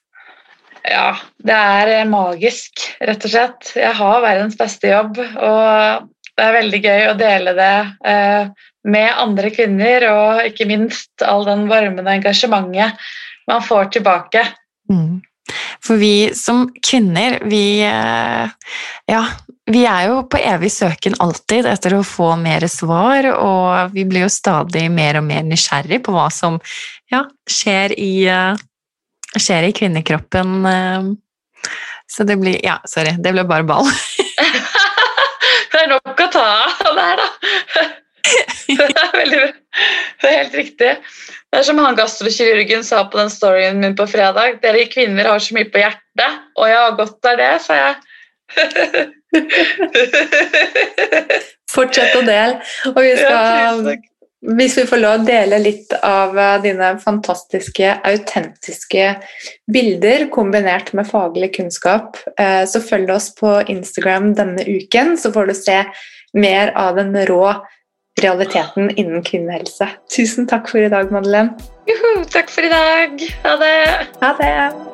Ja, 0.82 1.12
det 1.38 1.54
er 1.54 1.92
eh, 2.00 2.08
magisk, 2.10 2.88
rett 3.00 3.26
og 3.26 3.32
slett. 3.34 3.74
Jeg 3.78 3.94
har 3.98 4.24
verdens 4.24 4.58
beste 4.58 4.90
jobb, 4.90 5.20
og 5.20 6.08
det 6.32 6.46
er 6.46 6.56
veldig 6.58 6.80
gøy 6.82 7.04
å 7.10 7.18
dele 7.18 7.54
det 7.54 7.74
eh, 8.08 8.64
med 8.90 9.10
andre 9.22 9.52
kvinner, 9.54 10.08
og 10.10 10.46
ikke 10.48 10.66
minst 10.70 11.22
all 11.26 11.46
den 11.46 11.68
varmen 11.70 12.02
og 12.02 12.14
engasjementet 12.16 12.98
man 13.50 13.62
får 13.62 13.92
tilbake. 13.98 14.42
Mm. 14.90 15.20
For 15.82 15.98
vi 15.98 16.30
som 16.38 16.68
kvinner, 16.86 17.40
vi 17.50 17.82
eh, 17.82 18.50
Ja, 19.10 19.22
vi 19.70 19.84
er 19.86 20.08
jo 20.10 20.20
på 20.30 20.38
evig 20.42 20.70
søken 20.74 21.14
alltid 21.22 21.66
etter 21.70 21.94
å 21.98 22.04
få 22.06 22.32
mer 22.38 22.66
svar, 22.70 23.26
og 23.34 23.94
vi 23.94 24.04
blir 24.08 24.24
jo 24.26 24.30
stadig 24.32 24.88
mer 24.90 25.20
og 25.20 25.26
mer 25.26 25.42
nysgjerrig 25.46 26.00
på 26.06 26.14
hva 26.14 26.28
som 26.34 26.58
ja, 27.12 27.24
skjer 27.50 27.94
i 27.98 28.12
skjer 29.32 29.68
i 29.68 29.72
kvinnekroppen. 29.72 30.66
eh, 30.66 31.10
Så 32.12 32.24
det 32.28 32.36
blir 32.40 32.58
Ja, 32.64 32.78
sorry, 32.84 33.14
det 33.18 33.32
ble 33.32 33.44
bare 33.48 33.64
ball. 33.64 33.86
det 35.72 35.82
er 35.82 35.88
nok 35.94 36.20
å 36.20 36.30
ta 36.34 36.46
av 36.88 36.98
der, 36.98 37.22
da. 37.22 37.28
Det 38.72 38.86
er 38.86 39.16
veldig 39.16 39.38
bra. 39.40 39.48
Det 40.22 40.28
er 40.30 40.36
helt 40.38 40.54
riktig. 40.56 40.90
Det 41.52 41.60
er 41.60 41.66
som 41.68 41.80
han 41.84 41.98
gastrokirurgen 41.98 42.84
sa 42.86 43.02
på 43.12 43.18
den 43.20 43.28
storyen 43.32 43.82
min 43.82 43.96
på 43.96 44.06
fredag. 44.08 44.56
Dere 44.62 44.86
kvinner 44.88 45.28
har 45.28 45.42
så 45.42 45.52
mye 45.56 45.68
på 45.68 45.82
hjertet, 45.82 46.38
og 46.56 46.70
ja, 46.70 46.86
godt 46.96 47.28
er 47.28 47.36
det, 47.42 47.50
sa 47.66 47.76
jeg. 47.76 47.94
Fortsett 51.72 52.16
å 52.16 52.24
dele. 52.24 52.56
Og 52.92 53.00
vi 53.04 53.12
skal 53.20 53.92
hvis 54.42 54.74
vi 54.74 54.82
får 54.90 54.98
lov 54.98 55.20
å 55.20 55.26
dele 55.26 55.58
litt 55.62 55.92
av 56.02 56.34
eh, 56.38 56.56
dine 56.64 56.88
fantastiske, 57.02 57.92
autentiske 58.02 59.04
bilder 59.70 60.26
kombinert 60.34 60.90
med 60.98 61.06
faglig 61.06 61.52
kunnskap, 61.54 62.18
eh, 62.34 62.64
så 62.66 62.82
følg 62.82 63.12
oss 63.14 63.30
på 63.38 63.60
Instagram 63.70 64.32
denne 64.38 64.64
uken, 64.66 65.14
så 65.14 65.30
får 65.34 65.46
du 65.52 65.54
se 65.54 65.78
mer 66.34 66.74
av 66.74 66.98
den 66.98 67.14
rå 67.28 67.52
realiteten 68.22 68.90
innen 68.96 69.22
kvinnehelse. 69.26 69.88
Tusen 70.12 70.48
takk 70.50 70.70
for 70.70 70.82
i 70.82 70.90
dag, 70.92 71.12
Madeleine. 71.14 71.56
Juhu, 71.90 72.24
takk 72.30 72.50
for 72.50 72.66
i 72.66 72.72
dag. 72.72 73.28
Ha 73.44 73.58
det. 73.60 73.76
Ha 74.22 74.34
det. 74.40 74.91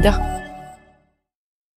rien. 0.00 0.31